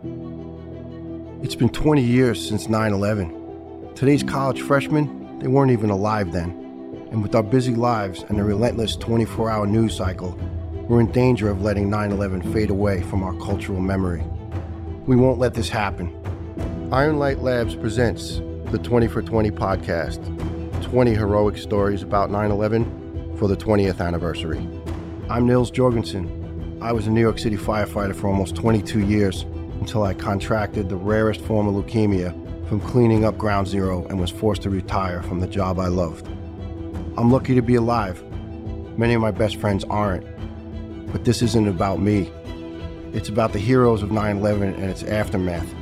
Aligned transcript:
It's 0.00 1.56
been 1.56 1.70
20 1.70 2.02
years 2.02 2.46
since 2.48 2.68
9 2.68 2.92
11. 2.92 3.94
Today's 3.96 4.22
college 4.22 4.62
freshmen, 4.62 5.40
they 5.40 5.48
weren't 5.48 5.72
even 5.72 5.90
alive 5.90 6.30
then. 6.30 6.50
And 7.10 7.20
with 7.20 7.34
our 7.34 7.42
busy 7.42 7.74
lives 7.74 8.24
and 8.28 8.38
the 8.38 8.44
relentless 8.44 8.94
24 8.94 9.50
hour 9.50 9.66
news 9.66 9.96
cycle, 9.96 10.38
we're 10.86 11.00
in 11.00 11.10
danger 11.10 11.50
of 11.50 11.62
letting 11.62 11.90
9 11.90 12.12
11 12.12 12.52
fade 12.52 12.70
away 12.70 13.02
from 13.02 13.24
our 13.24 13.34
cultural 13.38 13.80
memory. 13.80 14.22
We 15.08 15.16
won't 15.16 15.40
let 15.40 15.54
this 15.54 15.68
happen. 15.68 16.14
Iron 16.92 17.18
Light 17.18 17.40
Labs 17.40 17.74
presents 17.74 18.40
the 18.70 18.78
20 18.78 19.08
for 19.08 19.20
20 19.20 19.50
podcast 19.50 20.22
20 20.82 21.12
heroic 21.12 21.58
stories 21.58 22.04
about 22.04 22.30
9 22.30 22.52
11 22.52 23.36
for 23.36 23.48
the 23.48 23.56
20th 23.56 24.00
anniversary. 24.00 24.58
I'm 25.28 25.44
Nils 25.44 25.72
Jorgensen. 25.72 26.78
I 26.80 26.92
was 26.92 27.08
a 27.08 27.10
New 27.10 27.20
York 27.20 27.40
City 27.40 27.56
firefighter 27.56 28.14
for 28.14 28.28
almost 28.28 28.54
22 28.54 29.00
years 29.00 29.44
until 29.80 30.02
I 30.02 30.14
contracted 30.14 30.88
the 30.88 30.96
rarest 30.96 31.40
form 31.42 31.68
of 31.68 31.74
leukemia 31.74 32.32
from 32.68 32.80
cleaning 32.80 33.24
up 33.24 33.38
ground 33.38 33.66
zero 33.66 34.06
and 34.06 34.20
was 34.20 34.30
forced 34.30 34.62
to 34.62 34.70
retire 34.70 35.22
from 35.22 35.40
the 35.40 35.46
job 35.46 35.78
I 35.78 35.88
loved. 35.88 36.26
I'm 37.16 37.30
lucky 37.30 37.54
to 37.54 37.62
be 37.62 37.76
alive. 37.76 38.22
Many 38.98 39.14
of 39.14 39.20
my 39.20 39.30
best 39.30 39.56
friends 39.56 39.84
aren't. 39.84 40.26
But 41.12 41.24
this 41.24 41.40
isn't 41.42 41.66
about 41.66 42.00
me. 42.00 42.30
It's 43.12 43.30
about 43.30 43.52
the 43.52 43.58
heroes 43.58 44.02
of 44.02 44.12
9 44.12 44.36
11 44.36 44.74
and 44.74 44.84
its 44.84 45.02
aftermath, 45.02 45.72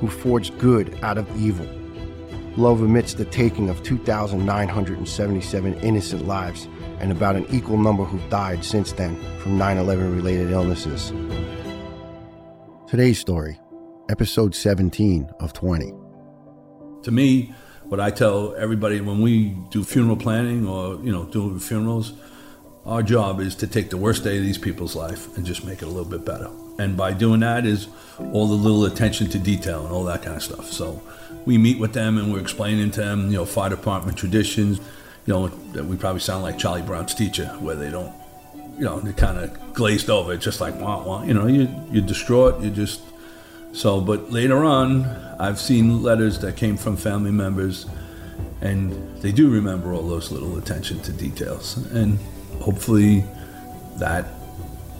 who 0.00 0.08
forged 0.08 0.58
good 0.58 0.98
out 1.02 1.18
of 1.18 1.40
evil. 1.40 1.68
Love 2.56 2.82
amidst 2.82 3.18
the 3.18 3.24
taking 3.24 3.68
of 3.70 3.82
2,977 3.82 5.74
innocent 5.74 6.26
lives 6.26 6.68
and 7.00 7.12
about 7.12 7.36
an 7.36 7.46
equal 7.50 7.78
number 7.78 8.04
who've 8.04 8.28
died 8.30 8.64
since 8.64 8.92
then 8.92 9.16
from 9.38 9.56
9 9.56 9.78
11 9.78 10.16
related 10.16 10.50
illnesses. 10.50 11.12
Today's 12.94 13.18
story, 13.18 13.58
episode 14.08 14.54
17 14.54 15.28
of 15.40 15.52
20. 15.52 15.92
To 17.02 17.10
me, 17.10 17.52
what 17.86 17.98
I 17.98 18.10
tell 18.10 18.54
everybody 18.54 19.00
when 19.00 19.20
we 19.20 19.56
do 19.70 19.82
funeral 19.82 20.16
planning 20.16 20.64
or, 20.64 21.02
you 21.02 21.10
know, 21.10 21.24
do 21.24 21.58
funerals, 21.58 22.12
our 22.86 23.02
job 23.02 23.40
is 23.40 23.56
to 23.56 23.66
take 23.66 23.90
the 23.90 23.96
worst 23.96 24.22
day 24.22 24.36
of 24.36 24.44
these 24.44 24.58
people's 24.58 24.94
life 24.94 25.36
and 25.36 25.44
just 25.44 25.64
make 25.64 25.82
it 25.82 25.86
a 25.86 25.88
little 25.88 26.08
bit 26.08 26.24
better. 26.24 26.48
And 26.78 26.96
by 26.96 27.14
doing 27.14 27.40
that 27.40 27.66
is 27.66 27.88
all 28.32 28.46
the 28.46 28.54
little 28.54 28.84
attention 28.84 29.28
to 29.30 29.40
detail 29.40 29.84
and 29.84 29.92
all 29.92 30.04
that 30.04 30.22
kind 30.22 30.36
of 30.36 30.44
stuff. 30.44 30.70
So 30.70 31.02
we 31.46 31.58
meet 31.58 31.80
with 31.80 31.94
them 31.94 32.16
and 32.16 32.32
we're 32.32 32.38
explaining 32.38 32.92
to 32.92 33.00
them, 33.00 33.26
you 33.26 33.38
know, 33.38 33.44
fire 33.44 33.70
department 33.70 34.16
traditions, 34.16 34.78
you 35.26 35.34
know, 35.34 35.48
that 35.48 35.84
we 35.84 35.96
probably 35.96 36.20
sound 36.20 36.44
like 36.44 36.58
Charlie 36.58 36.82
Brown's 36.82 37.16
teacher, 37.16 37.46
where 37.58 37.74
they 37.74 37.90
don't, 37.90 38.14
you 38.78 38.84
know, 38.84 39.00
they 39.00 39.12
kind 39.12 39.38
of 39.38 39.74
glazed 39.74 40.10
over, 40.10 40.36
just 40.36 40.60
like, 40.60 40.78
wah, 40.80 41.02
wah. 41.02 41.22
you 41.24 41.34
know, 41.34 41.46
you, 41.46 41.68
you're 41.90 42.02
distraught, 42.02 42.60
you 42.62 42.70
just, 42.70 43.00
so, 43.72 44.00
but 44.00 44.30
later 44.30 44.64
on, 44.64 45.04
I've 45.38 45.60
seen 45.60 46.02
letters 46.02 46.38
that 46.40 46.56
came 46.56 46.76
from 46.76 46.96
family 46.96 47.32
members, 47.32 47.86
and 48.60 48.92
they 49.20 49.32
do 49.32 49.50
remember 49.50 49.92
all 49.92 50.08
those 50.08 50.30
little 50.30 50.56
attention 50.58 51.00
to 51.02 51.12
details. 51.12 51.76
And 51.92 52.18
hopefully 52.60 53.24
that 53.96 54.26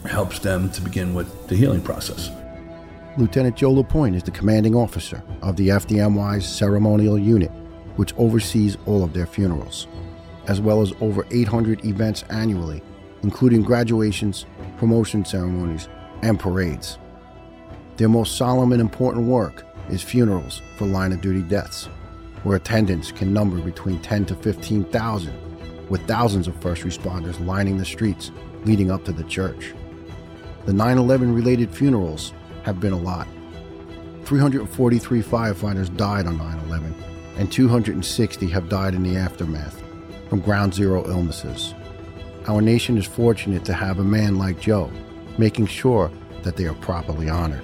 helps 0.05 0.39
them 0.39 0.69
to 0.71 0.81
begin 0.81 1.13
with 1.13 1.47
the 1.47 1.55
healing 1.55 1.81
process. 1.81 2.29
Lieutenant 3.17 3.55
Joe 3.55 3.71
LaPointe 3.71 4.15
is 4.15 4.23
the 4.23 4.31
commanding 4.31 4.75
officer 4.75 5.23
of 5.41 5.55
the 5.55 5.69
FDNY's 5.69 6.45
ceremonial 6.45 7.17
unit, 7.17 7.51
which 7.95 8.13
oversees 8.17 8.77
all 8.85 9.03
of 9.03 9.13
their 9.13 9.25
funerals, 9.25 9.87
as 10.47 10.59
well 10.59 10.81
as 10.81 10.93
over 10.99 11.25
800 11.31 11.85
events 11.85 12.23
annually, 12.29 12.83
including 13.25 13.63
graduations, 13.63 14.45
promotion 14.77 15.25
ceremonies, 15.25 15.89
and 16.21 16.39
parades. 16.39 16.99
Their 17.97 18.07
most 18.07 18.37
solemn 18.37 18.71
and 18.71 18.79
important 18.79 19.25
work 19.25 19.65
is 19.89 20.03
funerals 20.03 20.61
for 20.77 20.85
line 20.85 21.11
of 21.11 21.21
duty 21.21 21.41
deaths, 21.41 21.85
where 22.43 22.57
attendance 22.57 23.11
can 23.11 23.33
number 23.33 23.59
between 23.59 23.99
10 24.01 24.27
to 24.27 24.35
15,000, 24.35 25.89
with 25.89 26.05
thousands 26.07 26.47
of 26.47 26.55
first 26.61 26.83
responders 26.83 27.43
lining 27.43 27.77
the 27.77 27.85
streets 27.85 28.29
leading 28.63 28.91
up 28.91 29.03
to 29.05 29.11
the 29.11 29.23
church. 29.23 29.73
The 30.67 30.73
9 30.73 30.99
11 30.99 31.33
related 31.33 31.71
funerals 31.71 32.31
have 32.61 32.79
been 32.79 32.93
a 32.93 32.99
lot. 32.99 33.27
343 34.25 35.23
firefighters 35.23 35.97
died 35.97 36.27
on 36.27 36.37
9 36.37 36.59
11, 36.67 36.95
and 37.37 37.51
260 37.51 38.47
have 38.49 38.69
died 38.69 38.93
in 38.93 39.01
the 39.01 39.17
aftermath 39.17 39.81
from 40.29 40.41
ground 40.41 40.75
zero 40.75 41.03
illnesses. 41.07 41.73
Our 42.47 42.61
nation 42.61 42.95
is 42.97 43.07
fortunate 43.07 43.65
to 43.65 43.73
have 43.73 43.97
a 43.97 44.03
man 44.03 44.37
like 44.37 44.59
Joe, 44.59 44.91
making 45.39 45.65
sure 45.65 46.11
that 46.43 46.55
they 46.55 46.65
are 46.65 46.75
properly 46.75 47.27
honored. 47.27 47.63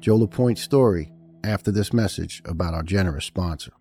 Joe 0.00 0.16
LaPointe's 0.16 0.60
story 0.60 1.10
after 1.44 1.70
this 1.72 1.90
message 1.94 2.42
about 2.44 2.74
our 2.74 2.82
generous 2.82 3.24
sponsor. 3.24 3.72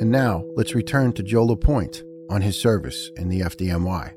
And 0.00 0.10
now, 0.12 0.44
let's 0.54 0.72
return 0.72 1.12
to 1.14 1.24
Joe 1.24 1.44
LaPointe 1.46 2.04
on 2.30 2.40
his 2.40 2.60
service 2.60 3.10
in 3.16 3.28
the 3.28 3.40
FDNY. 3.40 4.14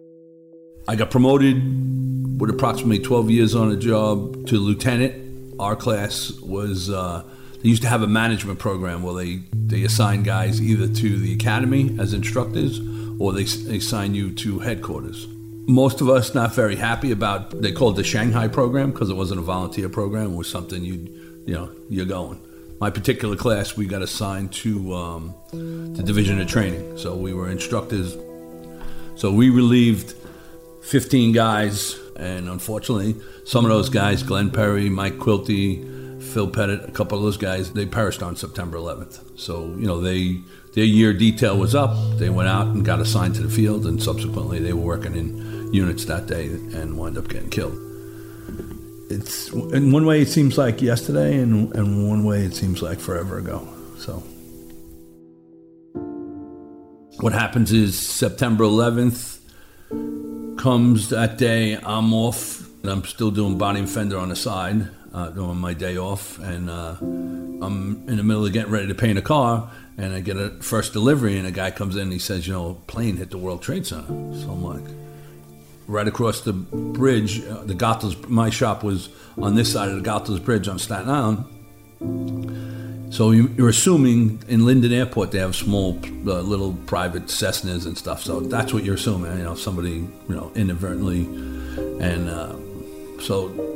I 0.87 0.95
got 0.95 1.09
promoted 1.09 2.39
with 2.39 2.51
approximately 2.51 2.99
12 2.99 3.31
years 3.31 3.55
on 3.55 3.69
the 3.69 3.77
job 3.77 4.45
to 4.47 4.59
lieutenant. 4.59 5.55
Our 5.59 5.75
class 5.75 6.31
was, 6.39 6.91
uh, 6.91 7.23
they 7.63 7.69
used 7.69 7.81
to 7.81 7.87
have 7.87 8.03
a 8.03 8.07
management 8.07 8.59
program 8.59 9.01
where 9.01 9.15
they, 9.15 9.37
they 9.51 9.83
assign 9.83 10.21
guys 10.21 10.61
either 10.61 10.87
to 10.93 11.17
the 11.17 11.33
academy 11.33 11.97
as 11.99 12.13
instructors 12.13 12.79
or 13.19 13.33
they, 13.33 13.45
they 13.45 13.77
assign 13.77 14.13
you 14.13 14.31
to 14.35 14.59
headquarters. 14.59 15.27
Most 15.65 16.01
of 16.01 16.09
us 16.09 16.35
not 16.35 16.53
very 16.53 16.75
happy 16.75 17.11
about, 17.11 17.49
they 17.61 17.71
called 17.71 17.95
the 17.95 18.03
Shanghai 18.03 18.47
program 18.47 18.91
because 18.91 19.09
it 19.09 19.15
wasn't 19.15 19.39
a 19.39 19.43
volunteer 19.43 19.89
program, 19.89 20.33
it 20.33 20.35
was 20.35 20.49
something 20.49 20.83
you, 20.83 21.07
you 21.47 21.53
know, 21.55 21.71
you're 21.89 22.05
going 22.05 22.39
my 22.83 22.89
particular 22.89 23.37
class, 23.37 23.77
we 23.77 23.85
got 23.85 24.01
assigned 24.01 24.51
to 24.51 24.93
um, 24.93 25.33
the 25.51 26.03
division 26.03 26.41
of 26.41 26.49
training. 26.49 26.97
So 26.97 27.15
we 27.15 27.33
were 27.33 27.49
instructors. 27.49 28.17
So 29.15 29.31
we 29.31 29.49
relieved 29.49 30.15
15 30.81 31.31
guys, 31.31 31.97
and 32.17 32.49
unfortunately, 32.49 33.15
some 33.45 33.63
of 33.63 33.71
those 33.71 33.87
guys, 33.87 34.21
Glenn 34.21 34.51
Perry, 34.51 34.89
Mike 34.89 35.13
Quilty, 35.13 35.81
Phil 36.31 36.47
Pettit, 36.47 36.87
a 36.87 36.91
couple 36.91 37.17
of 37.17 37.23
those 37.23 37.37
guys, 37.37 37.73
they 37.73 37.85
perished 37.85 38.23
on 38.23 38.35
September 38.35 38.77
11th. 38.77 39.39
So 39.39 39.67
you 39.77 39.85
know 39.85 39.99
they 40.01 40.41
their 40.73 40.85
year 40.85 41.13
detail 41.13 41.57
was 41.57 41.75
up. 41.75 41.95
They 42.17 42.29
went 42.29 42.49
out 42.49 42.67
and 42.67 42.83
got 42.83 42.99
assigned 42.99 43.35
to 43.35 43.43
the 43.43 43.49
field, 43.49 43.85
and 43.85 44.01
subsequently 44.01 44.59
they 44.59 44.73
were 44.73 44.81
working 44.81 45.15
in 45.15 45.71
units 45.73 46.05
that 46.05 46.27
day 46.27 46.47
and 46.47 46.97
wound 46.97 47.17
up 47.17 47.27
getting 47.27 47.49
killed 47.49 47.77
it's 49.13 49.49
in 49.51 49.91
one 49.91 50.05
way 50.05 50.21
it 50.21 50.27
seems 50.27 50.57
like 50.57 50.81
yesterday, 50.81 51.37
and 51.37 51.73
in 51.75 52.07
one 52.07 52.23
way 52.23 52.43
it 52.43 52.53
seems 52.53 52.81
like 52.81 52.99
forever 52.99 53.37
ago. 53.37 53.67
So, 53.97 54.23
what 57.19 57.33
happens 57.33 57.71
is 57.71 57.97
September 57.97 58.63
11th 58.63 59.39
comes 60.57 61.09
that 61.09 61.37
day. 61.37 61.77
I'm 61.77 62.13
off, 62.13 62.67
and 62.81 62.91
I'm 62.91 63.03
still 63.03 63.31
doing 63.31 63.57
body 63.57 63.79
and 63.79 63.89
fender 63.89 64.17
on 64.17 64.29
the 64.29 64.35
side, 64.35 64.89
uh, 65.13 65.29
doing 65.29 65.57
my 65.57 65.73
day 65.73 65.97
off, 65.97 66.39
and 66.39 66.69
uh, 66.69 66.95
I'm 66.99 68.07
in 68.07 68.17
the 68.17 68.23
middle 68.23 68.45
of 68.45 68.53
getting 68.53 68.71
ready 68.71 68.87
to 68.87 68.95
paint 68.95 69.17
a 69.17 69.21
car. 69.21 69.71
And 69.95 70.11
I 70.15 70.21
get 70.21 70.37
a 70.37 70.49
first 70.61 70.91
delivery, 70.91 71.37
and 71.37 71.45
a 71.45 71.51
guy 71.51 71.69
comes 71.69 71.95
in 71.95 72.03
and 72.03 72.11
he 72.11 72.17
says, 72.17 72.47
You 72.47 72.53
know, 72.53 72.81
plane 72.87 73.17
hit 73.17 73.29
the 73.29 73.37
World 73.37 73.61
Trade 73.61 73.85
Center. 73.85 74.07
So 74.07 74.49
I'm 74.49 74.63
like, 74.63 74.83
right 75.87 76.07
across 76.07 76.41
the 76.41 76.53
bridge. 76.53 77.45
Uh, 77.45 77.63
the 77.63 77.75
Goethals, 77.75 78.27
my 78.27 78.49
shop 78.49 78.83
was 78.83 79.09
on 79.37 79.55
this 79.55 79.71
side 79.71 79.89
of 79.89 80.01
the 80.01 80.09
Goethals 80.09 80.43
Bridge 80.43 80.67
on 80.67 80.79
Staten 80.79 81.09
Island. 81.09 81.45
So 83.13 83.29
you, 83.29 83.53
are 83.63 83.69
assuming 83.69 84.41
in 84.47 84.65
Linden 84.65 84.91
Airport 84.91 85.31
they 85.31 85.37
have 85.37 85.55
small, 85.55 85.99
uh, 86.25 86.41
little 86.41 86.73
private 86.87 87.25
Cessnas 87.25 87.85
and 87.85 87.95
stuff. 87.95 88.23
So 88.23 88.39
that's 88.39 88.73
what 88.73 88.83
you're 88.83 88.95
assuming. 88.95 89.37
You 89.37 89.43
know, 89.43 89.55
somebody, 89.55 90.07
you 90.27 90.35
know, 90.35 90.51
inadvertently, 90.55 91.25
and 92.03 92.27
uh, 92.27 92.55
so 93.21 93.72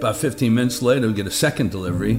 about 0.00 0.16
15 0.16 0.54
minutes 0.54 0.82
later, 0.82 1.06
we 1.06 1.12
get 1.12 1.26
a 1.26 1.30
second 1.30 1.70
delivery, 1.70 2.14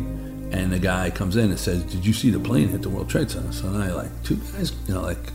and 0.51 0.71
the 0.71 0.79
guy 0.79 1.09
comes 1.09 1.35
in 1.35 1.49
and 1.49 1.59
says, 1.59 1.83
"Did 1.83 2.05
you 2.05 2.13
see 2.13 2.29
the 2.29 2.39
plane 2.39 2.69
hit 2.69 2.83
the 2.83 2.89
World 2.89 3.09
Trade 3.09 3.31
Center?" 3.31 3.51
So 3.51 3.67
I 3.69 3.91
like 3.91 4.23
two 4.23 4.37
guys, 4.53 4.71
you 4.87 4.93
know, 4.93 5.01
like. 5.01 5.33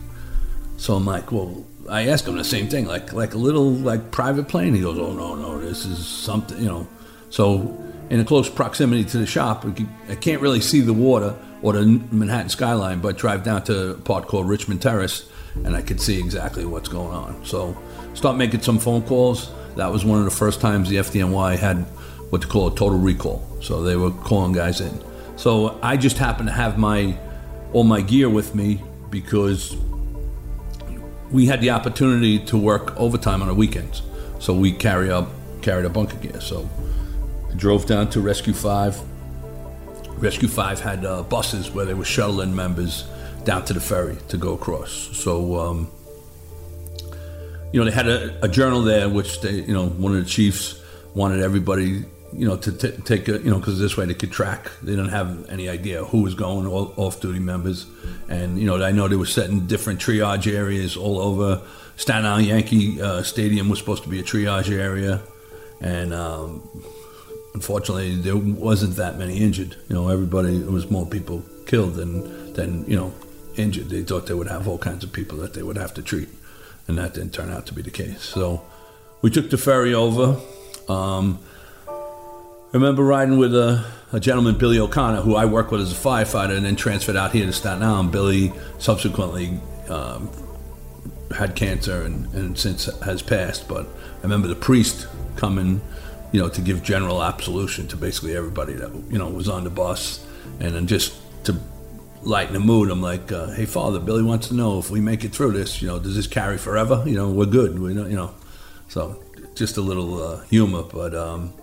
So 0.77 0.93
I'm 0.93 1.05
like, 1.05 1.31
well, 1.31 1.65
I 1.89 2.07
asked 2.07 2.27
him 2.27 2.37
the 2.37 2.43
same 2.43 2.67
thing, 2.67 2.85
like 2.85 3.11
like 3.11 3.33
a 3.33 3.37
little 3.37 3.71
like 3.71 4.11
private 4.11 4.47
plane. 4.47 4.73
He 4.75 4.81
goes, 4.81 4.97
"Oh 4.97 5.13
no, 5.13 5.35
no, 5.35 5.59
this 5.59 5.85
is 5.85 6.05
something," 6.05 6.57
you 6.59 6.69
know. 6.69 6.87
So 7.29 7.77
in 8.09 8.19
a 8.19 8.25
close 8.25 8.49
proximity 8.49 9.03
to 9.05 9.17
the 9.17 9.25
shop, 9.25 9.65
I 10.09 10.15
can't 10.15 10.41
really 10.41 10.61
see 10.61 10.81
the 10.81 10.93
water 10.93 11.35
or 11.61 11.73
the 11.73 11.85
Manhattan 12.11 12.49
skyline, 12.49 12.99
but 12.99 13.17
drive 13.17 13.43
down 13.43 13.63
to 13.63 13.91
a 13.91 13.93
part 13.95 14.27
called 14.27 14.47
Richmond 14.47 14.81
Terrace, 14.81 15.25
and 15.65 15.75
I 15.75 15.81
could 15.81 15.99
see 15.99 16.19
exactly 16.19 16.65
what's 16.65 16.87
going 16.87 17.11
on. 17.11 17.43
So 17.43 17.75
start 18.13 18.37
making 18.37 18.61
some 18.61 18.79
phone 18.79 19.01
calls. 19.01 19.49
That 19.75 19.91
was 19.91 20.05
one 20.05 20.19
of 20.19 20.25
the 20.25 20.31
first 20.31 20.61
times 20.61 20.89
the 20.89 20.97
FDNY 20.97 21.57
had 21.57 21.85
what 22.29 22.41
they 22.41 22.47
call 22.47 22.67
a 22.67 22.75
total 22.75 22.97
recall. 22.97 23.47
So 23.61 23.83
they 23.83 23.95
were 23.95 24.11
calling 24.11 24.53
guys 24.53 24.81
in. 24.81 25.03
So 25.35 25.79
I 25.81 25.97
just 25.97 26.17
happened 26.17 26.49
to 26.49 26.53
have 26.53 26.77
my 26.77 27.17
all 27.73 27.83
my 27.83 28.01
gear 28.01 28.29
with 28.29 28.55
me 28.55 28.81
because 29.09 29.75
we 31.31 31.45
had 31.45 31.61
the 31.61 31.71
opportunity 31.71 32.39
to 32.39 32.57
work 32.57 32.95
overtime 32.97 33.41
on 33.41 33.47
the 33.47 33.53
weekends. 33.53 34.01
So 34.39 34.53
we 34.53 34.71
carry 34.71 35.11
up 35.11 35.29
carried 35.61 35.85
a 35.85 35.89
bunker 35.89 36.17
gear. 36.17 36.39
So 36.41 36.69
I 37.51 37.55
drove 37.55 37.85
down 37.85 38.09
to 38.11 38.21
Rescue 38.21 38.53
Five. 38.53 38.99
Rescue 40.17 40.47
Five 40.47 40.79
had 40.79 41.05
uh, 41.05 41.23
buses 41.23 41.71
where 41.71 41.85
they 41.85 41.93
were 41.93 42.05
shuttling 42.05 42.55
members 42.55 43.05
down 43.43 43.63
to 43.65 43.73
the 43.73 43.79
ferry 43.79 44.17
to 44.29 44.37
go 44.37 44.53
across. 44.53 44.91
So 44.91 45.59
um, 45.59 45.91
you 47.71 47.79
know 47.79 47.85
they 47.85 47.95
had 47.95 48.07
a, 48.07 48.45
a, 48.45 48.47
journal 48.47 48.81
there, 48.81 49.09
which 49.09 49.41
they 49.41 49.61
you 49.61 49.73
know 49.73 49.87
one 49.87 50.15
of 50.15 50.23
the 50.23 50.29
chiefs 50.29 50.81
wanted 51.13 51.41
everybody 51.41 52.05
you 52.37 52.47
know 52.47 52.55
to 52.55 52.71
t- 52.71 53.01
take 53.03 53.27
a 53.27 53.39
you 53.39 53.49
know 53.49 53.57
because 53.57 53.79
this 53.79 53.97
way 53.97 54.05
they 54.05 54.13
could 54.13 54.31
track. 54.31 54.69
They 54.83 54.91
didn't 54.91 55.09
have 55.09 55.49
any 55.49 55.67
idea 55.67 56.05
who 56.05 56.21
was 56.21 56.35
going, 56.35 56.67
all 56.67 56.93
off 56.95 57.19
duty 57.19 57.39
members, 57.39 57.87
and 58.29 58.59
you 58.59 58.65
know 58.67 58.81
I 58.81 58.91
know 58.91 59.07
they 59.07 59.15
were 59.15 59.25
setting 59.25 59.65
different 59.65 59.99
triage 59.99 60.51
areas 60.51 60.95
all 60.95 61.19
over. 61.19 61.61
Staten 61.95 62.25
Island 62.25 62.47
Yankee 62.47 63.01
uh, 63.01 63.23
Stadium 63.23 63.69
was 63.69 63.79
supposed 63.79 64.03
to 64.03 64.09
be 64.09 64.19
a 64.19 64.23
triage 64.23 64.71
area, 64.71 65.19
and 65.81 66.13
um, 66.13 66.61
unfortunately, 67.55 68.15
there 68.15 68.37
wasn't 68.37 68.95
that 68.97 69.17
many 69.17 69.39
injured. 69.39 69.75
You 69.89 69.95
know, 69.95 70.09
everybody 70.09 70.57
it 70.57 70.71
was 70.71 70.91
more 70.91 71.07
people 71.07 71.43
killed 71.65 71.95
than 71.95 72.53
than 72.53 72.85
you 72.85 72.95
know 72.95 73.13
injured. 73.55 73.89
They 73.89 74.03
thought 74.03 74.27
they 74.27 74.35
would 74.35 74.47
have 74.47 74.67
all 74.67 74.77
kinds 74.77 75.03
of 75.03 75.11
people 75.11 75.39
that 75.39 75.55
they 75.55 75.63
would 75.63 75.77
have 75.77 75.95
to 75.95 76.03
treat, 76.03 76.29
and 76.87 76.99
that 76.99 77.15
didn't 77.15 77.33
turn 77.33 77.49
out 77.49 77.65
to 77.65 77.73
be 77.73 77.81
the 77.81 77.89
case. 77.89 78.21
So 78.21 78.61
we 79.23 79.31
took 79.31 79.49
the 79.49 79.57
ferry 79.57 79.95
over. 79.95 80.39
Um, 80.87 81.39
remember 82.77 83.03
riding 83.03 83.37
with 83.37 83.55
a, 83.55 83.83
a, 84.13 84.19
gentleman, 84.19 84.57
Billy 84.57 84.79
O'Connor, 84.79 85.21
who 85.21 85.35
I 85.35 85.45
worked 85.45 85.71
with 85.71 85.81
as 85.81 85.91
a 85.91 85.95
firefighter, 85.95 86.55
and 86.55 86.65
then 86.65 86.75
transferred 86.75 87.15
out 87.15 87.31
here 87.31 87.45
to 87.45 87.53
Staten 87.53 87.83
Island. 87.83 88.11
Billy 88.11 88.53
subsequently 88.77 89.59
um, 89.89 90.29
had 91.35 91.55
cancer 91.55 92.03
and, 92.03 92.33
and 92.33 92.57
since 92.57 92.85
has 93.01 93.21
passed, 93.21 93.67
but 93.67 93.85
I 93.85 94.21
remember 94.21 94.47
the 94.47 94.55
priest 94.55 95.07
coming, 95.35 95.81
you 96.31 96.39
know, 96.39 96.49
to 96.49 96.61
give 96.61 96.83
general 96.83 97.23
absolution 97.23 97.87
to 97.89 97.97
basically 97.97 98.35
everybody 98.35 98.73
that 98.73 98.93
you 99.09 99.17
know 99.17 99.27
was 99.29 99.49
on 99.49 99.63
the 99.63 99.69
bus, 99.69 100.25
and 100.59 100.75
then 100.75 100.87
just 100.87 101.15
to 101.45 101.59
lighten 102.21 102.53
the 102.53 102.59
mood, 102.59 102.91
I'm 102.91 103.01
like, 103.01 103.31
uh, 103.31 103.51
"Hey, 103.51 103.65
Father, 103.65 103.99
Billy 103.99 104.23
wants 104.23 104.49
to 104.49 104.53
know 104.53 104.79
if 104.79 104.91
we 104.91 105.01
make 105.01 105.23
it 105.23 105.33
through 105.33 105.53
this, 105.53 105.81
you 105.81 105.87
know, 105.87 105.99
does 105.99 106.15
this 106.15 106.27
carry 106.27 106.57
forever? 106.57 107.03
You 107.05 107.15
know, 107.15 107.31
we're 107.31 107.45
good, 107.45 107.79
we 107.79 107.93
you 107.93 108.15
know." 108.15 108.33
So 108.87 109.21
just 109.55 109.77
a 109.77 109.81
little 109.81 110.21
uh, 110.21 110.41
humor, 110.45 110.83
but 110.83 111.15
um, 111.15 111.53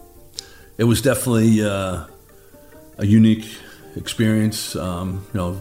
it 0.79 0.85
was 0.85 1.03
definitely 1.03 1.65
uh, 1.65 2.05
a 2.99 3.07
unique 3.07 3.47
experience. 3.97 4.77
Um, 4.77 5.27
you 5.33 5.41
know, 5.41 5.59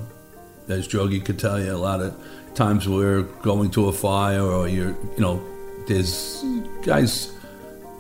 as 0.68 0.88
Jogi 0.88 1.24
could 1.24 1.40
tell 1.40 1.62
you, 1.62 1.74
a 1.74 1.78
lot 1.78 2.02
of 2.02 2.16
times 2.56 2.88
we're 2.88 3.24
going 3.42 3.72
to 3.72 3.88
a 3.88 3.94
fire 3.94 4.42
or 4.42 4.68
you're, 4.68 4.96
you 5.16 5.20
know, 5.20 5.44
there's 5.88 6.44
guys 6.84 7.34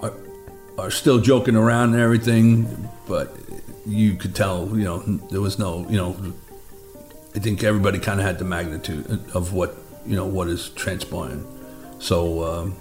are, 0.01 0.13
are 0.77 0.91
still 0.91 1.19
joking 1.19 1.55
around 1.55 1.93
and 1.93 2.01
everything, 2.01 2.89
but 3.07 3.35
you 3.85 4.15
could 4.15 4.35
tell, 4.35 4.69
you 4.77 4.85
know, 4.85 4.99
there 5.29 5.41
was 5.41 5.59
no, 5.59 5.87
you 5.89 5.97
know, 5.97 6.15
I 7.35 7.39
think 7.39 7.63
everybody 7.63 7.99
kind 7.99 8.19
of 8.19 8.25
had 8.25 8.39
the 8.39 8.45
magnitude 8.45 9.05
of 9.33 9.53
what, 9.53 9.75
you 10.05 10.15
know, 10.15 10.25
what 10.25 10.47
is 10.47 10.69
transpiring. 10.69 11.45
So, 11.99 12.43
um, 12.43 12.75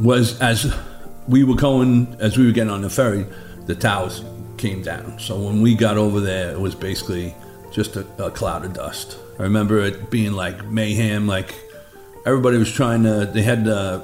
was 0.00 0.40
as 0.40 0.74
we 1.28 1.44
were 1.44 1.56
going, 1.56 2.16
as 2.20 2.36
we 2.38 2.46
were 2.46 2.52
getting 2.52 2.72
on 2.72 2.82
the 2.82 2.90
ferry, 2.90 3.26
the 3.66 3.74
towers 3.74 4.24
came 4.56 4.82
down. 4.82 5.18
So 5.18 5.38
when 5.38 5.60
we 5.60 5.74
got 5.74 5.96
over 5.96 6.20
there, 6.20 6.52
it 6.52 6.60
was 6.60 6.74
basically 6.74 7.34
just 7.72 7.96
a, 7.96 8.06
a 8.24 8.30
cloud 8.30 8.64
of 8.64 8.72
dust. 8.72 9.18
I 9.38 9.42
remember 9.42 9.80
it 9.80 10.10
being 10.10 10.32
like 10.32 10.64
mayhem, 10.64 11.26
like 11.26 11.54
everybody 12.24 12.58
was 12.58 12.72
trying 12.72 13.02
to. 13.02 13.26
They 13.26 13.42
had 13.42 13.68
uh, 13.68 14.00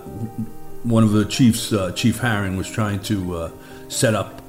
one 0.82 1.04
of 1.04 1.12
the 1.12 1.24
chiefs, 1.24 1.72
uh, 1.72 1.92
Chief 1.92 2.18
Herring, 2.18 2.56
was 2.56 2.70
trying 2.70 3.00
to 3.04 3.36
uh, 3.36 3.50
set 3.88 4.14
up 4.14 4.42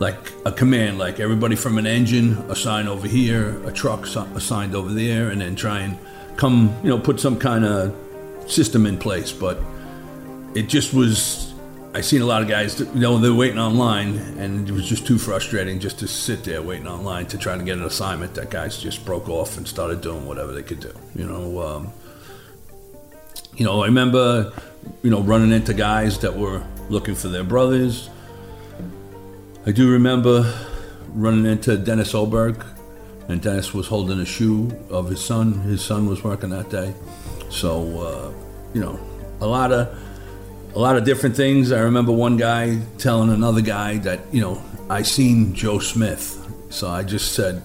like 0.00 0.32
a 0.44 0.50
command, 0.50 0.98
like 0.98 1.20
everybody 1.20 1.54
from 1.54 1.78
an 1.78 1.86
engine 1.86 2.38
assigned 2.50 2.88
over 2.88 3.06
here, 3.06 3.64
a 3.64 3.72
truck 3.72 4.06
assigned 4.06 4.74
over 4.74 4.92
there, 4.92 5.30
and 5.30 5.40
then 5.40 5.54
try 5.54 5.80
and 5.80 5.96
come, 6.36 6.76
you 6.82 6.88
know, 6.88 6.98
put 6.98 7.20
some 7.20 7.38
kind 7.38 7.64
of 7.64 7.94
system 8.50 8.86
in 8.86 8.98
place. 8.98 9.30
But 9.30 9.58
it 10.54 10.68
just 10.68 10.92
was 10.92 11.53
I 11.94 12.00
seen 12.00 12.22
a 12.22 12.26
lot 12.26 12.42
of 12.42 12.48
guys, 12.48 12.80
you 12.80 12.86
know, 12.94 13.18
they're 13.18 13.32
waiting 13.32 13.60
online, 13.60 14.16
and 14.36 14.68
it 14.68 14.72
was 14.72 14.84
just 14.84 15.06
too 15.06 15.16
frustrating 15.16 15.78
just 15.78 16.00
to 16.00 16.08
sit 16.08 16.42
there 16.42 16.60
waiting 16.60 16.88
online 16.88 17.26
to 17.26 17.38
try 17.38 17.56
to 17.56 17.62
get 17.62 17.78
an 17.78 17.84
assignment. 17.84 18.34
That 18.34 18.50
guys 18.50 18.78
just 18.78 19.04
broke 19.04 19.28
off 19.28 19.56
and 19.58 19.68
started 19.68 20.00
doing 20.00 20.26
whatever 20.26 20.52
they 20.52 20.64
could 20.64 20.80
do. 20.80 20.92
You 21.14 21.26
know, 21.26 21.62
um, 21.62 21.92
you 23.56 23.64
know, 23.64 23.84
I 23.84 23.86
remember, 23.86 24.52
you 25.04 25.10
know, 25.10 25.20
running 25.20 25.52
into 25.52 25.72
guys 25.72 26.18
that 26.18 26.36
were 26.36 26.64
looking 26.88 27.14
for 27.14 27.28
their 27.28 27.44
brothers. 27.44 28.10
I 29.64 29.70
do 29.70 29.88
remember 29.88 30.52
running 31.10 31.46
into 31.46 31.76
Dennis 31.78 32.12
Oberg, 32.12 32.64
and 33.28 33.40
Dennis 33.40 33.72
was 33.72 33.86
holding 33.86 34.18
a 34.18 34.26
shoe 34.26 34.76
of 34.90 35.08
his 35.08 35.24
son. 35.24 35.60
His 35.60 35.80
son 35.80 36.08
was 36.08 36.24
working 36.24 36.50
that 36.50 36.70
day, 36.70 36.92
so 37.50 38.00
uh, 38.00 38.32
you 38.74 38.80
know, 38.80 38.98
a 39.40 39.46
lot 39.46 39.70
of 39.70 39.96
a 40.74 40.78
lot 40.78 40.96
of 40.96 41.04
different 41.04 41.36
things. 41.36 41.70
I 41.70 41.80
remember 41.80 42.12
one 42.12 42.36
guy 42.36 42.80
telling 42.98 43.30
another 43.30 43.60
guy 43.60 43.98
that, 43.98 44.20
you 44.32 44.40
know, 44.40 44.62
I 44.90 45.02
seen 45.02 45.54
Joe 45.54 45.78
Smith. 45.78 46.40
So 46.70 46.88
I 46.88 47.04
just 47.04 47.32
said, 47.32 47.62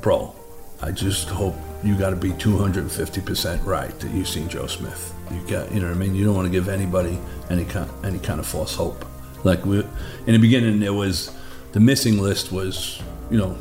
bro, 0.00 0.34
I 0.80 0.92
just 0.92 1.28
hope 1.28 1.54
you 1.84 1.96
got 1.96 2.10
to 2.10 2.16
be 2.16 2.30
250% 2.30 3.64
right 3.64 3.96
that 4.00 4.10
you've 4.12 4.28
seen 4.28 4.48
Joe 4.48 4.66
Smith. 4.66 5.14
You 5.30 5.40
got, 5.46 5.70
you 5.72 5.80
know 5.80 5.88
what 5.88 5.96
I 5.96 5.98
mean? 5.98 6.14
You 6.14 6.24
don't 6.24 6.34
want 6.34 6.46
to 6.46 6.52
give 6.52 6.68
anybody 6.68 7.18
any 7.50 7.66
kind, 7.66 7.90
any 8.04 8.18
kind 8.18 8.40
of 8.40 8.46
false 8.46 8.74
hope. 8.74 9.04
Like 9.44 9.64
we, 9.66 9.80
in 9.80 10.32
the 10.32 10.38
beginning, 10.38 10.80
there 10.80 10.94
was 10.94 11.36
the 11.72 11.80
missing 11.80 12.18
list 12.18 12.50
was, 12.50 13.02
you 13.30 13.36
know, 13.36 13.56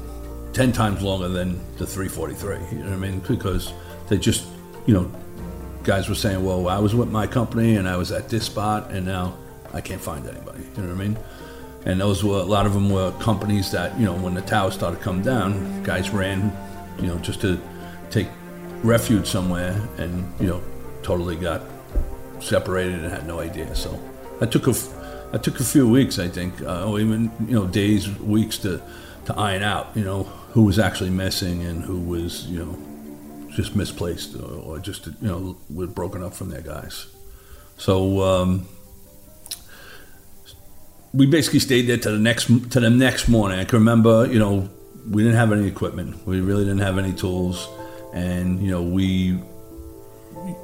10 0.53 0.71
times 0.71 1.01
longer 1.01 1.27
than 1.27 1.59
the 1.77 1.85
343. 1.85 2.77
You 2.77 2.83
know 2.83 2.89
what 2.89 2.93
I 2.93 2.95
mean? 2.95 3.19
Because 3.19 3.73
they 4.07 4.17
just, 4.17 4.45
you 4.85 4.93
know, 4.93 5.11
guys 5.87 6.09
were 6.09 6.15
saying, 6.15 6.43
well, 6.43 6.67
I 6.67 6.79
was 6.79 6.93
with 6.93 7.09
my 7.09 7.25
company 7.25 7.77
and 7.77 7.87
I 7.87 7.95
was 7.95 8.11
at 8.11 8.27
this 8.27 8.43
spot 8.43 8.91
and 8.91 9.05
now 9.05 9.37
I 9.73 9.79
can't 9.79 10.01
find 10.01 10.27
anybody. 10.27 10.65
You 10.75 10.83
know 10.83 10.89
what 10.89 11.01
I 11.01 11.07
mean? 11.07 11.17
And 11.85 12.01
those 12.01 12.25
were, 12.25 12.39
a 12.39 12.43
lot 12.43 12.65
of 12.65 12.73
them 12.73 12.89
were 12.89 13.11
companies 13.19 13.71
that, 13.71 13.97
you 13.97 14.03
know, 14.03 14.13
when 14.13 14.33
the 14.33 14.41
towers 14.41 14.73
started 14.73 14.97
to 14.97 15.03
come 15.03 15.21
down, 15.21 15.81
guys 15.83 16.09
ran, 16.09 16.51
you 16.99 17.07
know, 17.07 17.17
just 17.19 17.39
to 17.39 17.57
take 18.09 18.27
refuge 18.83 19.27
somewhere 19.27 19.81
and, 19.97 20.29
you 20.41 20.47
know, 20.47 20.61
totally 21.03 21.37
got 21.37 21.61
separated 22.41 22.95
and 22.95 23.09
had 23.09 23.25
no 23.25 23.39
idea. 23.39 23.73
So 23.73 23.97
I 24.41 24.45
took 24.45 24.67
a, 24.67 24.73
I 25.31 25.37
took 25.37 25.61
a 25.61 25.63
few 25.63 25.87
weeks, 25.87 26.19
I 26.19 26.27
think, 26.27 26.61
uh, 26.63 26.85
or 26.85 26.99
even, 26.99 27.31
you 27.47 27.53
know, 27.53 27.65
days, 27.65 28.09
weeks 28.19 28.57
to, 28.57 28.81
to 29.23 29.35
iron 29.37 29.63
out, 29.63 29.95
you 29.95 30.03
know, 30.03 30.23
who 30.51 30.63
was 30.63 30.79
actually 30.79 31.11
missing 31.11 31.63
and 31.63 31.81
who 31.81 31.97
was, 31.97 32.45
you 32.47 32.59
know, 32.59 32.77
just 33.57 33.75
misplaced 33.75 34.35
or, 34.39 34.77
just 34.77 35.07
you 35.07 35.27
know 35.27 35.57
were 35.67 35.87
broken 35.87 36.23
up 36.23 36.33
from 36.33 36.49
their 36.49 36.61
guys. 36.61 37.07
So 37.77 38.21
um, 38.21 38.67
we 41.11 41.25
basically 41.25 41.59
stayed 41.59 41.87
there 41.87 41.97
to 41.97 42.11
the 42.11 42.19
next 42.19 42.45
to 42.45 42.79
the 42.79 42.91
next 42.91 43.27
morning. 43.27 43.59
I 43.59 43.65
can 43.65 43.79
remember, 43.79 44.27
you 44.27 44.37
know, 44.37 44.69
we 45.09 45.23
didn't 45.23 45.37
have 45.37 45.51
any 45.51 45.67
equipment. 45.67 46.25
We 46.27 46.39
really 46.39 46.65
didn't 46.65 46.85
have 46.89 46.99
any 46.99 47.13
tools, 47.13 47.67
and 48.13 48.61
you 48.61 48.69
know 48.69 48.83
we 48.83 49.39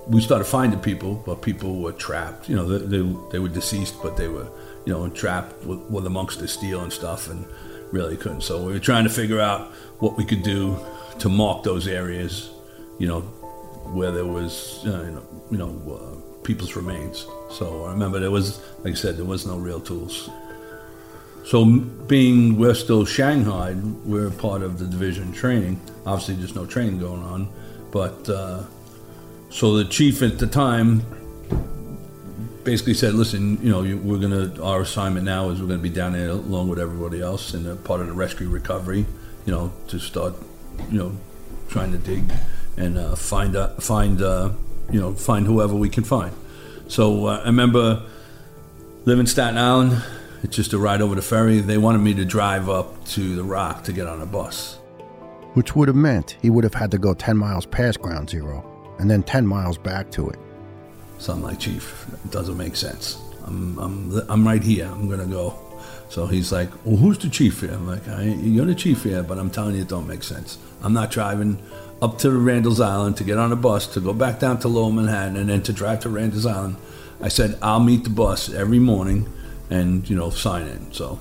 we 0.08 0.22
started 0.22 0.46
finding 0.46 0.80
people, 0.80 1.16
but 1.26 1.42
people 1.42 1.82
were 1.82 1.94
trapped. 1.94 2.48
You 2.48 2.56
know, 2.56 2.66
they, 2.68 2.98
they, 2.98 3.16
they 3.32 3.40
were 3.40 3.50
deceased, 3.50 3.96
but 4.04 4.18
they 4.18 4.28
were 4.28 4.48
you 4.86 4.94
know 4.94 5.10
trapped 5.10 5.66
with, 5.66 5.80
with 5.90 6.06
amongst 6.06 6.42
the 6.42 6.48
steel 6.48 6.82
and 6.82 6.94
stuff, 6.94 7.28
and 7.28 7.44
really 7.92 8.18
couldn't. 8.18 8.42
So 8.42 8.68
we 8.68 8.74
were 8.74 8.86
trying 8.92 9.06
to 9.06 9.10
figure 9.10 9.40
out 9.40 9.72
what 9.98 10.16
we 10.16 10.26
could 10.26 10.44
do 10.44 10.78
to 11.18 11.30
mark 11.30 11.64
those 11.64 11.88
areas 11.88 12.53
you 13.00 13.08
know, 13.08 13.22
where 13.92 14.12
there 14.12 14.26
was, 14.26 14.84
uh, 14.86 15.20
you 15.52 15.58
know, 15.58 16.00
uh, 16.00 16.42
people's 16.44 16.76
remains. 16.76 17.26
So 17.50 17.86
I 17.86 17.92
remember 17.92 18.20
there 18.20 18.32
was, 18.32 18.62
like 18.84 18.94
I 18.94 18.96
said, 18.96 19.18
there 19.18 19.26
was 19.26 19.46
no 19.46 19.58
real 19.58 19.80
tools. 19.80 20.30
So 21.46 21.66
being 21.66 22.58
we're 22.58 22.74
still 22.74 23.04
Shanghai, 23.06 23.76
we're 24.06 24.30
part 24.30 24.62
of 24.62 24.80
the 24.80 24.86
division 24.86 25.34
training. 25.34 25.82
Obviously, 26.06 26.36
there's 26.36 26.56
no 26.56 26.66
training 26.66 27.00
going 27.00 27.22
on, 27.22 27.50
but 27.92 28.30
uh, 28.30 28.64
so 29.50 29.76
the 29.76 29.86
chief 29.86 30.22
at 30.22 30.40
the 30.40 30.48
time 30.48 31.02
basically 32.64 32.94
said, 32.94 33.14
"Listen, 33.14 33.62
you 33.62 33.70
know, 33.70 33.82
we're 33.98 34.20
gonna 34.20 34.54
our 34.64 34.82
assignment 34.82 35.26
now 35.26 35.50
is 35.50 35.62
we're 35.62 35.68
gonna 35.68 35.80
be 35.80 35.90
down 35.90 36.14
there 36.14 36.30
along 36.30 36.70
with 36.70 36.80
everybody 36.80 37.22
else 37.22 37.54
and 37.54 37.84
part 37.84 38.00
of 38.00 38.08
the 38.08 38.14
rescue 38.14 38.48
recovery, 38.48 39.06
you 39.46 39.52
know, 39.52 39.74
to 39.90 40.00
start, 40.00 40.36
you 40.90 40.98
know, 40.98 41.18
trying 41.68 41.92
to 41.92 41.98
dig 41.98 42.32
and 42.78 42.98
uh, 42.98 43.16
find 43.16 43.56
uh, 43.56 43.70
find 43.76 44.22
uh, 44.22 44.52
you 44.92 45.00
know 45.00 45.14
find 45.14 45.46
whoever 45.46 45.76
we 45.76 45.90
can 45.90 46.04
find. 46.04 46.34
So 46.88 47.28
uh, 47.28 47.42
I 47.44 47.46
remember 47.46 48.04
living 49.06 49.22
in 49.22 49.28
Staten 49.28 49.58
Island. 49.58 50.04
It's 50.44 50.56
just 50.58 50.74
a 50.74 50.78
ride 50.78 51.02
over 51.02 51.16
the 51.16 51.22
ferry. 51.22 51.60
They 51.60 51.78
wanted 51.78 52.00
me 52.00 52.14
to 52.16 52.26
drive 52.26 52.68
up 52.70 53.06
to 53.10 53.36
the 53.36 53.44
Rock 53.46 53.84
to 53.86 53.94
get 53.94 54.08
on 54.08 54.22
a 54.22 54.26
bus, 54.26 54.76
which 55.54 55.74
would 55.76 55.88
have 55.88 55.96
meant 55.96 56.38
he 56.42 56.50
would 56.50 56.66
have 56.66 56.74
had 56.74 56.92
to 56.92 56.98
go 56.98 57.14
ten 57.14 57.38
miles 57.38 57.66
past 57.66 58.02
Ground 58.02 58.30
Zero. 58.30 58.70
and 59.00 59.10
then 59.10 59.24
10 59.24 59.48
miles 59.48 59.78
back 59.78 60.12
to 60.12 60.30
it. 60.30 60.38
So 61.18 61.34
I'm 61.34 61.42
like, 61.42 61.60
Chief, 61.60 62.06
it 62.26 62.32
doesn't 62.32 62.56
make 62.58 62.76
sense. 62.76 63.18
I'm, 63.46 63.78
I'm, 63.80 64.22
I'm 64.30 64.46
right 64.46 64.62
here. 64.62 64.86
I'm 64.86 65.08
going 65.08 65.20
to 65.20 65.26
go. 65.26 65.56
So 66.10 66.28
he's 66.28 66.52
like, 66.52 66.70
Well, 66.86 66.98
who's 66.98 67.18
the 67.18 67.30
chief 67.30 67.62
here? 67.62 67.72
I'm 67.72 67.88
like, 67.88 68.04
You're 68.44 68.66
the 68.68 68.76
chief 68.76 69.04
here, 69.04 69.24
but 69.24 69.40
I'm 69.40 69.50
telling 69.50 69.76
you, 69.76 69.82
it 69.82 69.88
don't 69.88 70.08
make 70.08 70.24
sense. 70.24 70.58
I'm 70.84 70.94
not 70.94 71.10
driving 71.10 71.58
up 72.04 72.18
to 72.18 72.30
Randall's 72.30 72.82
Island 72.82 73.16
to 73.18 73.24
get 73.24 73.38
on 73.38 73.54
a 73.54 73.56
bus 73.56 73.88
to 73.88 74.02
go 74.02 74.12
back 74.12 74.38
down 74.38 74.60
to 74.60 74.68
Lower 74.68 74.92
Manhattan 74.92 75.38
and 75.38 75.50
then 75.50 75.64
to 75.64 75.72
drive 75.72 76.02
to 76.02 76.10
Randall's 76.10 76.46
Island. 76.46 76.76
I 77.22 77.30
said, 77.30 77.58
I'll 77.62 77.80
meet 77.80 78.04
the 78.04 78.10
bus 78.10 78.54
every 78.54 78.80
morning 78.80 79.32
and, 79.70 80.08
you 80.10 80.18
know, 80.18 80.30
sign 80.30 80.68
in. 80.68 80.92
So 80.92 81.18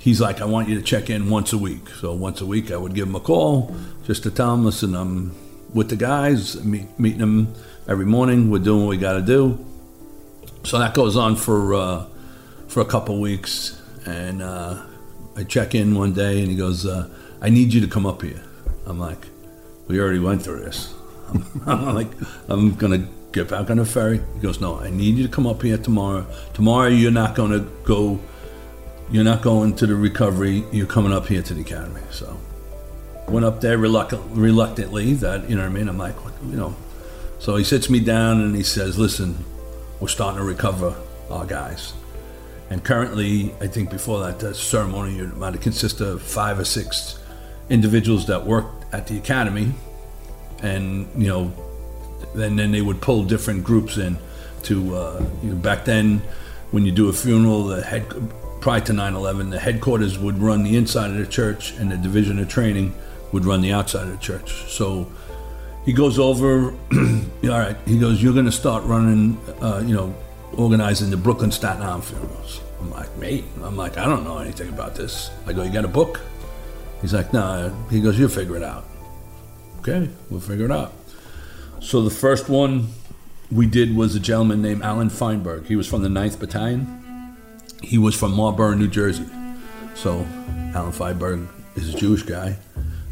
he's 0.00 0.20
like, 0.20 0.40
I 0.40 0.44
want 0.44 0.68
you 0.68 0.74
to 0.74 0.82
check 0.82 1.08
in 1.08 1.30
once 1.30 1.52
a 1.52 1.58
week. 1.58 1.88
So 2.00 2.12
once 2.14 2.40
a 2.40 2.46
week, 2.46 2.72
I 2.72 2.76
would 2.76 2.96
give 2.96 3.06
him 3.06 3.14
a 3.14 3.20
call 3.20 3.72
just 4.06 4.24
to 4.24 4.32
tell 4.32 4.54
him, 4.54 4.64
listen, 4.64 4.96
I'm 4.96 5.36
with 5.72 5.88
the 5.88 5.94
guys, 5.94 6.64
meet, 6.64 6.98
meeting 6.98 7.20
them 7.20 7.54
every 7.86 8.06
morning. 8.06 8.50
We're 8.50 8.58
doing 8.58 8.86
what 8.86 8.90
we 8.90 8.96
got 8.96 9.12
to 9.12 9.22
do. 9.22 9.64
So 10.64 10.80
that 10.80 10.94
goes 10.94 11.16
on 11.16 11.36
for 11.36 11.74
uh, 11.74 12.06
for 12.66 12.80
a 12.80 12.84
couple 12.84 13.20
weeks, 13.20 13.80
and 14.04 14.42
uh, 14.42 14.82
I 15.36 15.44
check 15.44 15.76
in 15.76 15.94
one 15.94 16.12
day, 16.12 16.40
and 16.40 16.50
he 16.50 16.56
goes, 16.56 16.84
uh, 16.84 17.08
"I 17.40 17.48
need 17.48 17.72
you 17.72 17.80
to 17.82 17.86
come 17.86 18.04
up 18.04 18.22
here." 18.22 18.42
I'm 18.84 18.98
like, 18.98 19.28
"We 19.88 20.00
already 20.00 20.18
went 20.18 20.42
through 20.42 20.60
this." 20.60 20.94
I'm 21.66 21.94
like, 21.94 22.10
"I'm 22.48 22.74
gonna 22.74 23.06
get 23.32 23.48
back 23.48 23.70
on 23.70 23.78
the 23.78 23.84
ferry." 23.84 24.20
He 24.34 24.40
goes, 24.40 24.60
"No, 24.60 24.78
I 24.78 24.90
need 24.90 25.16
you 25.16 25.24
to 25.24 25.28
come 25.28 25.46
up 25.46 25.62
here 25.62 25.78
tomorrow. 25.78 26.26
Tomorrow, 26.54 26.88
you're 26.88 27.10
not 27.10 27.34
gonna 27.34 27.66
go." 27.84 28.18
You're 29.10 29.24
not 29.24 29.40
going 29.40 29.74
to 29.76 29.86
the 29.86 29.94
recovery. 29.94 30.64
You're 30.70 30.86
coming 30.86 31.14
up 31.14 31.28
here 31.28 31.40
to 31.40 31.54
the 31.54 31.62
academy. 31.62 32.02
So, 32.10 32.38
went 33.26 33.46
up 33.46 33.62
there 33.62 33.78
reluctant, 33.78 34.22
reluctantly. 34.32 35.14
That 35.14 35.48
you 35.48 35.56
know 35.56 35.62
what 35.62 35.70
I 35.70 35.72
mean. 35.72 35.88
I'm 35.88 35.96
like, 35.96 36.14
you 36.44 36.56
know. 36.56 36.76
So 37.38 37.56
he 37.56 37.64
sits 37.64 37.88
me 37.88 38.00
down 38.00 38.42
and 38.42 38.54
he 38.54 38.62
says, 38.62 38.98
"Listen, 38.98 39.46
we're 40.00 40.08
starting 40.08 40.38
to 40.38 40.44
recover 40.44 40.94
our 41.30 41.44
guys. 41.44 41.92
And 42.70 42.84
currently, 42.84 43.54
I 43.60 43.66
think 43.66 43.90
before 43.90 44.20
that 44.30 44.54
ceremony, 44.56 45.18
it 45.18 45.36
might 45.36 45.54
have 45.54 45.62
consisted 45.62 46.06
of 46.06 46.22
five 46.22 46.58
or 46.58 46.64
six 46.64 47.18
individuals 47.70 48.26
that 48.26 48.44
worked 48.44 48.77
at 48.92 49.06
the 49.06 49.18
academy, 49.18 49.72
and 50.62 51.08
you 51.16 51.28
know, 51.28 51.52
and 52.34 52.58
then 52.58 52.72
they 52.72 52.82
would 52.82 53.00
pull 53.00 53.24
different 53.24 53.64
groups 53.64 53.96
in 53.96 54.18
to 54.64 54.96
uh, 54.96 55.24
you 55.42 55.50
know, 55.50 55.56
back 55.56 55.84
then 55.84 56.22
when 56.70 56.84
you 56.84 56.92
do 56.92 57.08
a 57.08 57.12
funeral, 57.12 57.64
the 57.64 57.82
head 57.82 58.06
prior 58.60 58.80
to 58.80 58.92
9/11, 58.92 59.50
the 59.50 59.58
headquarters 59.58 60.18
would 60.18 60.38
run 60.38 60.62
the 60.62 60.76
inside 60.76 61.10
of 61.10 61.16
the 61.16 61.26
church, 61.26 61.72
and 61.78 61.90
the 61.90 61.96
division 61.96 62.38
of 62.38 62.48
training 62.48 62.94
would 63.32 63.44
run 63.44 63.60
the 63.60 63.72
outside 63.72 64.06
of 64.06 64.12
the 64.12 64.18
church. 64.18 64.70
So 64.70 65.10
he 65.84 65.92
goes 65.92 66.18
over. 66.18 66.74
all 66.92 67.50
right, 67.50 67.76
he 67.86 67.98
goes, 67.98 68.22
"You're 68.22 68.34
going 68.34 68.46
to 68.46 68.52
start 68.52 68.84
running, 68.84 69.38
uh, 69.60 69.82
you 69.84 69.94
know, 69.94 70.14
organizing 70.56 71.10
the 71.10 71.16
Brooklyn 71.16 71.50
Staten 71.50 71.82
Island 71.82 72.04
funerals." 72.04 72.60
I'm 72.80 72.90
like, 72.90 73.14
"Mate," 73.16 73.44
I'm 73.62 73.76
like, 73.76 73.96
"I 73.98 74.04
don't 74.04 74.24
know 74.24 74.38
anything 74.38 74.68
about 74.68 74.94
this." 74.94 75.30
I 75.46 75.52
go, 75.52 75.62
"You 75.62 75.72
got 75.72 75.84
a 75.84 75.88
book?" 75.88 76.20
He's 77.00 77.14
like, 77.14 77.32
"No." 77.32 77.68
Nah. 77.68 77.88
He 77.90 78.00
goes, 78.00 78.18
"You'll 78.18 78.28
figure 78.28 78.56
it 78.56 78.62
out." 78.62 78.84
Okay, 79.80 80.08
we'll 80.30 80.40
figure 80.40 80.64
it 80.64 80.70
out. 80.70 80.92
So 81.80 82.02
the 82.02 82.10
first 82.10 82.48
one 82.48 82.88
we 83.50 83.66
did 83.66 83.96
was 83.96 84.14
a 84.14 84.20
gentleman 84.20 84.60
named 84.60 84.82
Alan 84.82 85.08
Feinberg. 85.08 85.66
He 85.66 85.76
was 85.76 85.86
from 85.86 86.02
the 86.02 86.08
9th 86.08 86.38
Battalion. 86.38 87.36
He 87.82 87.96
was 87.96 88.14
from 88.14 88.34
Marlboro, 88.34 88.74
New 88.74 88.88
Jersey. 88.88 89.26
So 89.94 90.26
Alan 90.74 90.92
Feinberg 90.92 91.48
is 91.76 91.94
a 91.94 91.96
Jewish 91.96 92.22
guy. 92.24 92.56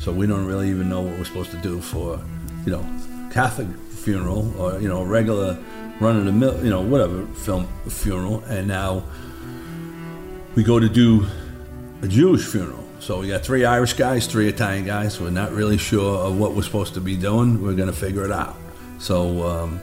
So 0.00 0.12
we 0.12 0.26
don't 0.26 0.44
really 0.44 0.68
even 0.68 0.88
know 0.88 1.00
what 1.00 1.16
we're 1.16 1.24
supposed 1.24 1.52
to 1.52 1.58
do 1.58 1.80
for 1.80 2.20
you 2.66 2.72
know, 2.72 2.84
Catholic 3.30 3.68
funeral 3.90 4.52
or 4.60 4.78
you 4.80 4.88
know, 4.88 5.02
regular 5.02 5.56
run 6.00 6.16
of 6.18 6.24
the 6.26 6.32
mill, 6.32 6.62
you 6.62 6.70
know, 6.70 6.82
whatever 6.82 7.24
film 7.26 7.66
funeral, 7.88 8.42
and 8.44 8.68
now 8.68 9.02
we 10.54 10.62
go 10.62 10.78
to 10.78 10.88
do 10.88 11.26
a 12.02 12.08
Jewish 12.08 12.44
funeral. 12.44 12.85
So 13.06 13.20
we 13.20 13.28
got 13.28 13.42
three 13.42 13.64
Irish 13.64 13.92
guys, 13.92 14.26
three 14.26 14.48
Italian 14.48 14.84
guys. 14.84 15.20
We're 15.20 15.30
not 15.30 15.52
really 15.52 15.78
sure 15.78 16.26
of 16.26 16.40
what 16.40 16.56
we're 16.56 16.64
supposed 16.64 16.94
to 16.94 17.00
be 17.00 17.16
doing. 17.16 17.62
We're 17.62 17.76
going 17.76 17.86
to 17.86 17.94
figure 17.94 18.24
it 18.24 18.32
out. 18.32 18.56
So 18.98 19.44
um, 19.44 19.80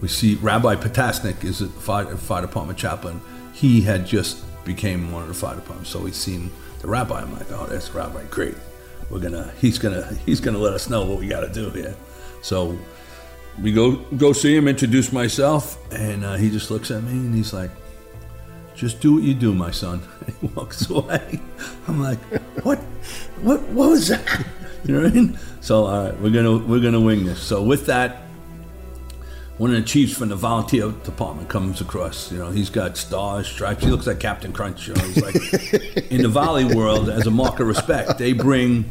we 0.00 0.06
see 0.06 0.36
Rabbi 0.36 0.76
Potasnik 0.76 1.42
is 1.42 1.62
a 1.62 1.66
fire, 1.66 2.16
fire 2.16 2.42
department 2.42 2.78
chaplain. 2.78 3.20
He 3.54 3.80
had 3.80 4.06
just 4.06 4.44
became 4.64 5.10
one 5.10 5.22
of 5.22 5.28
the 5.28 5.34
fire 5.34 5.56
departments. 5.56 5.90
So 5.90 5.98
we 5.98 6.12
seen 6.12 6.52
the 6.80 6.86
rabbi. 6.86 7.20
I'm 7.20 7.32
like, 7.32 7.50
oh, 7.50 7.66
that's 7.66 7.92
Rabbi, 7.92 8.22
great. 8.30 8.54
We're 9.10 9.18
gonna, 9.18 9.52
he's 9.60 9.80
gonna, 9.80 10.06
he's 10.24 10.40
gonna 10.40 10.58
let 10.58 10.72
us 10.72 10.88
know 10.88 11.04
what 11.04 11.18
we 11.18 11.26
got 11.26 11.40
to 11.40 11.52
do 11.52 11.70
here. 11.70 11.96
So 12.40 12.78
we 13.60 13.72
go 13.72 13.96
go 14.16 14.32
see 14.32 14.54
him, 14.54 14.68
introduce 14.68 15.12
myself, 15.12 15.76
and 15.92 16.24
uh, 16.24 16.36
he 16.36 16.48
just 16.50 16.70
looks 16.70 16.92
at 16.92 17.02
me 17.02 17.10
and 17.10 17.34
he's 17.34 17.52
like, 17.52 17.72
"Just 18.74 19.00
do 19.00 19.14
what 19.14 19.22
you 19.22 19.34
do, 19.34 19.54
my 19.54 19.70
son." 19.70 20.02
And 20.26 20.36
he 20.40 20.46
walks 20.48 20.88
away. 20.90 21.40
I'm 21.88 22.00
like, 22.00 22.18
"What? 22.62 22.78
What? 23.42 23.60
What 23.68 23.90
was 23.90 24.08
that?" 24.08 24.46
You 24.84 24.94
know 24.94 25.02
what 25.02 25.12
I 25.12 25.14
mean? 25.14 25.38
So 25.60 25.84
all 25.84 26.04
right, 26.04 26.20
we're 26.20 26.30
gonna 26.30 26.56
we're 26.56 26.80
gonna 26.80 27.00
wing 27.00 27.26
this. 27.26 27.38
So 27.38 27.62
with 27.62 27.84
that, 27.86 28.22
one 29.58 29.74
of 29.74 29.76
the 29.76 29.82
chiefs 29.82 30.16
from 30.16 30.30
the 30.30 30.36
volunteer 30.36 30.90
department 30.90 31.50
comes 31.50 31.82
across. 31.82 32.32
You 32.32 32.38
know, 32.38 32.50
he's 32.50 32.70
got 32.70 32.96
stars, 32.96 33.46
stripes. 33.46 33.84
He 33.84 33.90
looks 33.90 34.06
like 34.06 34.18
Captain 34.18 34.54
Crunch. 34.54 34.88
You 34.88 34.94
know, 34.94 35.02
he's 35.02 35.22
like 35.22 35.34
in 36.10 36.22
the 36.22 36.30
volley 36.30 36.64
world, 36.64 37.10
as 37.10 37.26
a 37.26 37.30
mark 37.30 37.60
of 37.60 37.66
respect, 37.66 38.16
they 38.16 38.32
bring 38.32 38.90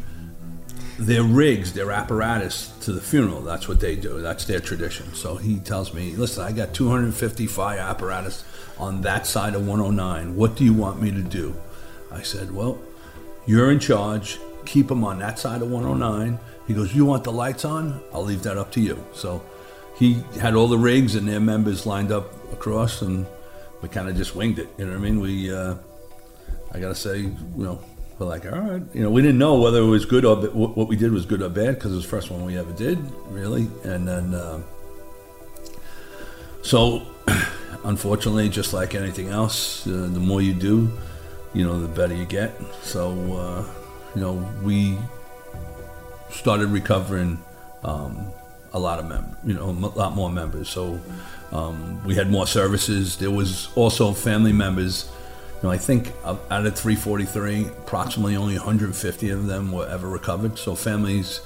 their 1.00 1.24
rigs, 1.24 1.72
their 1.72 1.90
apparatus 1.90 2.68
to 2.82 2.92
the 2.92 3.00
funeral. 3.00 3.40
That's 3.40 3.66
what 3.66 3.80
they 3.80 3.96
do. 3.96 4.20
That's 4.20 4.44
their 4.44 4.60
tradition. 4.60 5.12
So 5.12 5.36
he 5.36 5.58
tells 5.58 5.92
me, 5.92 6.14
listen, 6.14 6.44
I 6.44 6.52
got 6.52 6.72
250 6.72 7.46
fire 7.48 7.80
apparatus 7.80 8.44
on 8.80 9.02
that 9.02 9.26
side 9.26 9.54
of 9.54 9.66
109. 9.66 10.34
What 10.34 10.56
do 10.56 10.64
you 10.64 10.72
want 10.72 11.00
me 11.00 11.10
to 11.10 11.22
do? 11.22 11.54
I 12.10 12.22
said, 12.22 12.50
well, 12.50 12.80
you're 13.46 13.70
in 13.70 13.78
charge. 13.78 14.38
Keep 14.64 14.88
them 14.88 15.04
on 15.04 15.18
that 15.20 15.38
side 15.38 15.62
of 15.62 15.70
109. 15.70 16.38
He 16.66 16.74
goes, 16.74 16.94
you 16.94 17.04
want 17.04 17.24
the 17.24 17.32
lights 17.32 17.64
on? 17.64 18.00
I'll 18.12 18.24
leave 18.24 18.42
that 18.44 18.56
up 18.56 18.72
to 18.72 18.80
you. 18.80 19.04
So 19.12 19.42
he 19.96 20.22
had 20.40 20.54
all 20.54 20.66
the 20.66 20.78
rigs 20.78 21.14
and 21.14 21.28
their 21.28 21.40
members 21.40 21.84
lined 21.84 22.10
up 22.10 22.32
across, 22.52 23.02
and 23.02 23.26
we 23.82 23.88
kind 23.88 24.08
of 24.08 24.16
just 24.16 24.34
winged 24.34 24.58
it. 24.58 24.68
You 24.78 24.86
know 24.86 24.92
what 24.92 24.98
I 24.98 25.02
mean? 25.02 25.20
We, 25.20 25.52
uh, 25.52 25.74
I 26.72 26.80
gotta 26.80 26.94
say, 26.94 27.18
you 27.18 27.36
know, 27.56 27.82
we're 28.18 28.26
like, 28.26 28.44
all 28.44 28.58
right, 28.58 28.82
you 28.94 29.02
know, 29.02 29.10
we 29.10 29.22
didn't 29.22 29.38
know 29.38 29.60
whether 29.60 29.78
it 29.78 29.86
was 29.86 30.04
good 30.04 30.24
or 30.24 30.36
what 30.36 30.88
we 30.88 30.96
did 30.96 31.10
was 31.12 31.26
good 31.26 31.42
or 31.42 31.48
bad 31.48 31.74
because 31.74 31.92
it 31.92 31.96
was 31.96 32.04
the 32.04 32.10
first 32.10 32.30
one 32.30 32.44
we 32.44 32.56
ever 32.56 32.72
did, 32.72 32.98
really. 33.28 33.68
And 33.82 34.06
then, 34.06 34.34
uh, 34.34 34.62
so 36.62 37.02
unfortunately, 37.84 38.48
just 38.48 38.72
like 38.72 38.94
anything 38.94 39.28
else, 39.28 39.86
uh, 39.86 40.08
the 40.12 40.20
more 40.20 40.42
you 40.42 40.54
do, 40.54 40.90
you 41.54 41.64
know, 41.64 41.80
the 41.80 41.88
better 41.88 42.14
you 42.14 42.24
get. 42.24 42.52
So, 42.82 43.10
uh, 43.34 43.64
you 44.14 44.20
know, 44.20 44.34
we 44.62 44.98
started 46.30 46.68
recovering 46.68 47.42
um, 47.82 48.26
a 48.72 48.78
lot 48.78 48.98
of 48.98 49.06
members, 49.06 49.36
you 49.44 49.54
know, 49.54 49.70
a 49.70 49.98
lot 49.98 50.14
more 50.14 50.30
members. 50.30 50.68
So 50.68 51.00
um, 51.52 52.02
we 52.04 52.14
had 52.14 52.30
more 52.30 52.46
services. 52.46 53.16
There 53.16 53.30
was 53.30 53.68
also 53.74 54.12
family 54.12 54.52
members 54.52 55.10
you 55.62 55.68
know, 55.68 55.72
I 55.72 55.76
think 55.76 56.12
out 56.24 56.66
of 56.66 56.78
343, 56.78 57.66
approximately 57.66 58.34
only 58.34 58.54
150 58.54 59.28
of 59.28 59.46
them 59.46 59.72
were 59.72 59.86
ever 59.86 60.08
recovered. 60.08 60.58
So 60.58 60.74
families 60.74 61.42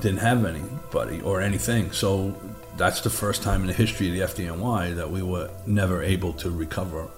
didn't 0.00 0.18
have 0.20 0.44
anybody 0.44 1.20
or 1.22 1.40
anything. 1.40 1.90
So 1.90 2.36
that's 2.76 3.00
the 3.00 3.10
first 3.10 3.42
time 3.42 3.62
in 3.62 3.66
the 3.66 3.72
history 3.72 4.08
of 4.20 4.36
the 4.36 4.44
FDNY 4.44 4.96
that 4.96 5.10
we 5.10 5.22
were 5.22 5.50
never 5.66 6.02
able 6.02 6.32
to 6.34 6.50
recover 6.50 7.08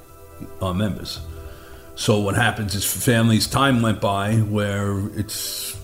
our 0.62 0.74
members. 0.74 1.20
So 1.96 2.20
what 2.20 2.36
happens 2.36 2.74
is 2.74 2.84
families, 2.84 3.46
time 3.46 3.82
went 3.82 4.00
by 4.00 4.36
where 4.36 5.08
it's, 5.18 5.76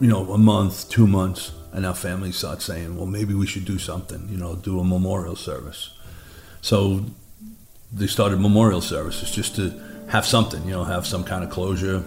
you 0.00 0.08
know, 0.08 0.32
a 0.32 0.38
month, 0.38 0.88
two 0.88 1.06
months, 1.06 1.52
and 1.72 1.84
our 1.84 1.94
families 1.94 2.36
start 2.36 2.62
saying, 2.62 2.96
well, 2.96 3.06
maybe 3.06 3.34
we 3.34 3.46
should 3.46 3.64
do 3.64 3.78
something, 3.78 4.26
you 4.30 4.38
know, 4.38 4.54
do 4.54 4.80
a 4.80 4.84
memorial 4.84 5.36
service. 5.36 5.90
So 6.62 7.04
they 7.92 8.06
started 8.06 8.40
memorial 8.40 8.80
services 8.80 9.30
just 9.30 9.56
to 9.56 9.78
have 10.08 10.24
something, 10.24 10.64
you 10.64 10.70
know, 10.70 10.84
have 10.84 11.06
some 11.06 11.24
kind 11.24 11.44
of 11.44 11.50
closure. 11.50 12.02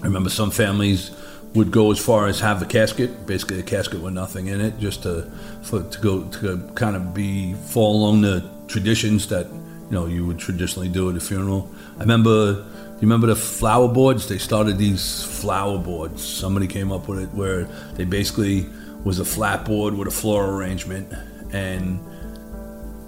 I 0.00 0.04
remember 0.04 0.30
some 0.30 0.50
families 0.50 1.10
would 1.54 1.70
go 1.70 1.90
as 1.90 1.98
far 1.98 2.28
as 2.28 2.40
have 2.40 2.62
a 2.62 2.66
casket, 2.66 3.26
basically 3.26 3.60
a 3.60 3.62
casket 3.62 4.00
with 4.00 4.14
nothing 4.14 4.46
in 4.46 4.60
it, 4.60 4.78
just 4.78 5.02
to 5.02 5.30
for, 5.62 5.82
to 5.82 6.00
go 6.00 6.24
to 6.24 6.70
kind 6.74 6.96
of 6.96 7.12
be 7.12 7.54
fall 7.54 7.96
along 7.96 8.22
the 8.22 8.48
traditions 8.68 9.28
that 9.28 9.46
you 9.46 9.90
know 9.90 10.06
you 10.06 10.26
would 10.26 10.38
traditionally 10.38 10.88
do 10.88 11.10
at 11.10 11.16
a 11.16 11.20
funeral. 11.20 11.70
I 11.96 12.00
remember, 12.00 12.30
you 12.30 13.02
remember 13.02 13.26
the 13.26 13.36
flower 13.36 13.88
boards? 13.88 14.28
They 14.28 14.38
started 14.38 14.78
these 14.78 15.22
flower 15.22 15.78
boards. 15.78 16.24
Somebody 16.26 16.66
came 16.66 16.90
up 16.90 17.08
with 17.08 17.18
it 17.18 17.28
where 17.30 17.64
they 17.94 18.04
basically 18.04 18.66
was 19.04 19.18
a 19.18 19.24
flat 19.24 19.64
board 19.64 19.94
with 19.94 20.08
a 20.08 20.12
floral 20.12 20.56
arrangement, 20.56 21.12
and 21.52 22.00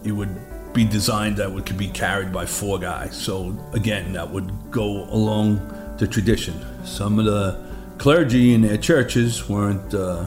it 0.05 0.13
would 0.13 0.37
be 0.75 0.85
designed 0.85 1.37
that 1.39 1.51
would 1.51 1.65
could 1.65 1.79
be 1.79 1.89
carried 1.89 2.33
by 2.33 2.45
four 2.45 2.79
guys. 2.79 3.17
So 3.17 3.57
again, 3.73 4.13
that 4.13 4.29
would 4.29 4.53
go 4.71 5.05
along 5.05 5.97
the 5.99 6.07
tradition. 6.07 6.55
Some 6.85 7.19
of 7.19 7.25
the 7.25 7.64
clergy 7.99 8.55
in 8.55 8.63
their 8.63 8.79
churches 8.79 9.49
weren't 9.49 9.95
uh, 9.95 10.27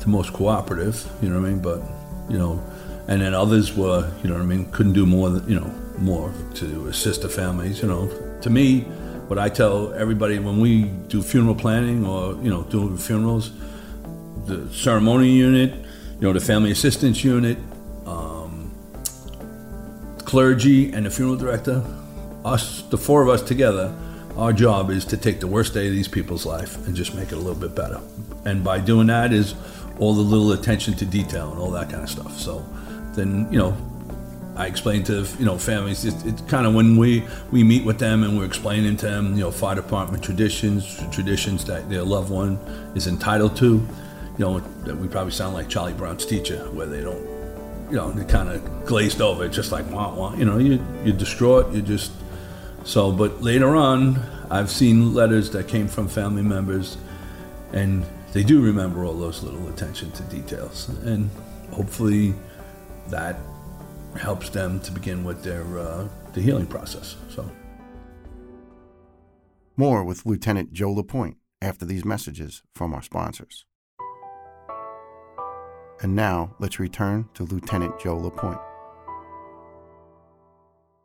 the 0.00 0.06
most 0.08 0.32
cooperative. 0.32 1.06
You 1.22 1.28
know 1.28 1.40
what 1.40 1.46
I 1.46 1.50
mean? 1.50 1.62
But 1.62 1.82
you 2.30 2.38
know, 2.38 2.62
and 3.08 3.22
then 3.22 3.34
others 3.34 3.74
were, 3.74 4.10
you 4.22 4.28
know 4.28 4.34
what 4.34 4.42
I 4.42 4.46
mean, 4.46 4.70
couldn't 4.70 4.92
do 4.92 5.06
more, 5.06 5.30
than, 5.30 5.48
you 5.48 5.58
know, 5.58 5.72
more 5.98 6.32
to 6.54 6.88
assist 6.88 7.22
the 7.22 7.28
families. 7.28 7.80
You 7.82 7.88
know, 7.88 8.40
to 8.42 8.50
me, 8.50 8.80
what 9.28 9.38
I 9.38 9.48
tell 9.48 9.92
everybody 9.94 10.38
when 10.38 10.60
we 10.60 10.84
do 10.84 11.22
funeral 11.22 11.54
planning 11.54 12.06
or 12.06 12.34
you 12.42 12.50
know 12.50 12.62
doing 12.64 12.96
funerals, 12.96 13.52
the 14.46 14.68
ceremony 14.72 15.30
unit, 15.30 15.72
you 15.72 16.26
know, 16.26 16.32
the 16.32 16.40
family 16.40 16.70
assistance 16.70 17.22
unit, 17.22 17.58
um, 18.06 18.72
clergy, 20.24 20.92
and 20.92 21.06
the 21.06 21.10
funeral 21.10 21.36
director, 21.36 21.84
us, 22.44 22.82
the 22.90 22.98
four 22.98 23.22
of 23.22 23.28
us 23.28 23.42
together, 23.42 23.94
our 24.38 24.52
job 24.52 24.90
is 24.90 25.04
to 25.06 25.16
take 25.16 25.40
the 25.40 25.46
worst 25.48 25.74
day 25.74 25.88
of 25.88 25.92
these 25.92 26.08
people's 26.08 26.46
life 26.46 26.76
and 26.86 26.94
just 26.94 27.14
make 27.14 27.32
it 27.32 27.34
a 27.34 27.38
little 27.38 27.60
bit 27.60 27.74
better. 27.74 28.00
And 28.44 28.62
by 28.62 28.78
doing 28.78 29.08
that 29.08 29.32
is 29.32 29.54
all 29.98 30.14
the 30.14 30.22
little 30.22 30.52
attention 30.52 30.94
to 30.94 31.04
detail 31.04 31.50
and 31.50 31.58
all 31.58 31.72
that 31.72 31.90
kind 31.90 32.04
of 32.04 32.08
stuff. 32.08 32.38
So 32.38 32.64
then, 33.14 33.52
you 33.52 33.58
know, 33.58 33.76
I 34.54 34.66
explain 34.66 35.04
to 35.04 35.26
you 35.38 35.44
know 35.44 35.56
families. 35.56 36.04
It's, 36.04 36.24
it's 36.24 36.42
kind 36.42 36.66
of 36.66 36.74
when 36.74 36.96
we 36.96 37.24
we 37.52 37.62
meet 37.62 37.84
with 37.84 37.98
them 37.98 38.24
and 38.24 38.36
we're 38.36 38.44
explaining 38.44 38.96
to 38.98 39.06
them, 39.06 39.34
you 39.34 39.40
know, 39.40 39.52
fire 39.52 39.76
department 39.76 40.22
traditions, 40.22 41.00
traditions 41.12 41.64
that 41.66 41.88
their 41.88 42.02
loved 42.02 42.30
one 42.30 42.56
is 42.96 43.06
entitled 43.06 43.56
to. 43.58 43.66
You 44.36 44.44
know, 44.44 44.60
that 44.84 44.96
we 44.96 45.06
probably 45.06 45.32
sound 45.32 45.54
like 45.54 45.68
Charlie 45.68 45.92
Brown's 45.92 46.26
teacher, 46.26 46.58
where 46.72 46.86
they 46.86 47.00
don't, 47.00 47.24
you 47.88 47.96
know, 47.96 48.10
they 48.10 48.24
kind 48.24 48.48
of 48.48 48.84
glazed 48.84 49.20
over, 49.20 49.48
just 49.48 49.70
like 49.70 49.88
wah 49.92 50.12
wah. 50.12 50.34
You 50.34 50.44
know, 50.44 50.58
you 50.58 50.84
you're 51.04 51.16
distraught. 51.16 51.72
You 51.72 51.80
just 51.80 52.10
so. 52.84 53.12
But 53.12 53.42
later 53.42 53.76
on, 53.76 54.18
I've 54.50 54.70
seen 54.70 55.14
letters 55.14 55.50
that 55.50 55.68
came 55.68 55.88
from 55.88 56.08
family 56.08 56.42
members, 56.42 56.96
and 57.72 58.04
they 58.32 58.42
do 58.42 58.60
remember 58.60 59.04
all 59.04 59.14
those 59.14 59.42
little 59.42 59.68
attention 59.68 60.10
to 60.12 60.22
details, 60.24 60.88
and 61.04 61.30
hopefully 61.72 62.34
that 63.08 63.36
helps 64.16 64.50
them 64.50 64.80
to 64.80 64.92
begin 64.92 65.24
with 65.24 65.42
their 65.42 65.78
uh, 65.78 66.08
the 66.32 66.40
healing 66.40 66.66
process. 66.66 67.16
So, 67.30 67.50
more 69.76 70.04
with 70.04 70.26
Lieutenant 70.26 70.72
Joe 70.72 70.92
Lapointe 70.92 71.36
after 71.60 71.84
these 71.84 72.04
messages 72.04 72.62
from 72.74 72.94
our 72.94 73.02
sponsors. 73.02 73.64
And 76.00 76.14
now 76.14 76.54
let's 76.60 76.78
return 76.78 77.28
to 77.34 77.44
Lieutenant 77.44 77.98
Joe 77.98 78.16
Lapointe. 78.16 78.60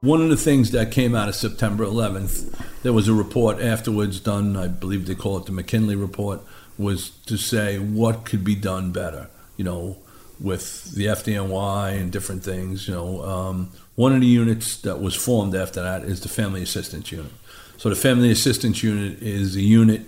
One 0.03 0.21
of 0.21 0.27
the 0.27 0.35
things 0.35 0.71
that 0.71 0.91
came 0.91 1.15
out 1.15 1.29
of 1.29 1.35
September 1.35 1.85
11th, 1.85 2.81
there 2.83 2.91
was 2.91 3.07
a 3.07 3.13
report 3.13 3.61
afterwards 3.61 4.19
done, 4.19 4.57
I 4.57 4.67
believe 4.67 5.07
they 5.07 5.15
call 5.15 5.37
it 5.37 5.45
the 5.45 5.53
McKinsey 5.53 5.97
report, 5.97 6.41
was 6.77 7.11
to 7.27 7.37
say 7.37 7.79
what 7.79 8.25
could 8.25 8.43
be 8.43 8.53
done 8.53 8.91
better. 8.91 9.29
You 9.55 9.63
know, 9.63 9.97
with 10.41 10.93
the 10.93 11.05
FDNY 11.05 11.97
and 11.97 12.11
different 12.11 12.43
things. 12.43 12.89
You 12.89 12.95
know, 12.95 13.23
um, 13.23 13.71
one 13.95 14.13
of 14.13 14.19
the 14.19 14.27
units 14.27 14.75
that 14.81 14.99
was 14.99 15.15
formed 15.15 15.55
after 15.55 15.81
that 15.81 16.03
is 16.03 16.19
the 16.19 16.27
Family 16.27 16.61
Assistance 16.63 17.09
Unit. 17.09 17.31
So 17.77 17.87
the 17.87 17.95
Family 17.95 18.29
Assistance 18.29 18.83
Unit 18.83 19.21
is 19.21 19.55
a 19.55 19.61
unit 19.61 20.01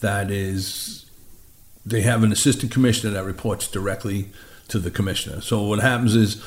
that 0.00 0.30
is 0.30 1.06
they 1.86 2.02
have 2.02 2.22
an 2.22 2.32
assistant 2.32 2.70
commissioner 2.70 3.14
that 3.14 3.24
reports 3.24 3.66
directly 3.66 4.28
to 4.68 4.78
the 4.78 4.90
commissioner. 4.90 5.40
So 5.40 5.62
what 5.62 5.78
happens 5.78 6.14
is 6.14 6.44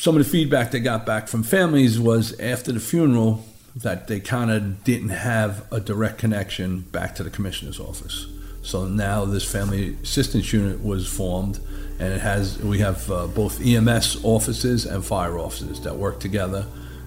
some 0.00 0.16
of 0.16 0.24
the 0.24 0.30
feedback 0.30 0.70
they 0.70 0.80
got 0.80 1.04
back 1.04 1.28
from 1.28 1.42
families 1.42 2.00
was 2.00 2.32
after 2.40 2.72
the 2.72 2.80
funeral 2.80 3.44
that 3.76 4.08
they 4.08 4.18
kind 4.18 4.50
of 4.50 4.82
didn't 4.82 5.10
have 5.10 5.70
a 5.70 5.78
direct 5.78 6.16
connection 6.16 6.80
back 6.80 7.14
to 7.14 7.22
the 7.22 7.28
commissioner's 7.28 7.78
office. 7.78 8.26
So 8.62 8.86
now 8.86 9.26
this 9.26 9.44
family 9.44 9.98
assistance 10.02 10.54
unit 10.54 10.82
was 10.82 11.06
formed 11.06 11.60
and 11.98 12.14
it 12.14 12.20
has 12.22 12.56
we 12.60 12.78
have 12.78 13.10
uh, 13.10 13.26
both 13.26 13.60
EMS 13.60 14.24
offices 14.24 14.86
and 14.86 15.04
fire 15.04 15.38
offices 15.38 15.82
that 15.82 15.94
work 15.94 16.18
together 16.18 16.64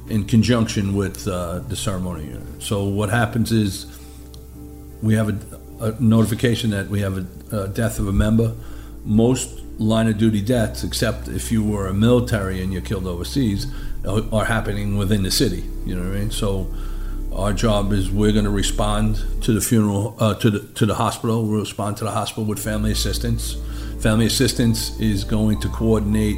in 0.08 0.25
conjunction 0.25 0.96
with 0.96 1.27
uh, 1.27 1.60
the 1.68 1.75
ceremony 1.75 2.25
unit. 2.25 2.62
So 2.62 2.84
what 2.84 3.10
happens 3.10 3.51
is 3.51 3.88
we 5.01 5.16
have 5.16 5.29
a, 5.29 5.84
a 5.84 6.00
notification 6.00 6.70
that 6.70 6.90
we 6.90 7.00
have 7.00 7.18
a, 7.18 7.64
a, 7.64 7.68
death 7.70 7.98
of 7.98 8.08
a 8.08 8.14
member. 8.14 8.53
Most 9.03 9.63
line 9.77 10.07
of 10.07 10.18
duty 10.18 10.42
deaths, 10.42 10.83
except 10.83 11.27
if 11.27 11.51
you 11.51 11.64
were 11.64 11.88
a 11.88 11.94
military 11.94 12.62
and 12.62 12.72
you're 12.72 12.81
killed 12.81 13.07
overseas, 13.07 13.68
are, 14.07 14.24
are 14.31 14.46
happening 14.46 14.98
within 14.98 15.24
the 15.24 15.31
city. 15.31 15.64
You 15.86 15.96
know 15.96 16.07
what 16.07 16.16
I 16.16 16.20
mean? 16.20 16.31
So 16.31 16.74
our 17.31 17.53
job 17.53 17.92
is 17.94 18.12
we're 18.12 18.31
going 18.31 18.46
to 18.46 18.51
respond 18.51 19.24
to 19.42 19.53
the 19.53 19.62
funeral 19.62 20.16
uh, 20.20 20.36
to 20.36 20.50
the 20.50 20.59
to 20.75 20.86
the 20.86 20.96
hospital. 20.96 21.48
We'll 21.48 21.62
respond 21.62 21.98
to 21.98 22.03
the 22.03 22.12
hospital 22.12 22.46
with 22.46 22.59
family 22.59 22.92
assistance 22.92 23.57
Family 24.03 24.25
Assistance 24.25 25.00
is 25.00 25.24
going 25.24 25.62
to 25.62 25.70
coordinate 25.70 26.36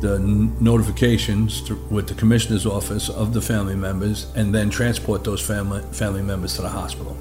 the 0.00 0.20
notifications 0.20 1.60
to, 1.62 1.74
with 1.90 2.06
the 2.06 2.14
commissioner's 2.14 2.64
office 2.64 3.08
of 3.08 3.34
the 3.34 3.40
family 3.40 3.74
members 3.74 4.30
and 4.36 4.54
then 4.54 4.70
transport 4.70 5.24
those 5.24 5.44
family, 5.44 5.82
family 5.90 6.22
members 6.22 6.54
to 6.54 6.62
the 6.62 6.68
hospital. 6.68 7.16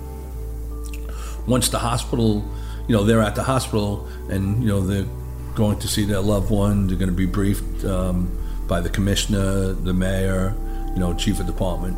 Once 1.47 1.69
the 1.69 1.79
hospital, 1.79 2.47
you 2.87 2.95
know, 2.95 3.03
they're 3.03 3.23
at 3.23 3.33
the 3.33 3.41
hospital 3.41 4.07
and, 4.29 4.61
you 4.61 4.69
know, 4.69 4.81
they're 4.81 5.07
going 5.55 5.79
to 5.79 5.87
see 5.87 6.05
their 6.05 6.21
loved 6.21 6.49
one, 6.49 6.87
they're 6.87 6.97
going 6.97 7.09
to 7.09 7.15
be 7.15 7.25
briefed 7.25 7.83
um, 7.85 8.37
by 8.67 8.81
the 8.81 8.89
commissioner, 8.89 9.73
the 9.73 9.93
mayor, 9.93 10.55
you 10.93 10.99
know, 10.99 11.13
chief 11.13 11.39
of 11.39 11.45
department. 11.45 11.97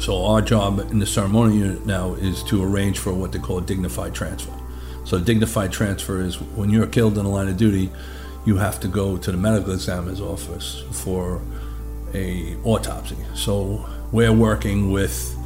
So 0.00 0.24
our 0.24 0.42
job 0.42 0.80
in 0.90 0.98
the 0.98 1.06
ceremony 1.06 1.58
unit 1.58 1.86
now 1.86 2.14
is 2.14 2.42
to 2.44 2.62
arrange 2.62 2.98
for 2.98 3.12
what 3.12 3.32
they 3.32 3.38
call 3.38 3.58
a 3.58 3.62
dignified 3.62 4.14
transfer. 4.14 4.52
So 5.04 5.20
dignified 5.20 5.72
transfer 5.72 6.20
is 6.20 6.40
when 6.40 6.70
you're 6.70 6.86
killed 6.86 7.18
in 7.18 7.24
the 7.24 7.30
line 7.30 7.48
of 7.48 7.56
duty, 7.56 7.90
you 8.44 8.56
have 8.56 8.80
to 8.80 8.88
go 8.88 9.16
to 9.16 9.30
the 9.30 9.36
medical 9.36 9.72
examiner's 9.72 10.20
office 10.20 10.82
for 10.90 11.40
a 12.14 12.56
autopsy. 12.64 13.16
So 13.34 13.88
we're 14.10 14.32
working 14.32 14.90
with 14.90 15.36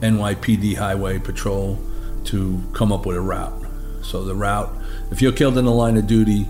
NYPD 0.00 0.76
Highway 0.76 1.18
Patrol 1.18 1.78
to 2.24 2.62
come 2.72 2.92
up 2.92 3.06
with 3.06 3.16
a 3.16 3.20
route. 3.20 3.64
So 4.02 4.24
the 4.24 4.34
route, 4.34 4.74
if 5.10 5.20
you're 5.20 5.32
killed 5.32 5.58
in 5.58 5.64
the 5.64 5.72
line 5.72 5.96
of 5.96 6.06
duty 6.06 6.46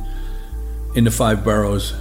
in 0.95 1.05
the 1.05 1.11
five 1.11 1.45
boroughs, 1.45 1.95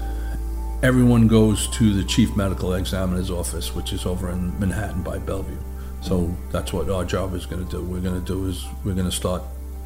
everyone 0.81 1.27
goes 1.27 1.67
to 1.67 1.93
the 1.93 2.03
chief 2.03 2.35
medical 2.35 2.73
examiner's 2.73 3.29
office, 3.29 3.75
which 3.75 3.93
is 3.93 4.05
over 4.05 4.29
in 4.29 4.57
Manhattan 4.59 5.03
by 5.03 5.17
Bellevue. 5.19 5.57
So 6.01 6.35
that's 6.51 6.71
what 6.71 6.89
our 6.89 7.03
job 7.03 7.33
is 7.33 7.45
going 7.45 7.65
to 7.65 7.69
do. 7.69 7.83
We're 7.83 7.99
going 7.99 8.19
to 8.19 8.25
do 8.25 8.47
is 8.47 8.65
we're 8.83 8.93
going 8.93 9.09
to 9.09 9.15
start 9.15 9.41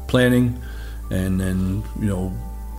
planning, 0.06 0.60
and 1.10 1.40
then 1.40 1.82
you 2.00 2.06
know, 2.06 2.32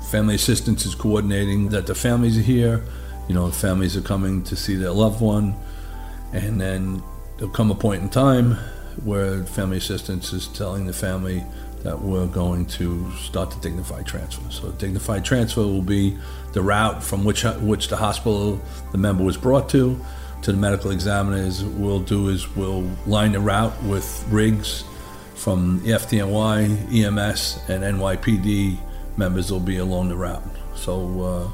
family 0.09 0.35
assistance 0.35 0.85
is 0.85 0.95
coordinating 0.95 1.69
that 1.69 1.87
the 1.87 1.95
families 1.95 2.37
are 2.37 2.41
here. 2.41 2.83
You 3.27 3.35
know, 3.35 3.49
families 3.51 3.97
are 3.97 4.01
coming 4.01 4.43
to 4.43 4.55
see 4.55 4.75
their 4.75 4.91
loved 4.91 5.21
one, 5.21 5.55
and 6.31 6.61
then 6.61 7.03
there'll 7.37 7.53
come 7.53 7.71
a 7.71 7.75
point 7.75 8.03
in 8.03 8.09
time 8.09 8.57
where 9.03 9.43
family 9.43 9.77
assistance 9.77 10.31
is 10.31 10.47
telling 10.47 10.85
the 10.85 10.93
family 10.93 11.43
that 11.85 12.01
we're 12.01 12.25
going 12.25 12.65
to 12.65 13.09
start 13.11 13.51
the 13.51 13.59
dignified 13.61 14.07
transfer. 14.07 14.41
So 14.49 14.71
dignified 14.71 15.23
transfer 15.23 15.61
will 15.61 15.83
be 15.83 16.17
the 16.53 16.61
route 16.61 17.03
from 17.03 17.23
which 17.23 17.43
which 17.43 17.87
the 17.89 17.95
hospital 17.95 18.59
the 18.91 18.97
member 18.97 19.23
was 19.23 19.37
brought 19.37 19.69
to 19.69 19.99
to 20.41 20.51
the 20.51 20.57
medical 20.57 20.91
examiners. 20.91 21.63
We'll 21.63 21.99
do 21.99 22.29
is 22.29 22.53
we'll 22.55 22.89
line 23.05 23.33
the 23.33 23.39
route 23.39 23.81
with 23.83 24.25
rigs 24.29 24.83
from 25.35 25.79
FDNY, 25.81 26.91
EMS, 26.91 27.59
and 27.69 27.83
NYPD 27.83 28.77
members 29.15 29.51
will 29.51 29.59
be 29.59 29.77
along 29.77 30.09
the 30.09 30.15
route. 30.15 30.43
So 30.75 31.21
uh, 31.21 31.51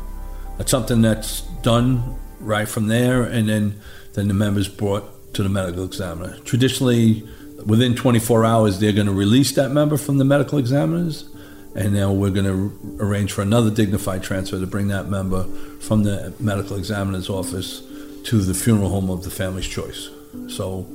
that's 0.57 0.71
something 0.71 1.01
that's 1.01 1.41
done 1.61 2.15
right 2.39 2.67
from 2.67 2.87
there, 2.87 3.23
and 3.23 3.49
then 3.49 3.81
then 4.13 4.29
the 4.29 4.33
members 4.33 4.69
brought 4.69 5.33
to 5.33 5.43
the 5.43 5.49
medical 5.49 5.83
examiner. 5.83 6.37
Traditionally, 6.45 7.27
within 7.65 7.95
24 7.95 8.45
hours, 8.45 8.79
they're 8.79 8.91
going 8.91 9.07
to 9.07 9.13
release 9.13 9.51
that 9.53 9.69
member 9.69 9.97
from 9.97 10.17
the 10.17 10.25
medical 10.25 10.57
examiners, 10.57 11.29
and 11.75 11.93
now 11.93 12.11
we're 12.11 12.31
going 12.31 12.45
to 12.45 12.97
arrange 13.03 13.31
for 13.31 13.41
another 13.41 13.69
dignified 13.69 14.23
transfer 14.23 14.59
to 14.59 14.67
bring 14.67 14.87
that 14.89 15.07
member 15.07 15.43
from 15.79 16.03
the 16.03 16.33
medical 16.39 16.77
examiner's 16.77 17.29
office 17.29 17.81
to 18.23 18.41
the 18.41 18.53
funeral 18.53 18.89
home 18.89 19.09
of 19.09 19.23
the 19.23 19.31
family's 19.31 19.67
choice. 19.67 20.09
So, 20.47 20.85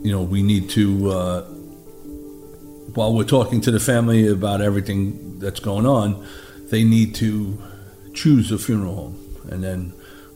you 0.00 0.12
know, 0.12 0.22
we 0.22 0.42
need 0.42 0.70
to. 0.70 1.10
Uh, 1.10 1.42
while 2.94 3.12
we're 3.14 3.24
talking 3.24 3.60
to 3.60 3.70
the 3.70 3.80
family 3.80 4.26
about 4.26 4.62
everything 4.62 5.38
that's 5.38 5.60
going 5.60 5.84
on, 5.84 6.26
they 6.70 6.82
need 6.82 7.14
to 7.16 7.62
choose 8.14 8.50
a 8.50 8.58
funeral 8.58 8.94
home, 8.94 9.36
and 9.50 9.62
then 9.62 9.92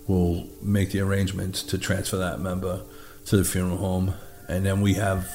we'll 0.07 0.47
make 0.61 0.91
the 0.91 1.01
arrangements 1.01 1.63
to 1.63 1.79
transfer 1.79 2.19
that 2.19 2.41
member 2.41 2.83
to 3.27 3.37
the 3.37 3.45
funeral 3.45 3.79
home, 3.79 4.15
and 4.51 4.67
then 4.67 4.81
we 4.81 4.95
have 4.95 5.29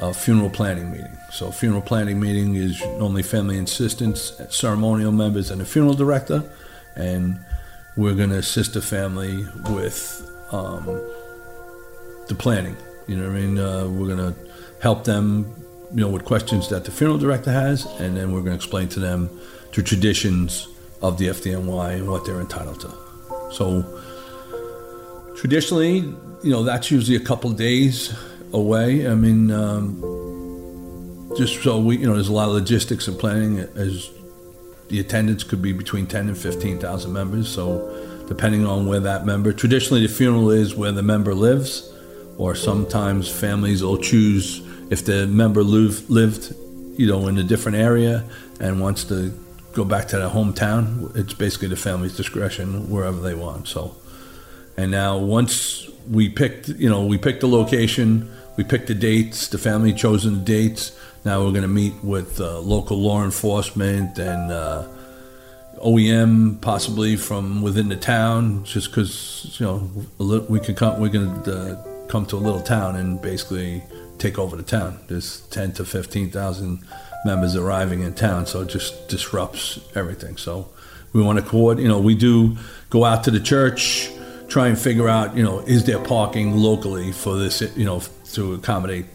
a 0.00 0.14
funeral 0.14 0.50
planning 0.50 0.90
meeting. 0.90 1.16
So, 1.30 1.50
funeral 1.50 1.82
planning 1.82 2.18
meeting 2.18 2.54
is 2.54 2.80
normally 2.98 3.22
family 3.22 3.58
assistants, 3.58 4.40
ceremonial 4.50 5.12
members, 5.12 5.50
and 5.50 5.60
a 5.60 5.64
funeral 5.64 5.94
director, 5.94 6.42
and 6.96 7.38
we're 7.96 8.14
going 8.14 8.30
to 8.30 8.38
assist 8.38 8.74
the 8.74 8.82
family 8.82 9.46
with 9.70 10.22
um, 10.50 10.84
the 12.28 12.34
planning. 12.34 12.76
You 13.06 13.16
know 13.16 13.28
what 13.28 13.36
I 13.36 13.40
mean? 13.40 13.58
Uh, 13.58 13.88
we're 13.88 14.14
going 14.14 14.32
to 14.32 14.34
help 14.80 15.04
them 15.04 15.54
you 15.94 16.00
know, 16.00 16.08
with 16.08 16.24
questions 16.24 16.68
that 16.68 16.84
the 16.84 16.90
funeral 16.90 17.18
director 17.18 17.50
has, 17.50 17.86
and 18.00 18.16
then 18.16 18.32
we're 18.32 18.40
going 18.40 18.52
to 18.52 18.56
explain 18.56 18.88
to 18.90 19.00
them 19.00 19.28
the 19.74 19.82
traditions 19.82 20.68
of 21.02 21.18
the 21.18 21.28
FDNY 21.28 21.96
and 21.96 22.08
what 22.08 22.24
they're 22.24 22.40
entitled 22.40 22.80
to. 22.80 22.92
So 23.52 23.84
traditionally, 25.36 25.98
you 26.42 26.50
know, 26.50 26.62
that's 26.62 26.90
usually 26.90 27.16
a 27.16 27.20
couple 27.20 27.50
days 27.52 28.14
away. 28.52 29.08
I 29.08 29.14
mean, 29.14 29.50
um, 29.50 30.00
just 31.36 31.62
so 31.62 31.78
we, 31.78 31.98
you 31.98 32.06
know, 32.06 32.14
there's 32.14 32.28
a 32.28 32.32
lot 32.32 32.48
of 32.48 32.54
logistics 32.54 33.08
and 33.08 33.18
planning 33.18 33.58
as 33.58 34.10
the 34.88 35.00
attendance 35.00 35.44
could 35.44 35.60
be 35.62 35.72
between 35.72 36.06
10 36.06 36.28
and 36.28 36.38
15,000 36.38 37.12
members. 37.12 37.48
So 37.48 38.24
depending 38.28 38.66
on 38.66 38.86
where 38.86 39.00
that 39.00 39.26
member, 39.26 39.52
traditionally 39.52 40.06
the 40.06 40.12
funeral 40.12 40.50
is 40.50 40.74
where 40.74 40.92
the 40.92 41.02
member 41.02 41.34
lives, 41.34 41.92
or 42.36 42.54
sometimes 42.54 43.28
families 43.28 43.82
will 43.82 43.98
choose 43.98 44.62
if 44.90 45.04
the 45.04 45.26
member 45.26 45.62
live, 45.62 46.08
lived, 46.08 46.54
you 46.96 47.06
know, 47.06 47.26
in 47.26 47.36
a 47.38 47.42
different 47.42 47.76
area 47.76 48.24
and 48.60 48.80
wants 48.80 49.04
to 49.04 49.32
go 49.72 49.84
back 49.84 50.08
to 50.08 50.18
their 50.18 50.28
hometown. 50.28 51.14
It's 51.16 51.34
basically 51.34 51.68
the 51.68 51.76
family's 51.76 52.16
discretion 52.16 52.88
wherever 52.90 53.20
they 53.20 53.34
want. 53.34 53.68
So, 53.68 53.96
and 54.76 54.90
now 54.90 55.18
once 55.18 55.88
we 56.10 56.28
picked, 56.28 56.68
you 56.68 56.88
know, 56.88 57.04
we 57.04 57.18
picked 57.18 57.40
the 57.40 57.48
location, 57.48 58.30
we 58.58 58.64
picked 58.64 58.88
the 58.88 58.94
dates, 58.94 59.46
the 59.46 59.56
family 59.56 59.92
chosen 59.92 60.40
the 60.40 60.44
dates. 60.44 60.90
Now 61.24 61.44
we're 61.44 61.52
going 61.52 61.62
to 61.62 61.68
meet 61.68 61.94
with 62.02 62.40
uh, 62.40 62.58
local 62.58 62.98
law 62.98 63.24
enforcement 63.24 64.18
and 64.18 64.50
uh, 64.50 64.84
OEM, 65.76 66.60
possibly 66.60 67.14
from 67.14 67.62
within 67.62 67.88
the 67.88 67.96
town, 67.96 68.64
just 68.64 68.90
because 68.90 69.56
you 69.60 69.64
know 69.64 69.88
we 70.48 70.58
can 70.58 70.74
come, 70.74 71.00
we 71.00 71.08
can 71.08 71.28
uh, 71.48 72.06
come 72.08 72.26
to 72.26 72.36
a 72.36 72.42
little 72.42 72.60
town 72.60 72.96
and 72.96 73.22
basically 73.22 73.80
take 74.18 74.40
over 74.40 74.56
the 74.56 74.64
town. 74.64 74.98
There's 75.06 75.42
ten 75.50 75.72
to 75.74 75.84
fifteen 75.84 76.28
thousand 76.32 76.84
members 77.24 77.54
arriving 77.54 78.02
in 78.02 78.12
town, 78.14 78.46
so 78.46 78.62
it 78.62 78.70
just 78.70 79.08
disrupts 79.08 79.78
everything. 79.94 80.36
So 80.36 80.68
we 81.12 81.22
want 81.22 81.38
to 81.38 81.44
coordinate. 81.44 81.84
You 81.84 81.88
know, 81.90 82.00
we 82.00 82.16
do 82.16 82.56
go 82.90 83.04
out 83.04 83.22
to 83.24 83.30
the 83.30 83.40
church, 83.40 84.10
try 84.48 84.66
and 84.66 84.76
figure 84.76 85.08
out, 85.08 85.36
you 85.36 85.44
know, 85.44 85.60
is 85.60 85.84
there 85.84 86.00
parking 86.00 86.56
locally 86.56 87.12
for 87.12 87.36
this, 87.36 87.60
you 87.76 87.84
know, 87.84 88.02
to 88.34 88.54
accommodate. 88.54 89.06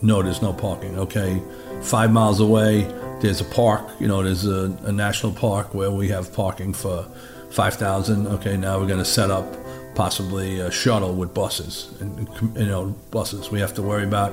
No, 0.00 0.22
there's 0.22 0.42
no 0.42 0.52
parking. 0.52 0.98
Okay, 0.98 1.42
five 1.82 2.12
miles 2.12 2.40
away, 2.40 2.82
there's 3.20 3.40
a 3.40 3.44
park. 3.44 3.88
You 3.98 4.08
know, 4.08 4.22
there's 4.22 4.46
a, 4.46 4.76
a 4.82 4.92
national 4.92 5.32
park 5.32 5.74
where 5.74 5.90
we 5.90 6.08
have 6.08 6.32
parking 6.32 6.72
for 6.72 7.04
five 7.50 7.74
thousand. 7.74 8.26
Okay, 8.26 8.56
now 8.56 8.78
we're 8.78 8.86
going 8.86 8.98
to 8.98 9.04
set 9.04 9.30
up 9.30 9.46
possibly 9.94 10.60
a 10.60 10.70
shuttle 10.70 11.14
with 11.14 11.34
buses 11.34 11.92
and 12.00 12.28
you 12.56 12.66
know 12.66 12.94
buses. 13.10 13.50
We 13.50 13.58
have 13.60 13.74
to 13.74 13.82
worry 13.82 14.04
about 14.04 14.32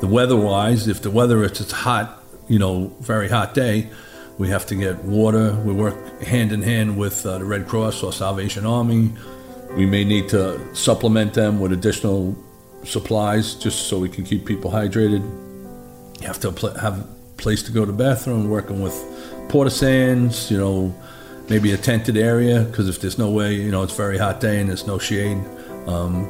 the 0.00 0.06
weather-wise. 0.06 0.88
If 0.88 1.00
the 1.00 1.10
weather 1.10 1.42
is 1.42 1.70
hot, 1.72 2.22
you 2.48 2.58
know, 2.58 2.92
very 3.00 3.28
hot 3.30 3.54
day, 3.54 3.88
we 4.36 4.48
have 4.50 4.66
to 4.66 4.74
get 4.74 5.02
water. 5.04 5.54
We 5.64 5.72
work 5.72 6.20
hand 6.20 6.52
in 6.52 6.60
hand 6.60 6.98
with 6.98 7.24
uh, 7.24 7.38
the 7.38 7.46
Red 7.46 7.66
Cross 7.66 8.02
or 8.02 8.12
Salvation 8.12 8.66
Army. 8.66 9.12
We 9.74 9.86
may 9.86 10.04
need 10.04 10.28
to 10.30 10.74
supplement 10.74 11.32
them 11.32 11.58
with 11.60 11.72
additional 11.72 12.36
supplies 12.86 13.54
just 13.54 13.88
so 13.88 13.98
we 13.98 14.08
can 14.08 14.24
keep 14.24 14.46
people 14.46 14.70
hydrated. 14.70 15.22
You 16.20 16.26
have 16.26 16.40
to 16.40 16.50
have 16.80 17.00
a 17.00 17.08
place 17.36 17.62
to 17.64 17.72
go 17.72 17.84
to 17.84 17.92
bathroom, 17.92 18.48
working 18.48 18.80
with 18.82 18.94
porta 19.48 19.70
sands, 19.70 20.50
you 20.50 20.58
know, 20.58 20.94
maybe 21.48 21.72
a 21.72 21.76
tented 21.76 22.16
area 22.16 22.62
because 22.62 22.88
if 22.88 23.00
there's 23.00 23.18
no 23.18 23.30
way, 23.30 23.54
you 23.54 23.70
know, 23.70 23.82
it's 23.82 23.96
very 23.96 24.18
hot 24.18 24.40
day 24.40 24.60
and 24.60 24.68
there's 24.68 24.86
no 24.86 24.98
shade. 24.98 25.38
Um, 25.86 26.28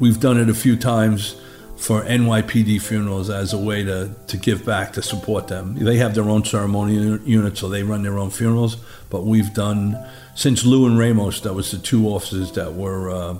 we've 0.00 0.20
done 0.20 0.38
it 0.38 0.48
a 0.48 0.54
few 0.54 0.76
times 0.76 1.40
for 1.76 2.02
NYPD 2.02 2.82
funerals 2.82 3.30
as 3.30 3.52
a 3.52 3.58
way 3.58 3.84
to, 3.84 4.10
to 4.26 4.36
give 4.36 4.66
back 4.66 4.92
to 4.94 5.02
support 5.02 5.46
them. 5.46 5.76
They 5.76 5.96
have 5.98 6.14
their 6.14 6.28
own 6.28 6.44
ceremonial 6.44 7.18
unit, 7.20 7.56
so 7.56 7.68
they 7.68 7.84
run 7.84 8.02
their 8.02 8.18
own 8.18 8.30
funerals. 8.30 8.76
But 9.10 9.24
we've 9.24 9.54
done 9.54 9.96
since 10.34 10.64
Liu 10.64 10.86
and 10.86 10.98
Ramos, 10.98 11.40
that 11.42 11.54
was 11.54 11.70
the 11.70 11.78
two 11.78 12.08
officers 12.08 12.52
that 12.52 12.74
were 12.74 13.10
uh, 13.10 13.38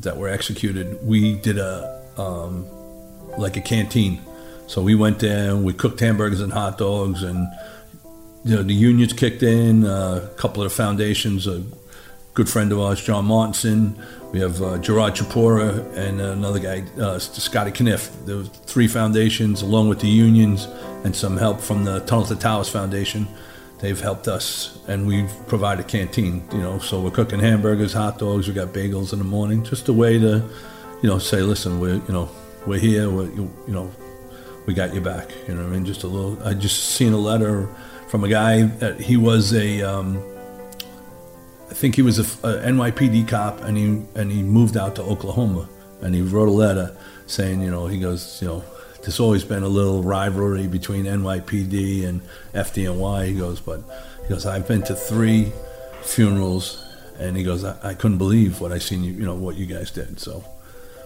that 0.00 0.16
were 0.16 0.28
executed. 0.28 0.98
We 1.02 1.34
did 1.36 1.58
a 1.58 2.02
um, 2.16 2.66
like 3.38 3.56
a 3.56 3.60
canteen, 3.60 4.20
so 4.66 4.82
we 4.82 4.94
went 4.94 5.18
there 5.18 5.50
and 5.50 5.64
we 5.64 5.72
cooked 5.72 6.00
hamburgers 6.00 6.40
and 6.40 6.52
hot 6.52 6.78
dogs, 6.78 7.22
and 7.22 7.46
you 8.44 8.56
know 8.56 8.62
the 8.62 8.74
unions 8.74 9.12
kicked 9.12 9.42
in. 9.42 9.84
Uh, 9.84 10.28
a 10.32 10.34
couple 10.36 10.62
of 10.62 10.70
the 10.70 10.74
foundations, 10.74 11.46
a 11.46 11.62
good 12.34 12.48
friend 12.48 12.72
of 12.72 12.80
ours, 12.80 13.02
John 13.02 13.24
Martinson 13.26 13.96
we 14.32 14.40
have 14.40 14.60
uh, 14.60 14.78
Gerard 14.78 15.14
Chapora 15.14 15.96
and 15.96 16.20
another 16.20 16.58
guy, 16.58 16.84
uh, 17.00 17.18
Scotty 17.18 17.70
Kniff. 17.70 18.10
There 18.26 18.36
were 18.36 18.44
three 18.44 18.88
foundations, 18.88 19.62
along 19.62 19.88
with 19.88 20.00
the 20.00 20.08
unions 20.08 20.66
and 21.04 21.14
some 21.14 21.36
help 21.36 21.60
from 21.60 21.84
the 21.84 22.00
Tunnel 22.00 22.26
to 22.26 22.36
Towers 22.36 22.68
Foundation. 22.68 23.26
They've 23.78 24.00
helped 24.00 24.26
us, 24.26 24.78
and 24.88 25.06
we've 25.06 25.30
provided 25.46 25.86
canteen. 25.86 26.42
You 26.52 26.58
know, 26.58 26.78
so 26.78 27.00
we're 27.00 27.10
cooking 27.10 27.40
hamburgers, 27.40 27.92
hot 27.92 28.18
dogs. 28.18 28.48
We 28.48 28.54
got 28.54 28.68
bagels 28.68 29.12
in 29.12 29.18
the 29.18 29.24
morning, 29.24 29.64
just 29.64 29.88
a 29.88 29.92
way 29.92 30.18
to, 30.18 30.48
you 31.02 31.08
know, 31.08 31.18
say, 31.18 31.42
listen, 31.42 31.78
we're 31.78 31.96
you 31.96 32.12
know, 32.12 32.30
we're 32.66 32.78
here. 32.78 33.10
We're, 33.10 33.30
you 33.30 33.50
know, 33.66 33.90
we 34.66 34.72
got 34.72 34.94
you 34.94 35.02
back. 35.02 35.30
You 35.46 35.54
know, 35.54 35.64
I 35.64 35.68
mean, 35.68 35.84
just 35.84 36.04
a 36.04 36.06
little. 36.06 36.42
I 36.42 36.54
just 36.54 36.96
seen 36.96 37.12
a 37.12 37.18
letter 37.18 37.68
from 38.08 38.24
a 38.24 38.28
guy 38.28 38.62
that 38.62 38.98
he 39.00 39.16
was 39.18 39.52
a. 39.52 39.82
Um, 39.82 40.22
I 41.68 41.74
think 41.74 41.96
he 41.96 42.02
was 42.02 42.18
a, 42.18 42.48
a, 42.48 42.62
NYPD 42.62 43.28
cop, 43.28 43.60
and 43.62 43.76
he 43.76 44.02
and 44.14 44.32
he 44.32 44.42
moved 44.42 44.78
out 44.78 44.96
to 44.96 45.02
Oklahoma, 45.02 45.68
and 46.00 46.14
he 46.14 46.22
wrote 46.22 46.48
a 46.48 46.52
letter 46.52 46.96
saying, 47.26 47.60
you 47.60 47.70
know, 47.70 47.86
he 47.86 47.98
goes, 47.98 48.40
you 48.40 48.48
know, 48.48 48.64
there's 49.06 49.20
always 49.20 49.44
been 49.44 49.62
a 49.62 49.68
little 49.68 50.02
rivalry 50.02 50.66
between 50.66 51.04
NYPD 51.04 52.04
and 52.04 52.20
FDNY. 52.52 53.28
He 53.28 53.34
goes, 53.34 53.60
but 53.60 53.80
he 54.22 54.28
goes, 54.28 54.44
I've 54.44 54.66
been 54.66 54.82
to 54.82 54.96
three 54.96 55.52
funerals, 56.02 56.84
and 57.16 57.36
he 57.36 57.44
goes, 57.44 57.62
I, 57.62 57.90
I 57.90 57.94
couldn't 57.94 58.18
believe 58.18 58.60
what 58.60 58.72
I 58.72 58.78
seen 58.78 59.04
you, 59.04 59.12
you 59.12 59.24
know, 59.24 59.36
what 59.36 59.54
you 59.54 59.64
guys 59.64 59.92
did. 59.92 60.18
So 60.18 60.44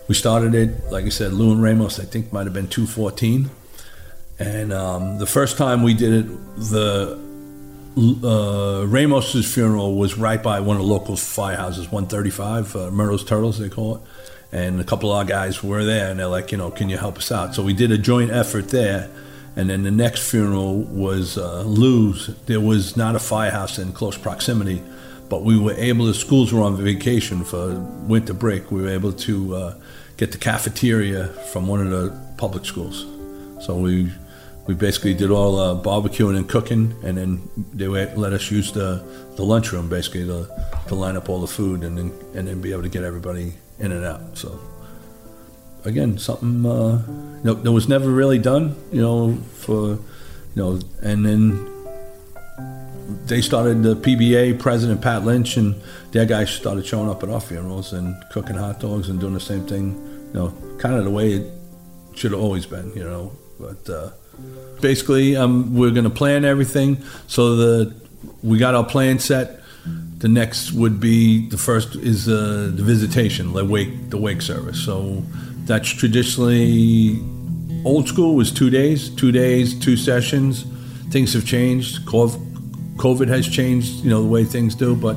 we 0.08 0.14
started 0.14 0.54
it, 0.54 0.90
like 0.90 1.04
I 1.04 1.10
said, 1.10 1.34
Liu 1.34 1.52
and 1.52 1.62
Ramos, 1.62 2.00
I 2.00 2.04
think 2.04 2.32
might 2.32 2.44
have 2.44 2.54
been 2.54 2.68
214. 2.68 3.50
And 4.38 4.72
um, 4.72 5.18
the 5.18 5.26
first 5.26 5.58
time 5.58 5.82
we 5.82 5.92
did 5.92 6.24
it, 6.24 6.56
the 6.56 7.18
uh, 8.24 8.86
Ramos's 8.86 9.52
funeral 9.52 9.96
was 9.96 10.16
right 10.16 10.42
by 10.42 10.60
one 10.60 10.76
of 10.76 10.82
the 10.82 10.88
local 10.88 11.16
firehouses, 11.16 11.92
135, 11.92 12.76
uh, 12.76 12.90
Murrow's 12.90 13.24
Turtles, 13.24 13.58
they 13.58 13.68
call 13.68 13.96
it. 13.96 14.02
And 14.52 14.80
a 14.80 14.84
couple 14.84 15.12
of 15.12 15.18
our 15.18 15.24
guys 15.24 15.62
were 15.62 15.84
there, 15.84 16.10
and 16.10 16.18
they're 16.18 16.26
like, 16.26 16.50
you 16.50 16.58
know, 16.58 16.70
can 16.70 16.88
you 16.88 16.98
help 16.98 17.18
us 17.18 17.30
out? 17.30 17.54
So 17.54 17.62
we 17.62 17.72
did 17.72 17.92
a 17.92 17.98
joint 17.98 18.30
effort 18.30 18.68
there. 18.68 19.08
And 19.56 19.68
then 19.70 19.82
the 19.82 19.90
next 19.90 20.28
funeral 20.30 20.82
was 20.82 21.36
uh, 21.36 21.62
Liu's. 21.62 22.34
There 22.46 22.60
was 22.60 22.96
not 22.96 23.16
a 23.16 23.18
firehouse 23.18 23.78
in 23.78 23.92
close 23.92 24.16
proximity, 24.16 24.82
but 25.28 25.42
we 25.42 25.58
were 25.58 25.74
able 25.74 26.06
The 26.06 26.14
schools 26.14 26.52
were 26.52 26.62
on 26.62 26.76
vacation 26.76 27.44
for 27.44 27.74
winter 28.06 28.32
break. 28.34 28.70
We 28.70 28.82
were 28.82 28.88
able 28.88 29.12
to 29.12 29.54
uh, 29.54 29.74
get 30.16 30.32
the 30.32 30.38
cafeteria 30.38 31.28
from 31.52 31.66
one 31.66 31.80
of 31.80 31.90
the 31.90 32.16
public 32.36 32.64
schools. 32.64 33.06
So 33.64 33.76
we 33.76 34.12
we 34.66 34.74
basically 34.74 35.14
did 35.14 35.30
all 35.30 35.58
uh, 35.58 35.74
barbecuing 35.74 36.36
and 36.36 36.48
cooking, 36.48 36.94
and 37.02 37.16
then 37.18 37.48
they 37.74 37.88
let 37.88 38.32
us 38.32 38.50
use 38.52 38.70
the, 38.70 39.02
the 39.34 39.42
lunchroom 39.42 39.88
basically 39.88 40.24
to, 40.26 40.48
to 40.86 40.94
line 40.94 41.16
up 41.16 41.28
all 41.28 41.40
the 41.40 41.48
food 41.48 41.82
and 41.82 41.98
then 41.98 42.12
and 42.34 42.46
then 42.46 42.60
be 42.60 42.70
able 42.70 42.82
to 42.82 42.88
get 42.88 43.02
everybody 43.02 43.54
in 43.80 43.92
and 43.92 44.04
out. 44.04 44.36
So 44.38 44.58
again, 45.84 46.18
something 46.18 46.64
uh, 46.64 47.02
you 47.08 47.44
know, 47.44 47.54
that 47.54 47.72
was 47.72 47.88
never 47.88 48.10
really 48.10 48.38
done, 48.38 48.76
you 48.92 49.00
know, 49.00 49.34
for 49.54 49.98
you 50.54 50.56
know, 50.56 50.80
and 51.02 51.24
then 51.24 51.66
they 53.26 53.40
started 53.40 53.82
the 53.82 53.96
PBA 53.96 54.58
president 54.58 55.00
Pat 55.00 55.24
Lynch 55.24 55.56
and 55.56 55.80
their 56.12 56.26
guys 56.26 56.50
started 56.50 56.86
showing 56.86 57.08
up 57.08 57.22
at 57.22 57.28
our 57.28 57.40
funerals 57.40 57.92
and 57.92 58.14
cooking 58.30 58.56
hot 58.56 58.80
dogs 58.80 59.08
and 59.08 59.20
doing 59.20 59.34
the 59.34 59.40
same 59.40 59.66
thing, 59.66 59.94
you 60.28 60.34
know, 60.34 60.54
kind 60.78 60.96
of 60.96 61.04
the 61.04 61.10
way 61.10 61.32
it 61.32 61.52
should 62.14 62.32
have 62.32 62.40
always 62.40 62.66
been, 62.66 62.92
you 62.94 63.04
know, 63.04 63.32
but. 63.58 63.88
Uh, 63.88 64.10
Basically, 64.80 65.36
um, 65.36 65.74
we're 65.74 65.90
going 65.90 66.04
to 66.04 66.10
plan 66.10 66.44
everything 66.44 67.02
so 67.26 67.56
that 67.56 67.94
we 68.42 68.58
got 68.58 68.74
our 68.74 68.84
plan 68.84 69.18
set. 69.18 69.59
The 70.20 70.28
next 70.28 70.72
would 70.72 71.00
be 71.00 71.48
the 71.48 71.56
first 71.56 71.96
is 71.96 72.28
uh, 72.28 72.70
the 72.74 72.82
visitation, 72.82 73.52
the 73.54 73.64
wake, 73.64 74.10
the 74.10 74.18
wake 74.18 74.42
service. 74.42 74.78
So 74.84 75.22
that's 75.64 75.88
traditionally 75.88 77.18
old 77.84 78.06
school 78.06 78.34
was 78.34 78.52
two 78.52 78.68
days, 78.68 79.08
two 79.08 79.32
days, 79.32 79.78
two 79.78 79.96
sessions. 79.96 80.64
Things 81.10 81.32
have 81.32 81.46
changed. 81.46 82.04
COVID 82.04 83.28
has 83.28 83.48
changed, 83.48 84.04
you 84.04 84.10
know, 84.10 84.22
the 84.22 84.28
way 84.28 84.44
things 84.44 84.74
do, 84.74 84.94
but 84.94 85.16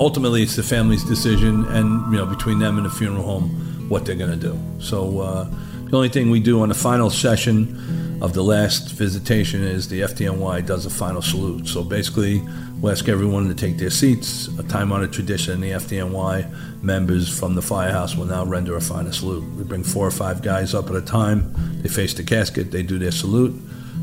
ultimately 0.00 0.42
it's 0.42 0.56
the 0.56 0.62
family's 0.62 1.04
decision 1.04 1.66
and, 1.66 2.10
you 2.10 2.16
know, 2.16 2.24
between 2.24 2.58
them 2.58 2.78
and 2.78 2.86
the 2.86 2.90
funeral 2.90 3.22
home, 3.22 3.50
what 3.90 4.06
they're 4.06 4.16
going 4.16 4.30
to 4.30 4.48
do. 4.50 4.58
So 4.78 5.20
uh, 5.20 5.50
the 5.90 5.96
only 5.96 6.08
thing 6.08 6.30
we 6.30 6.40
do 6.40 6.62
on 6.62 6.70
the 6.70 6.74
final 6.74 7.10
session 7.10 8.07
of 8.20 8.32
the 8.32 8.42
last 8.42 8.90
visitation 8.92 9.62
is 9.62 9.88
the 9.88 10.00
FDNY 10.00 10.66
does 10.66 10.86
a 10.86 10.90
final 10.90 11.22
salute. 11.22 11.68
So 11.68 11.84
basically, 11.84 12.42
we 12.80 12.90
ask 12.90 13.08
everyone 13.08 13.46
to 13.48 13.54
take 13.54 13.78
their 13.78 13.90
seats. 13.90 14.48
A 14.58 14.64
time 14.64 14.90
honored 14.90 15.12
tradition, 15.12 15.60
the 15.60 15.70
FDNY 15.70 16.82
members 16.82 17.28
from 17.28 17.54
the 17.54 17.62
firehouse 17.62 18.16
will 18.16 18.24
now 18.24 18.44
render 18.44 18.76
a 18.76 18.80
final 18.80 19.12
salute. 19.12 19.44
We 19.54 19.62
bring 19.62 19.84
four 19.84 20.06
or 20.06 20.10
five 20.10 20.42
guys 20.42 20.74
up 20.74 20.90
at 20.90 20.96
a 20.96 21.00
time. 21.00 21.54
They 21.82 21.88
face 21.88 22.14
the 22.14 22.24
casket, 22.24 22.72
they 22.72 22.82
do 22.82 22.98
their 22.98 23.12
salute, 23.12 23.54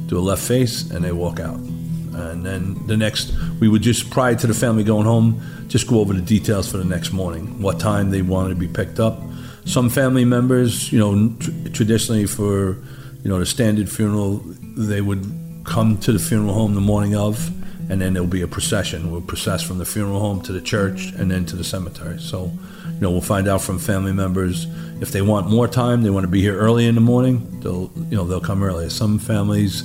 do 0.07 0.17
a 0.17 0.21
left 0.21 0.41
face, 0.41 0.89
and 0.91 1.03
they 1.03 1.11
walk 1.11 1.41
out. 1.41 1.57
And 1.57 2.45
then 2.45 2.87
the 2.87 2.95
next, 2.95 3.33
we 3.59 3.67
would 3.67 3.81
just, 3.81 4.09
prior 4.09 4.35
to 4.35 4.47
the 4.47 4.53
family 4.53 4.85
going 4.85 5.05
home, 5.05 5.41
just 5.67 5.87
go 5.87 5.99
over 5.99 6.13
the 6.13 6.21
details 6.21 6.71
for 6.71 6.77
the 6.77 6.85
next 6.85 7.11
morning, 7.11 7.61
what 7.61 7.81
time 7.81 8.11
they 8.11 8.21
wanted 8.21 8.49
to 8.49 8.55
be 8.55 8.69
picked 8.69 9.01
up. 9.01 9.21
Some 9.65 9.89
family 9.89 10.23
members, 10.23 10.93
you 10.93 10.99
know, 10.99 11.35
tr- 11.39 11.51
traditionally 11.73 12.27
for 12.27 12.77
you 13.25 13.31
know, 13.31 13.39
the 13.39 13.45
standard 13.47 13.89
funeral, 13.89 14.37
they 14.77 15.01
would 15.01 15.25
come 15.63 15.97
to 15.97 16.11
the 16.11 16.19
funeral 16.19 16.53
home 16.53 16.75
the 16.75 16.79
morning 16.79 17.15
of, 17.15 17.49
and 17.89 17.99
then 17.99 18.13
there'll 18.13 18.29
be 18.29 18.43
a 18.43 18.47
procession. 18.47 19.11
We'll 19.11 19.21
process 19.21 19.63
from 19.63 19.79
the 19.79 19.85
funeral 19.85 20.19
home 20.19 20.41
to 20.43 20.53
the 20.53 20.61
church 20.61 21.11
and 21.17 21.31
then 21.31 21.43
to 21.47 21.55
the 21.55 21.63
cemetery. 21.63 22.19
So, 22.19 22.51
you 22.85 23.01
know, 23.01 23.09
we'll 23.09 23.21
find 23.21 23.47
out 23.47 23.63
from 23.63 23.79
family 23.79 24.13
members 24.13 24.67
if 25.01 25.11
they 25.11 25.23
want 25.23 25.49
more 25.49 25.67
time, 25.67 26.03
they 26.03 26.11
want 26.11 26.23
to 26.23 26.29
be 26.29 26.39
here 26.39 26.55
early 26.55 26.85
in 26.85 26.93
the 26.93 27.01
morning. 27.01 27.61
They'll, 27.61 27.91
you 27.95 28.15
know, 28.15 28.25
they'll 28.25 28.39
come 28.39 28.61
early. 28.61 28.91
Some 28.91 29.17
families 29.17 29.83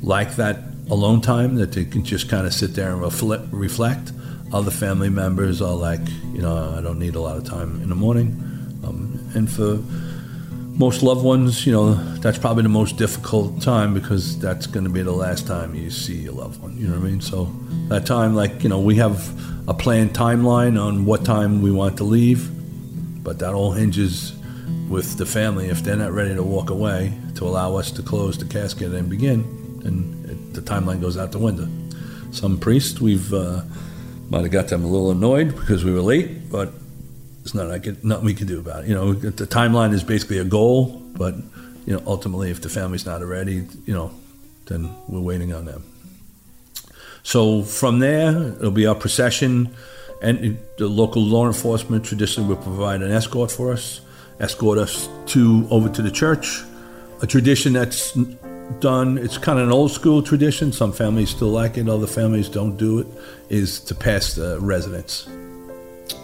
like 0.00 0.36
that 0.36 0.60
alone 0.88 1.20
time 1.20 1.56
that 1.56 1.72
they 1.72 1.86
can 1.86 2.04
just 2.04 2.28
kind 2.28 2.46
of 2.46 2.54
sit 2.54 2.74
there 2.74 2.92
and 2.92 3.02
reflect. 3.52 4.12
Other 4.52 4.70
family 4.70 5.10
members 5.10 5.60
are 5.60 5.74
like, 5.74 6.06
you 6.32 6.40
know, 6.40 6.72
I 6.78 6.82
don't 6.82 7.00
need 7.00 7.16
a 7.16 7.20
lot 7.20 7.36
of 7.36 7.42
time 7.42 7.82
in 7.82 7.88
the 7.88 7.96
morning. 7.96 8.28
Um, 8.84 9.18
and 9.34 9.50
for 9.50 9.82
most 10.78 11.02
loved 11.02 11.24
ones, 11.24 11.66
you 11.66 11.72
know, 11.72 11.94
that's 12.18 12.38
probably 12.38 12.62
the 12.62 12.68
most 12.68 12.96
difficult 12.96 13.62
time 13.62 13.94
because 13.94 14.38
that's 14.38 14.66
going 14.66 14.84
to 14.84 14.90
be 14.90 15.02
the 15.02 15.12
last 15.12 15.46
time 15.46 15.74
you 15.74 15.90
see 15.90 16.16
your 16.16 16.34
loved 16.34 16.60
one. 16.60 16.76
You 16.76 16.88
know 16.88 16.98
what 16.98 17.06
I 17.06 17.10
mean? 17.10 17.20
So 17.20 17.50
that 17.88 18.06
time, 18.06 18.34
like, 18.34 18.62
you 18.62 18.68
know, 18.68 18.80
we 18.80 18.96
have 18.96 19.30
a 19.68 19.74
planned 19.74 20.12
timeline 20.12 20.80
on 20.80 21.06
what 21.06 21.24
time 21.24 21.62
we 21.62 21.72
want 21.72 21.96
to 21.98 22.04
leave, 22.04 22.50
but 23.24 23.38
that 23.38 23.54
all 23.54 23.72
hinges 23.72 24.34
with 24.88 25.16
the 25.16 25.26
family. 25.26 25.68
If 25.68 25.82
they're 25.82 25.96
not 25.96 26.12
ready 26.12 26.34
to 26.34 26.42
walk 26.42 26.70
away 26.70 27.12
to 27.36 27.44
allow 27.44 27.76
us 27.76 27.90
to 27.92 28.02
close 28.02 28.36
the 28.36 28.44
casket 28.44 28.92
and 28.92 29.08
begin, 29.08 29.40
and 29.84 30.54
the 30.54 30.60
timeline 30.60 31.00
goes 31.00 31.16
out 31.16 31.32
the 31.32 31.38
window. 31.38 31.68
Some 32.32 32.58
priests, 32.58 33.00
we've 33.00 33.32
uh, 33.32 33.62
might 34.28 34.42
have 34.42 34.50
got 34.50 34.68
them 34.68 34.84
a 34.84 34.86
little 34.86 35.10
annoyed 35.10 35.56
because 35.56 35.84
we 35.84 35.92
were 35.92 36.00
late, 36.02 36.50
but 36.50 36.72
there's 37.52 37.68
nothing, 37.68 37.96
nothing 38.02 38.24
we 38.24 38.34
can 38.34 38.46
do 38.46 38.58
about 38.58 38.84
it. 38.84 38.88
You 38.88 38.94
know, 38.94 39.12
the 39.12 39.46
timeline 39.46 39.92
is 39.92 40.02
basically 40.02 40.38
a 40.38 40.44
goal, 40.44 41.02
but 41.14 41.34
you 41.86 41.94
know, 41.94 42.02
ultimately, 42.06 42.50
if 42.50 42.60
the 42.60 42.68
family's 42.68 43.06
not 43.06 43.24
ready, 43.24 43.66
you 43.84 43.94
know, 43.94 44.10
then 44.66 44.94
we're 45.08 45.20
waiting 45.20 45.52
on 45.52 45.64
them. 45.64 45.84
So 47.22 47.62
from 47.62 48.00
there, 48.00 48.48
it'll 48.54 48.70
be 48.70 48.86
our 48.86 48.94
procession, 48.94 49.74
and 50.22 50.58
the 50.78 50.88
local 50.88 51.22
law 51.22 51.46
enforcement 51.46 52.04
traditionally 52.04 52.48
will 52.48 52.62
provide 52.62 53.02
an 53.02 53.12
escort 53.12 53.50
for 53.50 53.72
us, 53.72 54.00
escort 54.40 54.78
us 54.78 55.08
to 55.26 55.66
over 55.70 55.88
to 55.88 56.02
the 56.02 56.10
church. 56.10 56.62
A 57.22 57.26
tradition 57.26 57.72
that's 57.72 58.12
done. 58.80 59.18
It's 59.18 59.38
kind 59.38 59.58
of 59.58 59.66
an 59.66 59.72
old 59.72 59.90
school 59.90 60.22
tradition. 60.22 60.72
Some 60.72 60.92
families 60.92 61.30
still 61.30 61.48
like 61.48 61.78
it. 61.78 61.88
Other 61.88 62.06
families 62.06 62.48
don't 62.48 62.76
do 62.76 62.98
it. 62.98 63.06
Is 63.48 63.80
to 63.80 63.94
pass 63.94 64.34
the 64.34 64.58
residence. 64.60 65.28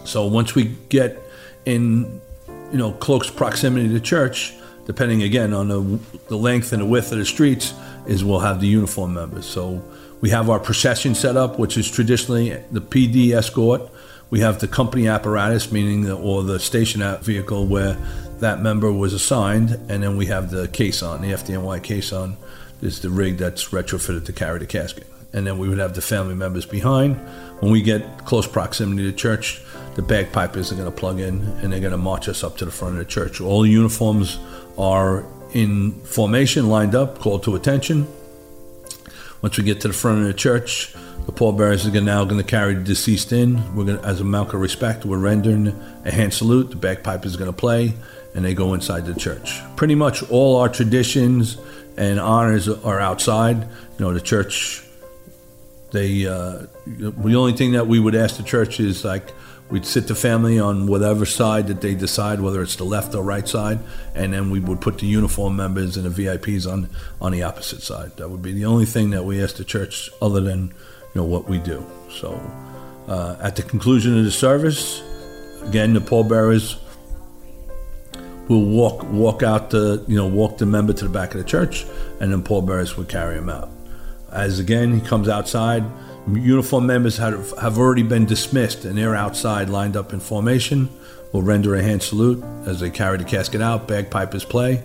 So 0.04 0.26
once 0.26 0.54
we 0.54 0.76
get 0.88 1.18
in, 1.64 2.20
you 2.70 2.78
know, 2.78 2.92
close 2.92 3.30
proximity 3.30 3.88
to 3.88 4.00
church, 4.00 4.54
depending 4.86 5.22
again 5.22 5.52
on 5.52 5.68
the, 5.68 5.98
the 6.28 6.36
length 6.36 6.72
and 6.72 6.82
the 6.82 6.86
width 6.86 7.12
of 7.12 7.18
the 7.18 7.24
streets, 7.24 7.74
is 8.06 8.24
we'll 8.24 8.40
have 8.40 8.60
the 8.60 8.66
uniform 8.66 9.14
members. 9.14 9.46
So 9.46 9.82
we 10.20 10.30
have 10.30 10.50
our 10.50 10.60
procession 10.60 11.14
set 11.14 11.36
up, 11.36 11.58
which 11.58 11.76
is 11.76 11.90
traditionally 11.90 12.50
the 12.70 12.80
PD 12.80 13.32
escort. 13.32 13.82
We 14.30 14.40
have 14.40 14.60
the 14.60 14.68
company 14.68 15.08
apparatus, 15.08 15.70
meaning 15.70 16.02
the, 16.02 16.16
or 16.16 16.42
the 16.42 16.58
station 16.58 17.02
vehicle 17.20 17.66
where 17.66 17.96
that 18.38 18.60
member 18.60 18.92
was 18.92 19.12
assigned, 19.12 19.70
and 19.88 20.02
then 20.02 20.16
we 20.16 20.26
have 20.26 20.50
the 20.50 20.66
caisson, 20.68 21.22
the 21.22 21.28
FDNY 21.28 21.82
caisson, 21.82 22.36
is 22.80 23.00
the 23.00 23.10
rig 23.10 23.36
that's 23.36 23.68
retrofitted 23.68 24.24
to 24.26 24.32
carry 24.32 24.58
the 24.58 24.66
casket. 24.66 25.06
And 25.32 25.46
then 25.46 25.58
we 25.58 25.68
would 25.68 25.78
have 25.78 25.94
the 25.94 26.02
family 26.02 26.34
members 26.34 26.66
behind. 26.66 27.16
When 27.60 27.70
we 27.70 27.82
get 27.82 28.24
close 28.24 28.46
proximity 28.46 29.04
to 29.04 29.16
church, 29.16 29.62
the 29.94 30.02
bagpipers 30.02 30.72
are 30.72 30.74
going 30.74 30.90
to 30.90 30.96
plug 30.96 31.20
in 31.20 31.42
and 31.62 31.72
they're 31.72 31.80
going 31.80 31.92
to 31.92 31.98
march 31.98 32.28
us 32.28 32.42
up 32.42 32.56
to 32.58 32.64
the 32.64 32.70
front 32.70 32.94
of 32.94 32.98
the 32.98 33.04
church. 33.04 33.40
All 33.40 33.62
the 33.62 33.70
uniforms 33.70 34.38
are 34.78 35.24
in 35.52 35.92
formation, 36.02 36.68
lined 36.68 36.94
up, 36.94 37.18
called 37.18 37.42
to 37.44 37.54
attention. 37.54 38.06
Once 39.42 39.58
we 39.58 39.64
get 39.64 39.80
to 39.80 39.88
the 39.88 39.94
front 39.94 40.20
of 40.20 40.26
the 40.26 40.34
church, 40.34 40.94
the 41.26 41.32
pallbearers 41.32 41.86
are 41.86 42.00
now 42.00 42.24
going 42.24 42.40
to 42.40 42.46
carry 42.46 42.74
the 42.74 42.82
deceased 42.82 43.32
in. 43.32 43.74
We're 43.74 43.84
going 43.84 43.98
to, 43.98 44.04
as 44.04 44.20
a 44.20 44.24
mark 44.24 44.54
of 44.54 44.60
respect, 44.60 45.04
we're 45.04 45.18
rendering 45.18 45.68
a 46.04 46.10
hand 46.10 46.32
salute. 46.32 46.70
The 46.70 46.76
bagpipe 46.76 47.24
is 47.26 47.36
going 47.36 47.50
to 47.50 47.56
play, 47.56 47.94
and 48.34 48.44
they 48.44 48.54
go 48.54 48.74
inside 48.74 49.06
the 49.06 49.14
church. 49.14 49.60
Pretty 49.76 49.94
much 49.94 50.22
all 50.30 50.56
our 50.56 50.68
traditions 50.68 51.58
and 51.96 52.18
honors 52.18 52.68
are 52.68 52.98
outside. 52.98 53.62
You 53.62 53.98
know, 53.98 54.14
the 54.14 54.20
church. 54.20 54.84
They 55.90 56.26
uh, 56.26 56.66
the 56.86 57.34
only 57.34 57.52
thing 57.52 57.72
that 57.72 57.86
we 57.86 58.00
would 58.00 58.14
ask 58.14 58.38
the 58.38 58.42
church 58.42 58.80
is 58.80 59.04
like 59.04 59.32
We'd 59.72 59.86
sit 59.86 60.06
the 60.06 60.14
family 60.14 60.58
on 60.58 60.86
whatever 60.86 61.24
side 61.24 61.68
that 61.68 61.80
they 61.80 61.94
decide, 61.94 62.42
whether 62.42 62.60
it's 62.60 62.76
the 62.76 62.84
left 62.84 63.14
or 63.14 63.22
right 63.24 63.48
side, 63.48 63.78
and 64.14 64.30
then 64.34 64.50
we 64.50 64.60
would 64.60 64.82
put 64.82 64.98
the 64.98 65.06
uniform 65.06 65.56
members 65.56 65.96
and 65.96 66.04
the 66.04 66.10
VIPs 66.10 66.70
on 66.70 66.90
on 67.22 67.32
the 67.32 67.42
opposite 67.42 67.80
side. 67.80 68.14
That 68.18 68.28
would 68.28 68.42
be 68.42 68.52
the 68.52 68.66
only 68.66 68.84
thing 68.84 69.08
that 69.12 69.24
we 69.24 69.42
ask 69.42 69.56
the 69.56 69.64
church, 69.64 70.10
other 70.20 70.42
than 70.42 70.66
you 70.68 71.14
know 71.14 71.24
what 71.24 71.48
we 71.48 71.56
do. 71.56 71.86
So, 72.10 72.38
uh, 73.08 73.36
at 73.40 73.56
the 73.56 73.62
conclusion 73.62 74.18
of 74.18 74.26
the 74.26 74.30
service, 74.30 75.02
again, 75.62 75.94
the 75.94 76.02
pallbearers 76.02 76.76
will 78.48 78.66
walk 78.66 79.02
walk 79.04 79.42
out 79.42 79.70
the 79.70 80.04
you 80.06 80.16
know 80.16 80.26
walk 80.26 80.58
the 80.58 80.66
member 80.66 80.92
to 80.92 81.04
the 81.04 81.10
back 81.10 81.32
of 81.32 81.38
the 81.38 81.48
church, 81.48 81.86
and 82.20 82.30
then 82.30 82.42
pallbearers 82.42 82.98
would 82.98 83.08
carry 83.08 83.38
him 83.38 83.48
out. 83.48 83.70
As 84.30 84.58
again, 84.58 84.92
he 84.92 85.00
comes 85.00 85.30
outside 85.30 85.82
Uniform 86.30 86.86
members 86.86 87.16
have, 87.16 87.52
have 87.58 87.78
already 87.78 88.02
been 88.02 88.26
dismissed 88.26 88.84
and 88.84 88.96
they're 88.96 89.14
outside 89.14 89.68
lined 89.68 89.96
up 89.96 90.12
in 90.12 90.20
formation. 90.20 90.88
We'll 91.32 91.42
render 91.42 91.74
a 91.74 91.82
hand 91.82 92.02
salute 92.02 92.42
as 92.66 92.80
they 92.80 92.90
carry 92.90 93.18
the 93.18 93.24
casket 93.24 93.60
out, 93.60 93.88
bagpipers 93.88 94.44
play. 94.44 94.84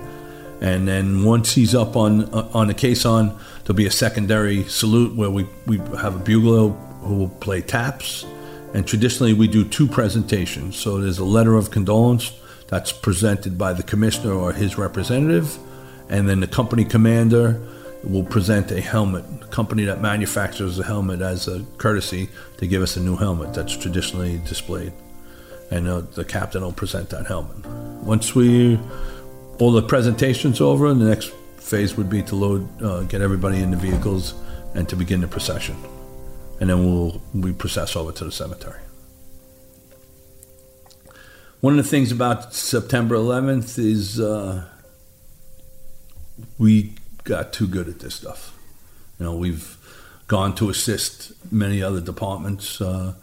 And 0.61 0.87
then 0.87 1.23
once 1.23 1.53
he's 1.53 1.75
up 1.75 1.95
on 1.95 2.33
uh, 2.33 2.49
on 2.53 2.67
the 2.67 2.73
caisson, 2.73 3.37
there'll 3.63 3.75
be 3.75 3.85
a 3.85 3.91
secondary 3.91 4.63
salute 4.63 5.15
where 5.15 5.29
we, 5.29 5.47
we 5.67 5.77
have 5.77 6.15
a 6.15 6.19
bugler 6.19 6.69
who 6.69 7.15
will 7.15 7.29
play 7.29 7.61
taps. 7.61 8.25
And 8.73 8.87
traditionally, 8.87 9.33
we 9.33 9.47
do 9.47 9.63
two 9.63 9.87
presentations. 9.87 10.75
So 10.77 10.99
there's 10.99 11.19
a 11.19 11.25
letter 11.25 11.55
of 11.55 11.69
condolence 11.69 12.31
that's 12.67 12.91
presented 12.91 13.57
by 13.57 13.73
the 13.73 13.83
commissioner 13.83 14.33
or 14.33 14.51
his 14.51 14.77
representative, 14.77 15.57
and 16.09 16.27
then 16.27 16.39
the 16.39 16.47
company 16.47 16.83
commander 16.83 17.61
will 18.03 18.23
present 18.23 18.71
a 18.71 18.81
helmet 18.81 19.23
company 19.51 19.83
that 19.85 20.01
manufactures 20.01 20.77
the 20.77 20.83
helmet 20.83 21.21
as 21.21 21.47
a 21.47 21.63
courtesy 21.77 22.29
to 22.57 22.67
give 22.67 22.81
us 22.81 22.95
a 22.95 22.99
new 22.99 23.15
helmet 23.15 23.53
that's 23.53 23.75
traditionally 23.75 24.39
displayed. 24.39 24.93
And 25.71 25.87
uh, 25.87 26.01
the 26.01 26.23
captain 26.23 26.61
will 26.61 26.71
present 26.71 27.09
that 27.09 27.27
helmet. 27.27 27.65
Once 28.03 28.33
we, 28.33 28.79
all 29.59 29.71
the 29.71 29.81
presentations 29.81 30.61
over, 30.61 30.93
the 30.93 31.05
next 31.05 31.33
phase 31.57 31.97
would 31.97 32.09
be 32.09 32.21
to 32.23 32.35
load, 32.35 32.81
uh, 32.81 33.03
get 33.03 33.21
everybody 33.21 33.59
in 33.59 33.71
the 33.71 33.77
vehicles 33.77 34.33
and 34.73 34.87
to 34.89 34.95
begin 34.95 35.21
the 35.21 35.27
procession. 35.27 35.75
And 36.59 36.69
then 36.69 36.85
we'll 36.85 37.21
we 37.33 37.51
process 37.53 37.95
over 37.95 38.11
to 38.13 38.25
the 38.25 38.31
cemetery. 38.31 38.79
One 41.59 41.77
of 41.77 41.83
the 41.83 41.89
things 41.89 42.11
about 42.11 42.53
September 42.53 43.15
11th 43.15 43.79
is 43.79 44.19
uh, 44.19 44.63
we 46.57 46.93
got 47.27 47.51
too 47.51 47.67
good 47.67 47.87
at 47.89 47.99
this 47.99 48.15
stuff. 48.15 48.57
You 49.19 49.25
know, 49.25 49.35
we've 49.35 49.77
gone 50.27 50.55
to 50.55 50.69
assist 50.69 51.33
many 51.51 51.83
other 51.83 52.01
departments. 52.01 52.81
Uh, 52.81 53.13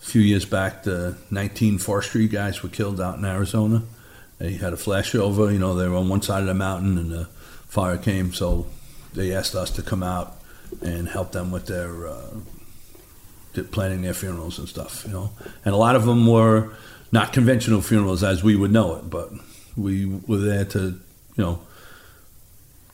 a 0.00 0.04
few 0.04 0.20
years 0.20 0.44
back, 0.44 0.82
the 0.84 1.16
19 1.30 1.78
forestry 1.78 2.28
guys 2.28 2.62
were 2.62 2.68
killed 2.68 3.00
out 3.00 3.18
in 3.18 3.24
Arizona. 3.24 3.82
They 4.38 4.52
had 4.52 4.74
a 4.74 4.76
flashover. 4.76 5.52
You 5.52 5.58
know, 5.58 5.74
they 5.74 5.88
were 5.88 5.96
on 5.96 6.08
one 6.08 6.22
side 6.22 6.40
of 6.40 6.46
the 6.46 6.54
mountain, 6.54 6.98
and 6.98 7.10
the 7.10 7.24
fire 7.66 7.96
came. 7.96 8.32
So 8.32 8.66
they 9.14 9.34
asked 9.34 9.54
us 9.54 9.70
to 9.72 9.82
come 9.82 10.02
out 10.02 10.38
and 10.82 11.08
help 11.08 11.32
them 11.32 11.50
with 11.50 11.66
their 11.66 12.08
uh, 12.08 12.34
planning 13.70 14.02
their 14.02 14.14
funerals 14.14 14.58
and 14.58 14.68
stuff. 14.68 15.04
You 15.06 15.12
know, 15.12 15.30
and 15.64 15.72
a 15.72 15.78
lot 15.78 15.96
of 15.96 16.04
them 16.04 16.26
were 16.26 16.74
not 17.10 17.32
conventional 17.32 17.80
funerals 17.80 18.22
as 18.22 18.44
we 18.44 18.54
would 18.54 18.72
know 18.72 18.96
it, 18.96 19.08
but 19.08 19.30
we 19.76 20.04
were 20.04 20.38
there 20.38 20.64
to, 20.66 20.80
you 20.80 20.98
know, 21.36 21.60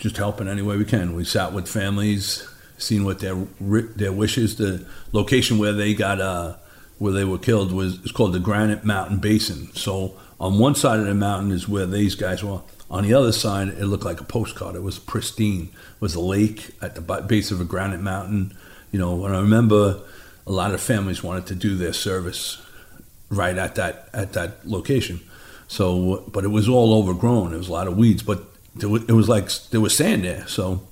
just 0.03 0.17
helping 0.17 0.49
any 0.49 0.63
way 0.63 0.77
we 0.77 0.85
can. 0.85 1.15
We 1.15 1.25
sat 1.25 1.53
with 1.53 1.69
families, 1.69 2.45
seen 2.77 3.05
what 3.05 3.21
their 3.21 3.37
their 3.61 4.13
wishes. 4.13 4.57
The 4.57 4.85
location 5.13 5.59
where 5.59 5.73
they 5.73 5.95
got 5.95 6.21
uh, 6.21 6.57
where 6.99 7.13
they 7.13 7.25
were 7.25 7.39
killed 7.39 7.71
was 7.71 8.01
it's 8.01 8.11
called 8.11 8.33
the 8.33 8.41
Granite 8.41 8.85
Mountain 8.85 9.19
Basin. 9.19 9.73
So 9.77 10.19
on 10.41 10.59
one 10.59 10.75
side 10.75 10.99
of 10.99 11.07
the 11.07 11.15
mountain 11.15 11.53
is 11.53 11.69
where 11.69 11.87
these 11.87 12.17
guys 12.17 12.43
were. 12.43 12.63
On 12.91 13.05
the 13.05 13.15
other 13.15 13.31
side, 13.31 13.69
it 13.69 13.85
looked 13.85 14.05
like 14.05 14.21
a 14.21 14.25
postcard. 14.25 14.75
It 14.75 14.83
was 14.83 14.99
pristine. 14.99 15.71
It 15.73 16.01
was 16.01 16.17
a 16.17 16.21
lake 16.21 16.73
at 16.83 16.97
the 16.97 17.01
base 17.01 17.53
of 17.53 17.61
a 17.61 17.65
granite 17.65 18.01
mountain. 18.01 18.57
You 18.91 18.99
know, 18.99 19.25
and 19.25 19.37
I 19.37 19.41
remember 19.41 20.01
a 20.49 20.53
lot 20.53 20.75
of 20.75 20.81
families 20.81 21.23
wanted 21.23 21.47
to 21.47 21.55
do 21.55 21.77
their 21.77 21.93
service 21.93 22.61
right 23.31 23.57
at 23.57 23.77
that 23.77 24.09
at 24.13 24.33
that 24.33 24.67
location. 24.67 25.21
So, 25.69 26.25
but 26.33 26.43
it 26.43 26.49
was 26.49 26.69
all 26.69 26.93
overgrown. 26.93 27.51
There 27.51 27.59
was 27.59 27.69
a 27.69 27.73
lot 27.73 27.87
of 27.87 27.97
weeds, 27.97 28.25
but 28.25 28.52
was, 28.77 29.05
it 29.05 29.13
was 29.13 29.29
like 29.29 29.51
there 29.71 29.81
was 29.81 29.97
sand 29.97 30.25
there. 30.25 30.47
So, 30.47 30.87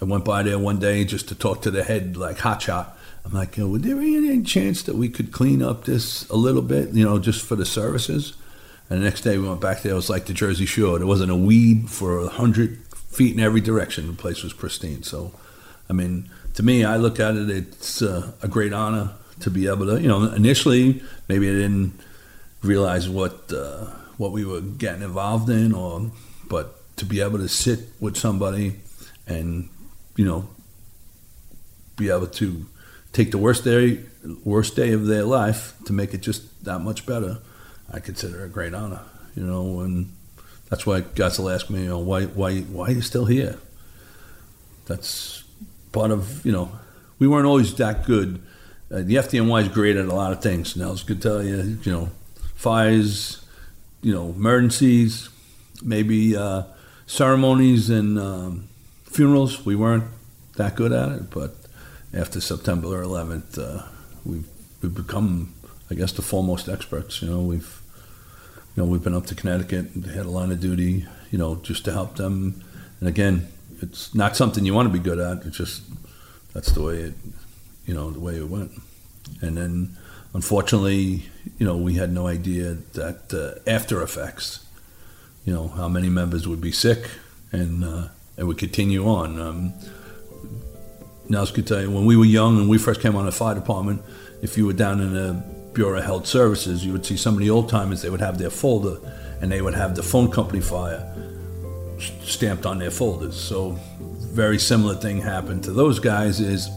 I 0.00 0.04
went 0.04 0.24
by 0.24 0.42
there 0.42 0.58
one 0.58 0.78
day 0.78 1.04
just 1.04 1.28
to 1.28 1.34
talk 1.34 1.62
to 1.62 1.70
the 1.70 1.82
head 1.82 2.16
like 2.16 2.38
hotshot. 2.38 2.92
I'm 3.24 3.32
like, 3.32 3.56
would 3.58 3.82
there 3.82 3.96
be 3.96 4.16
any 4.16 4.42
chance 4.42 4.82
that 4.82 4.94
we 4.94 5.08
could 5.08 5.32
clean 5.32 5.62
up 5.62 5.84
this 5.84 6.28
a 6.30 6.36
little 6.36 6.62
bit, 6.62 6.90
you 6.90 7.04
know, 7.04 7.18
just 7.18 7.44
for 7.44 7.56
the 7.56 7.66
services? 7.66 8.34
And 8.88 9.00
the 9.00 9.04
next 9.04 9.20
day 9.20 9.36
we 9.36 9.46
went 9.46 9.60
back 9.60 9.82
there. 9.82 9.92
It 9.92 9.96
was 9.96 10.08
like 10.08 10.26
the 10.26 10.32
Jersey 10.32 10.64
Shore. 10.64 10.98
There 10.98 11.06
wasn't 11.06 11.30
a 11.30 11.36
weed 11.36 11.90
for 11.90 12.20
a 12.20 12.28
hundred 12.28 12.78
feet 12.94 13.34
in 13.34 13.40
every 13.40 13.60
direction. 13.60 14.06
The 14.06 14.12
place 14.14 14.42
was 14.42 14.52
pristine. 14.52 15.02
So, 15.02 15.32
I 15.90 15.92
mean, 15.92 16.30
to 16.54 16.62
me, 16.62 16.84
I 16.84 16.96
look 16.96 17.20
at 17.20 17.36
it. 17.36 17.50
It's 17.50 18.00
uh, 18.00 18.32
a 18.42 18.48
great 18.48 18.72
honor 18.72 19.10
to 19.40 19.50
be 19.50 19.66
able 19.66 19.86
to, 19.86 20.00
you 20.00 20.08
know, 20.08 20.32
initially 20.32 21.02
maybe 21.28 21.48
I 21.48 21.52
didn't 21.52 22.00
realize 22.62 23.08
what 23.08 23.52
uh, 23.52 23.86
what 24.16 24.32
we 24.32 24.44
were 24.44 24.60
getting 24.60 25.02
involved 25.02 25.50
in, 25.50 25.72
or 25.74 26.10
but 26.48 26.77
to 26.98 27.04
be 27.04 27.20
able 27.20 27.38
to 27.38 27.48
sit 27.48 27.80
with 28.00 28.16
somebody 28.16 28.76
and 29.26 29.68
you 30.16 30.24
know 30.24 30.48
be 31.96 32.10
able 32.10 32.26
to 32.26 32.66
take 33.12 33.30
the 33.30 33.38
worst 33.38 33.64
day 33.64 34.00
worst 34.44 34.76
day 34.76 34.92
of 34.92 35.06
their 35.06 35.24
life 35.24 35.74
to 35.86 35.92
make 35.92 36.14
it 36.14 36.20
just 36.20 36.64
that 36.64 36.80
much 36.80 37.06
better, 37.06 37.38
I 37.92 38.00
consider 38.00 38.44
a 38.44 38.48
great 38.48 38.74
honor. 38.74 39.00
You 39.34 39.44
know, 39.44 39.80
and 39.80 40.12
that's 40.68 40.84
why 40.84 41.00
guys 41.00 41.38
will 41.38 41.50
ask 41.50 41.70
me, 41.70 41.82
you 41.82 41.88
know, 41.88 41.98
why 41.98 42.24
why 42.24 42.60
why 42.60 42.88
are 42.88 42.92
you 42.92 43.02
still 43.02 43.26
here? 43.26 43.58
That's 44.86 45.44
part 45.92 46.10
of 46.10 46.44
you 46.44 46.52
know, 46.52 46.70
we 47.18 47.26
weren't 47.28 47.46
always 47.46 47.74
that 47.74 48.04
good 48.04 48.42
uh, 48.90 49.02
the 49.02 49.16
FDNY 49.16 49.62
is 49.62 49.68
great 49.68 49.96
at 49.96 50.06
a 50.06 50.14
lot 50.14 50.32
of 50.32 50.42
things. 50.42 50.74
Nils 50.76 51.02
could 51.02 51.20
tell 51.20 51.42
you, 51.42 51.78
you 51.82 51.92
know, 51.92 52.08
fires, 52.54 53.44
you 54.00 54.14
know, 54.14 54.30
emergencies, 54.30 55.28
maybe 55.82 56.34
uh, 56.34 56.62
ceremonies 57.08 57.90
and 57.90 58.16
um, 58.20 58.68
funerals. 59.02 59.66
We 59.66 59.74
weren't 59.74 60.04
that 60.54 60.76
good 60.76 60.92
at 60.92 61.08
it, 61.10 61.30
but 61.30 61.56
after 62.14 62.40
September 62.40 63.02
11th, 63.02 63.58
uh, 63.58 63.86
we've 64.24 64.46
we've 64.80 64.94
become, 64.94 65.52
I 65.90 65.94
guess, 65.94 66.12
the 66.12 66.22
foremost 66.22 66.68
experts. 66.68 67.20
You 67.20 67.30
know, 67.30 67.40
we've 67.40 67.82
you 68.76 68.84
know 68.84 68.88
we've 68.88 69.02
been 69.02 69.14
up 69.14 69.26
to 69.26 69.34
Connecticut, 69.34 69.94
and 69.96 70.06
had 70.06 70.26
a 70.26 70.30
line 70.30 70.52
of 70.52 70.60
duty, 70.60 71.06
you 71.32 71.38
know, 71.38 71.56
just 71.56 71.84
to 71.86 71.92
help 71.92 72.14
them. 72.14 72.62
And 73.00 73.08
again, 73.08 73.48
it's 73.82 74.14
not 74.14 74.36
something 74.36 74.64
you 74.64 74.74
want 74.74 74.86
to 74.86 74.92
be 74.92 75.02
good 75.02 75.18
at. 75.18 75.44
It's 75.44 75.56
just 75.56 75.82
that's 76.52 76.70
the 76.70 76.82
way 76.82 76.96
it 76.98 77.14
you 77.88 77.94
know, 77.94 78.10
the 78.10 78.20
way 78.20 78.36
it 78.36 78.48
went. 78.48 78.70
And 79.40 79.56
then, 79.56 79.96
unfortunately, 80.34 81.24
you 81.58 81.66
know, 81.66 81.76
we 81.76 81.94
had 81.94 82.12
no 82.12 82.28
idea 82.28 82.74
that 82.92 83.32
uh, 83.32 83.68
after 83.68 84.02
effects, 84.02 84.64
you 85.48 85.54
know, 85.54 85.68
how 85.68 85.88
many 85.88 86.10
members 86.10 86.46
would 86.46 86.60
be 86.60 86.70
sick 86.70 87.08
and 87.52 87.82
uh, 87.82 88.08
it 88.36 88.44
would 88.44 88.58
continue 88.58 89.06
on. 89.06 89.40
Um, 89.40 89.72
now, 91.30 91.42
I 91.42 91.46
could 91.46 91.66
tell 91.66 91.80
you, 91.80 91.90
when 91.90 92.04
we 92.04 92.18
were 92.18 92.26
young 92.26 92.58
and 92.58 92.68
we 92.68 92.76
first 92.76 93.00
came 93.00 93.16
on 93.16 93.24
the 93.24 93.32
fire 93.32 93.54
department, 93.54 94.02
if 94.42 94.58
you 94.58 94.66
were 94.66 94.74
down 94.74 95.00
in 95.00 95.14
the 95.14 95.42
Bureau 95.72 95.96
of 95.96 96.04
Health 96.04 96.26
Services, 96.26 96.84
you 96.84 96.92
would 96.92 97.06
see 97.06 97.16
some 97.16 97.32
of 97.32 97.40
the 97.40 97.48
old 97.48 97.70
timers, 97.70 98.02
they 98.02 98.10
would 98.10 98.20
have 98.20 98.36
their 98.36 98.50
folder 98.50 98.98
and 99.40 99.50
they 99.50 99.62
would 99.62 99.72
have 99.72 99.96
the 99.96 100.02
phone 100.02 100.30
company 100.30 100.60
fire 100.60 101.02
stamped 102.24 102.66
on 102.66 102.78
their 102.78 102.90
folders. 102.90 103.34
So, 103.34 103.70
very 104.34 104.58
similar 104.58 104.96
thing 104.96 105.18
happened 105.18 105.64
to 105.64 105.72
those 105.72 105.98
guys 105.98 106.40
is 106.40 106.68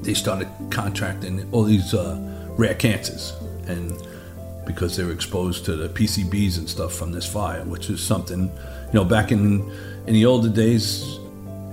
they 0.00 0.14
started 0.14 0.48
contracting 0.70 1.46
all 1.52 1.64
these 1.64 1.92
uh, 1.92 2.16
rare 2.56 2.76
cancers, 2.76 3.34
and 3.66 3.92
because 4.66 4.96
they 4.96 5.04
were 5.04 5.12
exposed 5.12 5.64
to 5.66 5.76
the 5.76 5.88
PCBs 5.88 6.58
and 6.58 6.68
stuff 6.68 6.92
from 6.92 7.12
this 7.12 7.26
fire, 7.26 7.64
which 7.64 7.90
is 7.90 8.02
something, 8.02 8.42
you 8.42 8.92
know, 8.92 9.04
back 9.04 9.32
in 9.32 9.70
in 10.06 10.12
the 10.12 10.26
older 10.26 10.48
days, 10.48 11.18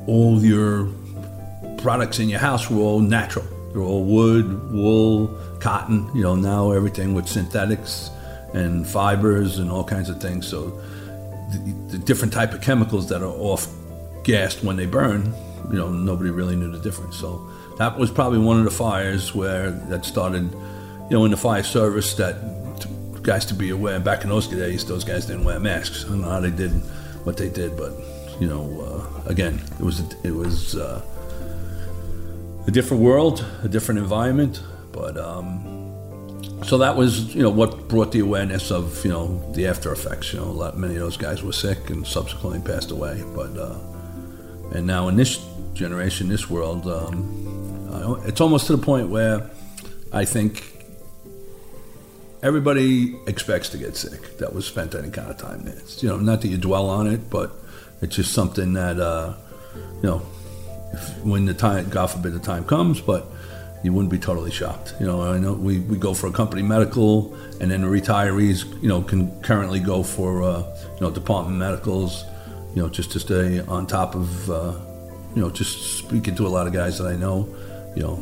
all 0.07 0.41
your 0.41 0.87
products 1.77 2.19
in 2.19 2.29
your 2.29 2.39
house 2.39 2.69
were 2.69 2.81
all 2.81 2.99
natural. 2.99 3.45
They're 3.73 3.81
all 3.81 4.03
wood, 4.03 4.71
wool, 4.71 5.27
cotton. 5.59 6.09
You 6.13 6.23
know, 6.23 6.35
now 6.35 6.71
everything 6.71 7.13
with 7.13 7.27
synthetics 7.27 8.09
and 8.53 8.87
fibers 8.87 9.59
and 9.59 9.71
all 9.71 9.83
kinds 9.83 10.09
of 10.09 10.21
things. 10.21 10.47
So 10.47 10.69
the, 11.51 11.75
the 11.89 11.97
different 11.97 12.33
type 12.33 12.53
of 12.53 12.61
chemicals 12.61 13.07
that 13.09 13.21
are 13.21 13.25
off 13.25 13.67
gassed 14.23 14.63
when 14.63 14.75
they 14.75 14.85
burn, 14.85 15.33
you 15.69 15.77
know, 15.77 15.89
nobody 15.89 16.29
really 16.29 16.55
knew 16.55 16.71
the 16.71 16.79
difference. 16.79 17.17
So 17.17 17.49
that 17.77 17.97
was 17.97 18.11
probably 18.11 18.39
one 18.39 18.57
of 18.57 18.65
the 18.65 18.71
fires 18.71 19.33
where 19.33 19.71
that 19.71 20.05
started, 20.05 20.51
you 20.51 21.17
know, 21.17 21.25
in 21.25 21.31
the 21.31 21.37
fire 21.37 21.63
service 21.63 22.13
that 22.15 22.35
guys 23.21 23.45
to 23.45 23.53
be 23.53 23.69
aware. 23.69 23.99
Back 23.99 24.23
in 24.23 24.29
those 24.29 24.47
days, 24.47 24.85
those 24.85 25.03
guys 25.03 25.25
didn't 25.25 25.43
wear 25.43 25.59
masks. 25.59 26.05
I 26.05 26.09
don't 26.09 26.21
know 26.21 26.29
how 26.29 26.39
they 26.39 26.51
did 26.51 26.71
what 27.23 27.37
they 27.37 27.49
did, 27.49 27.77
but 27.77 27.93
you 28.39 28.47
know, 28.47 28.81
uh, 28.81 29.29
again, 29.29 29.61
it 29.79 29.83
was 29.83 30.01
it 30.23 30.31
was 30.31 30.75
uh, 30.75 31.01
a 32.67 32.71
different 32.71 33.03
world, 33.03 33.45
a 33.63 33.67
different 33.67 33.99
environment, 33.99 34.61
but. 34.91 35.17
Um, 35.17 35.67
so 36.63 36.77
that 36.77 36.95
was, 36.95 37.33
you 37.33 37.41
know, 37.41 37.49
what 37.49 37.87
brought 37.87 38.11
the 38.11 38.19
awareness 38.19 38.69
of, 38.69 39.03
you 39.03 39.09
know, 39.09 39.51
the 39.53 39.65
after 39.65 39.91
effects. 39.91 40.31
You 40.31 40.39
know, 40.39 40.45
a 40.45 40.51
lot, 40.51 40.77
many 40.77 40.93
of 40.93 40.99
those 40.99 41.17
guys 41.17 41.41
were 41.41 41.53
sick 41.53 41.89
and 41.89 42.05
subsequently 42.05 42.59
passed 42.59 42.91
away. 42.91 43.23
But, 43.35 43.57
uh, 43.57 43.79
and 44.75 44.85
now 44.85 45.07
in 45.07 45.15
this 45.15 45.43
generation, 45.73 46.29
this 46.29 46.51
world, 46.51 46.85
um, 46.85 48.19
it's 48.25 48.41
almost 48.41 48.67
to 48.67 48.75
the 48.75 48.83
point 48.83 49.09
where 49.09 49.49
I 50.13 50.23
think 50.23 50.80
everybody 52.43 53.15
expects 53.27 53.69
to 53.69 53.77
get 53.77 53.95
sick 53.95 54.37
that 54.37 54.53
was 54.53 54.65
spent 54.65 54.95
any 54.95 55.09
kind 55.09 55.29
of 55.29 55.37
time. 55.37 55.67
It's, 55.67 56.01
you 56.01 56.09
know, 56.09 56.17
not 56.17 56.41
that 56.41 56.47
you 56.47 56.57
dwell 56.57 56.89
on 56.89 57.07
it, 57.07 57.29
but 57.29 57.51
it's 58.01 58.15
just 58.15 58.33
something 58.33 58.73
that, 58.73 58.99
uh, 58.99 59.35
you 59.75 60.09
know, 60.09 60.21
if, 60.93 61.17
when 61.23 61.45
the 61.45 61.53
time, 61.53 61.89
God 61.89 62.07
forbid 62.07 62.33
the 62.33 62.39
time 62.39 62.65
comes, 62.65 62.99
but 62.99 63.27
you 63.83 63.93
wouldn't 63.93 64.11
be 64.11 64.19
totally 64.19 64.51
shocked. 64.51 64.93
You 64.99 65.07
know, 65.07 65.21
I 65.21 65.39
know 65.39 65.53
we, 65.53 65.79
we 65.79 65.97
go 65.97 66.13
for 66.13 66.27
a 66.27 66.31
company 66.31 66.61
medical, 66.61 67.33
and 67.59 67.71
then 67.71 67.81
the 67.81 67.87
retirees, 67.87 68.65
you 68.81 68.89
know, 68.89 69.01
can 69.01 69.41
currently 69.41 69.79
go 69.79 70.03
for, 70.03 70.43
uh, 70.43 70.59
you 70.95 71.01
know, 71.01 71.11
department 71.11 71.57
medicals, 71.57 72.25
you 72.75 72.81
know, 72.81 72.89
just 72.89 73.11
to 73.11 73.19
stay 73.19 73.59
on 73.61 73.87
top 73.87 74.15
of, 74.15 74.49
uh, 74.49 74.73
you 75.35 75.41
know, 75.41 75.49
just 75.49 75.97
speaking 75.97 76.35
to 76.35 76.45
a 76.45 76.49
lot 76.49 76.67
of 76.67 76.73
guys 76.73 76.97
that 76.97 77.07
I 77.07 77.15
know 77.15 77.47
you 77.95 78.03
know, 78.03 78.15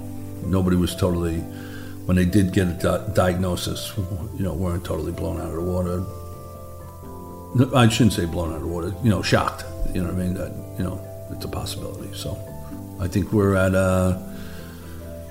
nobody 0.45 0.75
was 0.75 0.95
totally, 0.95 1.43
when 2.09 2.15
they 2.15 2.25
did 2.25 2.51
get 2.51 2.67
a 2.67 2.73
di- 2.73 3.13
diagnosis, 3.13 3.93
you 3.95 4.43
know, 4.43 4.51
weren't 4.51 4.83
totally 4.83 5.11
blown 5.11 5.39
out 5.39 5.49
of 5.49 5.53
the 5.53 5.61
water. 5.61 6.03
I 7.75 7.87
shouldn't 7.87 8.13
say 8.13 8.25
blown 8.25 8.49
out 8.49 8.55
of 8.55 8.61
the 8.63 8.67
water, 8.67 8.95
you 9.03 9.11
know, 9.11 9.21
shocked. 9.21 9.63
You 9.93 10.01
know 10.01 10.07
what 10.07 10.15
I 10.15 10.23
mean? 10.23 10.33
That, 10.33 10.51
you 10.79 10.85
know, 10.85 10.99
it's 11.29 11.45
a 11.45 11.47
possibility. 11.47 12.11
So 12.15 12.35
I 12.99 13.07
think 13.07 13.31
we're 13.31 13.53
at 13.53 13.75
uh, 13.75 14.17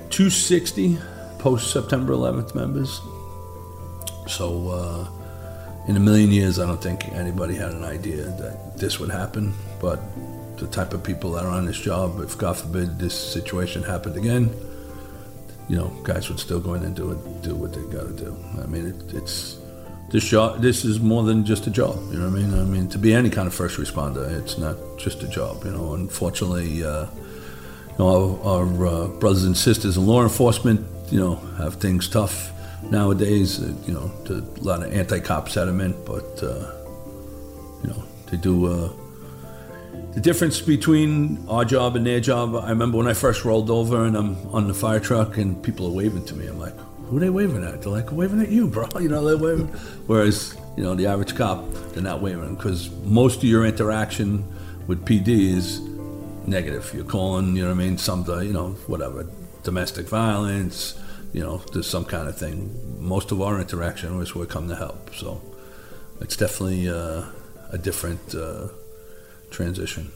260 0.09 0.97
post 1.37 1.73
September 1.73 2.13
11th 2.13 2.55
members. 2.55 3.01
So 4.27 4.69
uh, 4.69 5.09
in 5.89 5.97
a 5.97 5.99
million 5.99 6.31
years, 6.31 6.59
I 6.59 6.65
don't 6.65 6.81
think 6.81 7.09
anybody 7.09 7.55
had 7.55 7.73
an 7.73 7.83
idea 7.83 8.23
that 8.23 8.77
this 8.77 9.01
would 9.01 9.09
happen. 9.09 9.53
But 9.81 9.99
the 10.55 10.67
type 10.67 10.93
of 10.93 11.03
people 11.03 11.33
that 11.33 11.43
are 11.43 11.51
on 11.51 11.65
this 11.65 11.77
job. 11.77 12.21
If 12.21 12.37
God 12.37 12.55
forbid 12.55 12.99
this 12.99 13.13
situation 13.13 13.83
happened 13.83 14.15
again, 14.15 14.55
you 15.69 15.75
know, 15.77 15.89
guys 16.03 16.29
would 16.29 16.39
still 16.39 16.59
go 16.59 16.73
in 16.73 16.83
and 16.83 16.95
do 16.95 17.11
it, 17.11 17.41
do 17.43 17.55
what 17.55 17.73
they 17.73 17.81
got 17.95 18.07
to 18.07 18.13
do. 18.13 18.35
I 18.61 18.65
mean, 18.65 18.87
it, 18.87 19.13
it's 19.13 19.59
this 20.09 20.25
job. 20.25 20.61
This 20.61 20.83
is 20.83 20.99
more 20.99 21.23
than 21.23 21.45
just 21.45 21.67
a 21.67 21.69
job. 21.69 21.95
You 22.11 22.17
know 22.17 22.29
what 22.29 22.39
I 22.39 22.41
mean? 22.41 22.53
I 22.59 22.63
mean, 22.63 22.89
to 22.89 22.97
be 22.97 23.13
any 23.13 23.29
kind 23.29 23.47
of 23.47 23.53
first 23.53 23.77
responder, 23.77 24.27
it's 24.39 24.57
not 24.57 24.75
just 24.97 25.21
a 25.21 25.27
job. 25.27 25.63
You 25.63 25.71
know, 25.71 25.93
unfortunately, 25.93 26.83
uh, 26.83 27.05
you 27.05 27.99
know, 27.99 28.39
our, 28.43 28.63
our 28.63 28.87
uh, 28.87 29.07
brothers 29.19 29.45
and 29.45 29.55
sisters 29.55 29.95
in 29.95 30.07
law 30.07 30.23
enforcement, 30.23 30.85
you 31.11 31.19
know, 31.19 31.35
have 31.57 31.75
things 31.75 32.09
tough 32.09 32.51
nowadays. 32.89 33.61
Uh, 33.61 33.73
you 33.85 33.93
know, 33.93 34.11
a 34.29 34.41
lot 34.63 34.81
of 34.81 34.91
anti-cop 34.91 35.49
sentiment, 35.49 35.95
but 36.03 36.41
uh, 36.41 36.73
you 37.83 37.89
know, 37.91 38.03
they 38.31 38.37
do 38.37 38.65
uh, 38.65 38.89
the 40.13 40.19
difference 40.19 40.61
between 40.61 41.47
our 41.47 41.63
job 41.63 41.95
and 41.95 42.05
their 42.05 42.19
job, 42.19 42.55
I 42.55 42.69
remember 42.69 42.97
when 42.97 43.07
I 43.07 43.13
first 43.13 43.45
rolled 43.45 43.69
over 43.69 44.05
and 44.05 44.17
I'm 44.17 44.35
on 44.53 44.67
the 44.67 44.73
fire 44.73 44.99
truck 44.99 45.37
and 45.37 45.61
people 45.63 45.85
are 45.87 45.91
waving 45.91 46.25
to 46.25 46.35
me. 46.35 46.47
I'm 46.47 46.59
like, 46.59 46.77
who 47.07 47.17
are 47.17 47.19
they 47.19 47.29
waving 47.29 47.63
at? 47.63 47.81
They're 47.81 47.91
like, 47.91 48.11
waving 48.11 48.41
at 48.41 48.49
you, 48.49 48.67
bro. 48.67 48.87
You 48.99 49.09
know, 49.09 49.23
they're 49.25 49.37
waving. 49.37 49.67
Whereas, 50.07 50.57
you 50.75 50.83
know, 50.83 50.95
the 50.95 51.07
average 51.07 51.35
cop, 51.35 51.63
they're 51.93 52.03
not 52.03 52.21
waving 52.21 52.55
because 52.55 52.89
most 53.03 53.37
of 53.37 53.43
your 53.45 53.65
interaction 53.65 54.43
with 54.87 55.05
PD 55.05 55.55
is 55.55 55.79
negative. 56.45 56.91
You're 56.93 57.05
calling, 57.05 57.55
you 57.55 57.63
know 57.63 57.69
what 57.69 57.81
I 57.81 57.85
mean, 57.85 57.97
some, 57.97 58.25
you 58.43 58.53
know, 58.53 58.69
whatever, 58.87 59.27
domestic 59.63 60.07
violence, 60.07 60.99
you 61.33 61.41
know, 61.41 61.57
there's 61.73 61.87
some 61.87 62.05
kind 62.05 62.27
of 62.27 62.37
thing. 62.37 62.75
Most 62.99 63.31
of 63.31 63.41
our 63.41 63.59
interaction 63.59 64.19
is 64.21 64.33
we 64.33 64.45
come 64.47 64.67
to 64.69 64.75
help. 64.75 65.13
So 65.15 65.41
it's 66.19 66.35
definitely, 66.35 66.89
uh, 66.89 67.23
a 67.71 67.77
different 67.77 68.33
uh, 68.35 68.67
transition. 69.49 70.11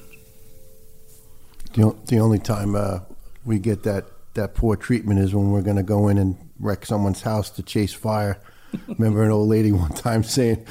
The, 1.74 1.96
the 2.06 2.20
only 2.20 2.40
time 2.40 2.76
uh, 2.76 3.00
we 3.46 3.60
get 3.60 3.84
that, 3.84 4.06
that 4.36 4.54
poor 4.54 4.76
treatment 4.76 5.20
is 5.20 5.34
when 5.34 5.52
we're 5.52 5.62
going 5.62 5.78
to 5.78 5.84
go 5.84 6.08
in 6.08 6.18
and 6.18 6.38
wreck 6.60 6.86
someone's 6.86 7.22
house 7.22 7.50
to 7.52 7.64
chase 7.64 7.94
fire. 7.94 8.40
Remember 8.88 9.24
an 9.24 9.32
old 9.32 9.50
lady 9.50 9.72
one 9.72 9.92
time 9.92 10.24
saying, 10.24 10.66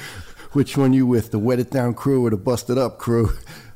"Which 0.51 0.77
one 0.77 0.93
you 0.93 1.05
with, 1.05 1.31
the 1.31 1.39
wet 1.39 1.59
it 1.59 1.71
down 1.71 1.93
crew 1.93 2.25
or 2.25 2.29
the 2.29 2.37
busted 2.37 2.77
up 2.77 2.97
crew?" 2.97 3.31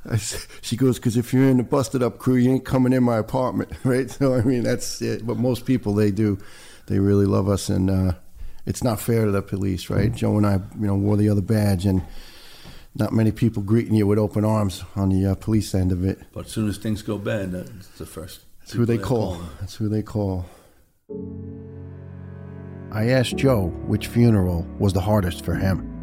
she 0.61 0.75
goes, 0.75 0.97
"Because 0.97 1.17
if 1.17 1.33
you're 1.33 1.49
in 1.49 1.57
the 1.57 1.63
busted 1.63 2.03
up 2.03 2.17
crew, 2.17 2.35
you 2.35 2.51
ain't 2.51 2.65
coming 2.65 2.93
in 2.93 3.03
my 3.03 3.17
apartment, 3.17 3.71
right?" 3.83 4.09
So 4.09 4.33
I 4.35 4.41
mean, 4.41 4.63
that's 4.63 5.01
it. 5.01 5.25
But 5.25 5.38
most 5.38 5.65
people 5.65 5.93
they 5.93 6.11
do, 6.11 6.38
they 6.88 6.99
really 6.99 7.25
love 7.25 7.47
us, 7.47 7.69
and 7.69 7.89
uh, 7.89 8.11
it's 8.65 8.83
not 8.83 8.99
fair 8.99 9.25
to 9.25 9.31
the 9.31 9.41
police, 9.41 9.89
right? 9.89 10.13
Joe 10.13 10.38
and 10.38 10.45
I, 10.45 10.55
you 10.79 10.88
know, 10.88 10.95
wore 10.95 11.17
the 11.17 11.29
other 11.29 11.41
badge, 11.41 11.85
and 11.85 12.01
not 12.95 13.13
many 13.13 13.31
people 13.31 13.61
greeting 13.63 13.95
you 13.95 14.07
with 14.07 14.17
open 14.17 14.43
arms 14.43 14.83
on 14.95 15.09
the 15.09 15.25
uh, 15.25 15.35
police 15.35 15.73
end 15.75 15.91
of 15.91 16.03
it. 16.03 16.19
But 16.33 16.45
as 16.45 16.51
soon 16.51 16.67
as 16.67 16.77
things 16.77 17.01
go 17.01 17.17
bad, 17.17 17.51
that's 17.51 17.88
the 17.89 18.05
first. 18.05 18.41
That's 18.59 18.73
who 18.73 18.85
they 18.85 18.97
call. 18.97 19.39
That's 19.59 19.75
who 19.75 19.88
they 19.88 20.01
call. 20.01 20.45
I 22.91 23.09
asked 23.09 23.38
Joe 23.38 23.67
which 23.85 24.07
funeral 24.07 24.67
was 24.79 24.93
the 24.93 25.01
hardest 25.01 25.45
for 25.45 25.55
him. 25.55 25.93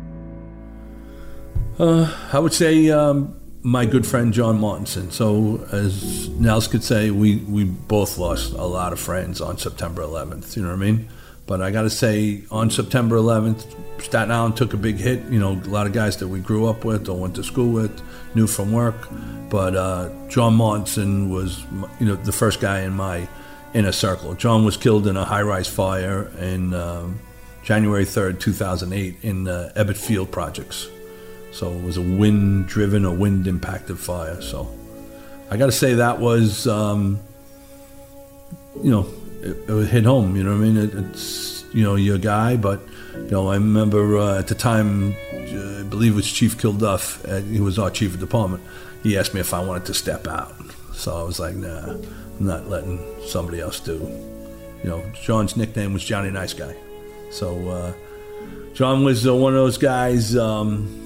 Uh, 1.79 2.13
I 2.33 2.39
would 2.39 2.53
say 2.53 2.91
um, 2.91 3.41
my 3.63 3.87
good 3.87 4.07
friend 4.07 4.33
John 4.33 4.61
Martinson. 4.61 5.11
So, 5.11 5.67
as 5.73 6.29
Nils 6.29 6.69
could 6.69 6.85
say, 6.85 7.11
we, 7.11 7.37
we 7.39 7.65
both 7.65 8.19
lost 8.19 8.53
a 8.53 8.65
lot 8.65 8.93
of 8.93 9.01
friends 9.01 9.41
on 9.41 9.59
September 9.59 10.03
11th. 10.03 10.57
You 10.57 10.63
know 10.63 10.69
what 10.69 10.75
I 10.75 10.79
mean? 10.79 11.09
But 11.47 11.61
I 11.61 11.71
got 11.71 11.83
to 11.83 11.91
say, 11.91 12.43
on 12.51 12.71
September 12.71 13.17
11th, 13.17 14.03
Staten 14.03 14.31
Island 14.31 14.57
took 14.57 14.73
a 14.73 14.79
big 14.79 14.97
hit. 14.97 15.23
You 15.25 15.39
know, 15.39 15.53
a 15.53 15.69
lot 15.69 15.87
of 15.87 15.93
guys 15.93 16.17
that 16.19 16.29
we 16.29 16.41
grew 16.41 16.67
up 16.67 16.85
with 16.85 17.09
or 17.09 17.19
went 17.19 17.35
to 17.37 17.45
school 17.45 17.71
with, 17.71 18.03
knew 18.35 18.47
from 18.47 18.73
work. 18.73 19.09
But 19.51 19.77
uh, 19.77 20.11
John 20.29 20.55
Monson 20.55 21.29
was, 21.29 21.63
you 22.01 22.07
know, 22.07 22.17
the 22.17 22.33
first 22.33 22.61
guy 22.61 22.81
in 22.81 22.95
my 22.95 23.29
inner 23.75 23.93
circle. 23.93 24.35
John 24.35 24.65
was 24.65 24.77
killed 24.79 25.07
in 25.07 25.17
a 25.17 25.25
high-rise 25.25 25.69
fire 25.69 26.31
in 26.39 26.73
um, 26.73 27.21
January 27.63 28.05
3rd, 28.05 28.41
2008, 28.41 29.17
in 29.23 29.47
uh, 29.47 29.71
Ebbets 29.77 29.99
Field 29.99 30.31
projects. 30.31 30.89
So 31.53 31.71
it 31.71 31.83
was 31.83 31.99
a 31.99 32.03
wind-driven 32.03 33.05
or 33.05 33.15
wind-impacted 33.15 33.99
fire. 33.99 34.41
So 34.41 34.69
I 35.51 35.57
got 35.59 35.67
to 35.67 35.73
say 35.73 35.95
that 35.95 36.21
was, 36.21 36.67
um, 36.67 37.21
you 38.83 38.91
know, 38.91 39.07
it, 39.45 39.69
it 39.69 39.89
hit 39.89 40.05
home. 40.05 40.37
You 40.37 40.43
know 40.45 40.57
what 40.57 40.65
I 40.65 40.69
mean? 40.69 40.77
It, 40.77 40.95
it's 40.95 41.65
you 41.73 41.83
know 41.83 41.95
your 41.97 42.19
guy, 42.19 42.57
but 42.57 42.81
you 43.15 43.31
know 43.31 43.49
I 43.49 43.55
remember 43.55 44.19
uh, 44.19 44.39
at 44.39 44.49
the 44.49 44.55
time, 44.55 45.15
uh, 45.33 45.81
I 45.81 45.83
believe 45.83 46.13
it 46.13 46.17
was 46.17 46.31
Chief 46.31 46.57
Kilduff. 46.57 47.25
Uh, 47.29 47.43
he 47.43 47.61
was 47.61 47.79
our 47.79 47.91
chief 47.91 48.15
of 48.15 48.21
department. 48.21 48.63
He 49.03 49.19
asked 49.19 49.35
me 49.35 49.41
if 49.41 49.53
I 49.53 49.65
wanted 49.65 49.85
to 49.87 49.95
step 49.95 50.27
out. 50.27 50.55
So 50.95 51.15
I 51.15 51.23
was 51.23 51.39
like, 51.39 51.55
Nah, 51.57 51.91
I'm 51.91 52.47
not 52.47 52.69
letting 52.69 52.99
somebody 53.27 53.61
else 53.61 53.81
do. 53.81 53.95
You 54.83 54.91
know, 54.91 55.05
John's 55.23 55.57
nickname 55.57 55.93
was 55.93 56.05
Johnny 56.05 56.31
Nice 56.31 56.55
Guy. 56.55 56.75
So 57.31 57.69
uh, 57.69 57.93
John 58.75 59.05
was 59.05 59.27
uh, 59.27 59.35
one 59.35 59.53
of 59.55 59.59
those 59.59 59.79
guys. 59.79 60.37
Um, 60.37 61.04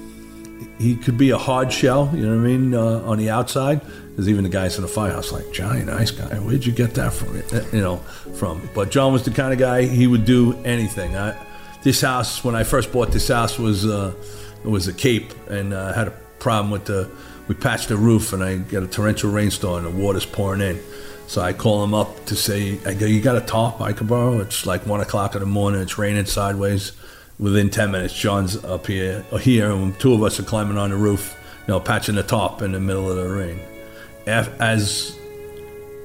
he 0.79 0.97
could 0.97 1.19
be 1.19 1.31
a 1.31 1.39
hard 1.39 1.73
shell, 1.73 2.11
you 2.15 2.27
know 2.27 2.37
what 2.37 2.45
I 2.45 2.57
mean, 2.57 2.75
uh, 2.75 3.03
on 3.03 3.19
the 3.19 3.31
outside. 3.31 3.81
Because 4.11 4.29
even 4.29 4.43
the 4.43 4.51
guys 4.51 4.77
in 4.77 4.83
the 4.83 4.89
firehouse, 4.89 5.31
like 5.31 5.53
Johnny, 5.53 5.85
nice 5.85 6.11
guy. 6.11 6.35
Where'd 6.39 6.65
you 6.65 6.73
get 6.73 6.95
that 6.95 7.13
from? 7.13 7.37
You 7.73 7.81
know, 7.81 7.97
from. 8.35 8.69
But 8.75 8.91
John 8.91 9.13
was 9.13 9.25
the 9.25 9.31
kind 9.31 9.53
of 9.53 9.59
guy 9.59 9.83
he 9.83 10.07
would 10.07 10.25
do 10.25 10.57
anything. 10.65 11.17
I, 11.17 11.37
this 11.83 12.01
house, 12.01 12.43
when 12.43 12.57
I 12.57 12.65
first 12.65 12.93
bought 12.93 13.13
this 13.13 13.29
house, 13.29 13.59
was 13.59 13.87
uh, 13.87 14.13
it 14.65 14.69
was 14.69 14.89
a 14.89 14.93
cape, 14.93 15.33
and 15.49 15.73
uh, 15.73 15.93
had 15.93 16.09
a 16.09 16.15
problem 16.41 16.71
with 16.71 16.87
the. 16.87 17.09
We 17.47 17.55
patched 17.55 17.89
the 17.89 17.97
roof, 17.97 18.33
and 18.33 18.43
I 18.43 18.59
got 18.59 18.83
a 18.83 18.87
torrential 18.89 19.31
rainstorm, 19.31 19.87
and 19.87 19.95
the 19.95 20.03
water's 20.03 20.27
pouring 20.27 20.61
in. 20.61 20.81
So 21.29 21.43
I 21.43 21.53
call 21.53 21.85
him 21.85 21.95
up 21.95 22.25
to 22.27 22.35
say, 22.35 22.79
I 22.87 22.95
go, 22.95 23.05
you 23.05 23.21
got 23.21 23.37
a 23.37 23.43
top 23.43 23.83
I 23.83 23.93
can 23.93 24.07
borrow? 24.07 24.41
It's 24.41 24.65
like 24.65 24.87
one 24.87 25.01
o'clock 25.01 25.35
in 25.35 25.41
the 25.41 25.47
morning. 25.47 25.83
It's 25.83 25.99
raining 25.99 26.25
sideways. 26.25 26.93
Within 27.39 27.71
ten 27.71 27.91
minutes, 27.93 28.15
John's 28.15 28.63
up 28.65 28.87
here, 28.87 29.25
here, 29.41 29.71
and 29.71 29.99
two 30.01 30.13
of 30.13 30.23
us 30.23 30.41
are 30.41 30.45
climbing 30.45 30.77
on 30.77 30.91
the 30.91 30.97
roof, 30.97 31.37
you 31.67 31.75
know, 31.75 31.81
patching 31.81 32.17
the 32.17 32.23
top 32.23 32.63
in 32.63 32.73
the 32.73 32.81
middle 32.81 33.09
of 33.11 33.17
the 33.17 33.29
rain 33.29 33.61
as 34.29 35.17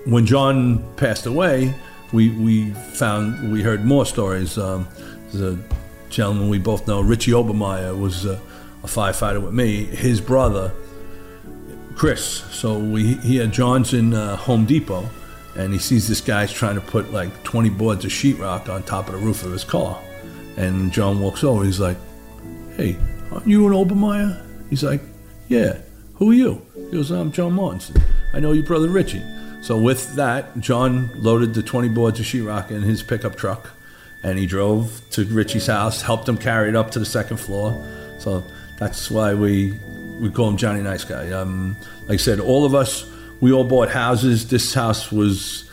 when 0.06 0.26
John 0.26 0.84
passed 0.96 1.26
away, 1.26 1.74
we 2.12 2.30
we 2.30 2.72
found 2.72 3.52
we 3.52 3.62
heard 3.62 3.86
more 3.86 4.06
stories. 4.06 4.58
Um, 4.58 4.88
a 5.36 5.58
gentleman 6.10 6.48
we 6.48 6.60
both 6.60 6.88
know, 6.88 7.02
Richie 7.02 7.32
Obermeyer, 7.32 8.00
was 8.00 8.26
a, 8.26 8.40
a 8.84 8.88
firefighter 8.88 9.42
with 9.42 9.54
me. 9.54 9.84
His 9.84 10.22
brother, 10.22 10.72
Chris. 11.96 12.24
So 12.52 12.78
we 12.78 13.16
he 13.16 13.38
had 13.38 13.52
John's 13.52 13.94
in 13.94 14.14
uh, 14.14 14.36
Home 14.36 14.66
Depot, 14.66 15.10
and 15.56 15.74
he 15.74 15.80
sees 15.80 16.08
this 16.08 16.22
guy's 16.22 16.52
trying 16.52 16.76
to 16.76 16.82
put 16.82 17.12
like 17.12 17.44
20 17.44 17.70
boards 17.72 18.06
of 18.06 18.12
sheetrock 18.12 18.70
on 18.70 18.84
top 18.84 19.08
of 19.08 19.14
the 19.14 19.20
roof 19.20 19.44
of 19.44 19.52
his 19.52 19.64
car, 19.64 20.00
and 20.58 20.92
John 20.92 21.20
walks 21.20 21.44
over. 21.44 21.64
He's 21.64 21.80
like, 21.80 21.98
"Hey, 22.78 22.98
aren't 23.32 23.48
you 23.48 23.68
an 23.68 23.74
Obermeyer?" 23.74 24.42
He's 24.70 24.84
like, 24.84 25.02
"Yeah." 25.48 25.78
Who 26.16 26.32
are 26.32 26.36
you? 26.36 26.62
He 26.76 26.92
goes, 26.92 27.12
I'm 27.12 27.32
John 27.32 27.54
Martinson. 27.54 28.02
I 28.34 28.40
know 28.40 28.52
your 28.52 28.64
brother 28.64 28.88
Richie. 28.88 29.22
So 29.62 29.78
with 29.78 30.16
that, 30.16 30.58
John 30.60 31.10
loaded 31.16 31.54
the 31.54 31.64
20 31.64 31.90
boards 31.90 32.20
of 32.20 32.26
sheetrock 32.26 32.70
in 32.70 32.82
his 32.82 33.02
pickup 33.02 33.36
truck, 33.36 33.72
and 34.24 34.38
he 34.38 34.46
drove 34.46 35.02
to 35.12 35.26
Richie's 35.26 35.68
house, 35.68 36.02
helped 36.02 36.30
him 36.30 36.38
carry 36.38 36.70
it 36.70 36.76
up 36.76 36.92
to 36.92 37.00
the 37.00 37.06
second 37.06 37.38
floor. 37.38 37.76
So 38.20 38.44
that's 38.78 39.10
why 39.10 39.34
we 39.34 39.78
we 40.20 40.30
call 40.30 40.48
him 40.48 40.58
Johnny 40.58 40.82
Nice 40.82 41.04
Guy. 41.04 41.32
Um, 41.32 41.76
like 42.04 42.14
I 42.14 42.18
said, 42.18 42.40
all 42.40 42.64
of 42.64 42.76
us, 42.76 43.10
we 43.42 43.52
all 43.52 43.64
bought 43.64 43.90
houses. 43.90 44.48
This 44.48 44.74
house 44.74 45.12
was 45.12 45.70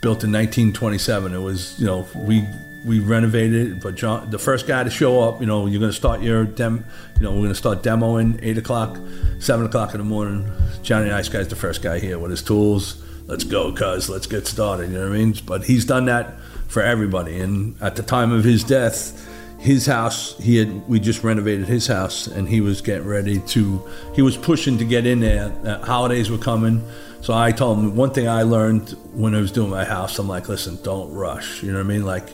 built 0.00 0.24
in 0.24 0.32
1927. 0.32 1.32
It 1.32 1.38
was, 1.38 1.78
you 1.78 1.86
know, 1.86 2.06
we 2.14 2.44
we 2.84 3.00
renovated 3.00 3.72
it, 3.72 3.82
but 3.82 3.94
John, 3.94 4.30
the 4.30 4.38
first 4.38 4.66
guy 4.66 4.84
to 4.84 4.90
show 4.90 5.20
up, 5.20 5.40
you 5.40 5.46
know, 5.46 5.66
you're 5.66 5.80
going 5.80 5.90
to 5.90 5.96
start 5.96 6.22
your 6.22 6.44
dem, 6.44 6.84
you 7.16 7.22
know, 7.22 7.30
we're 7.32 7.38
going 7.38 7.48
to 7.48 7.54
start 7.54 7.82
demoing 7.82 8.38
eight 8.42 8.58
o'clock, 8.58 8.98
seven 9.40 9.66
o'clock 9.66 9.94
in 9.94 9.98
the 9.98 10.04
morning. 10.04 10.50
Johnny 10.82 11.08
Nice 11.08 11.28
Guy's 11.28 11.48
the 11.48 11.56
first 11.56 11.82
guy 11.82 11.98
here 11.98 12.18
with 12.18 12.30
his 12.30 12.42
tools. 12.42 13.02
Let's 13.26 13.44
go, 13.44 13.72
cuz 13.72 14.08
let's 14.08 14.26
get 14.26 14.46
started. 14.46 14.90
You 14.90 14.98
know 14.98 15.08
what 15.08 15.16
I 15.16 15.18
mean? 15.18 15.34
But 15.44 15.64
he's 15.64 15.84
done 15.84 16.06
that 16.06 16.38
for 16.68 16.82
everybody. 16.82 17.40
And 17.40 17.76
at 17.82 17.96
the 17.96 18.02
time 18.02 18.32
of 18.32 18.44
his 18.44 18.64
death, 18.64 19.26
his 19.58 19.86
house, 19.86 20.38
he 20.38 20.56
had 20.56 20.88
we 20.88 21.00
just 21.00 21.24
renovated 21.24 21.66
his 21.66 21.88
house, 21.88 22.28
and 22.28 22.48
he 22.48 22.60
was 22.60 22.80
getting 22.80 23.06
ready 23.06 23.40
to. 23.40 23.82
He 24.14 24.22
was 24.22 24.36
pushing 24.36 24.78
to 24.78 24.84
get 24.84 25.04
in 25.04 25.20
there. 25.20 25.52
Uh, 25.64 25.84
holidays 25.84 26.30
were 26.30 26.38
coming. 26.38 26.82
So 27.20 27.34
I 27.34 27.50
told 27.50 27.78
him 27.78 27.96
one 27.96 28.12
thing 28.12 28.28
I 28.28 28.42
learned 28.42 28.90
when 29.12 29.34
I 29.34 29.40
was 29.40 29.50
doing 29.50 29.70
my 29.70 29.84
house. 29.84 30.18
I'm 30.20 30.28
like, 30.28 30.48
listen, 30.48 30.78
don't 30.84 31.12
rush. 31.12 31.62
You 31.64 31.72
know 31.72 31.78
what 31.78 31.86
I 31.86 31.88
mean? 31.88 32.06
Like, 32.06 32.28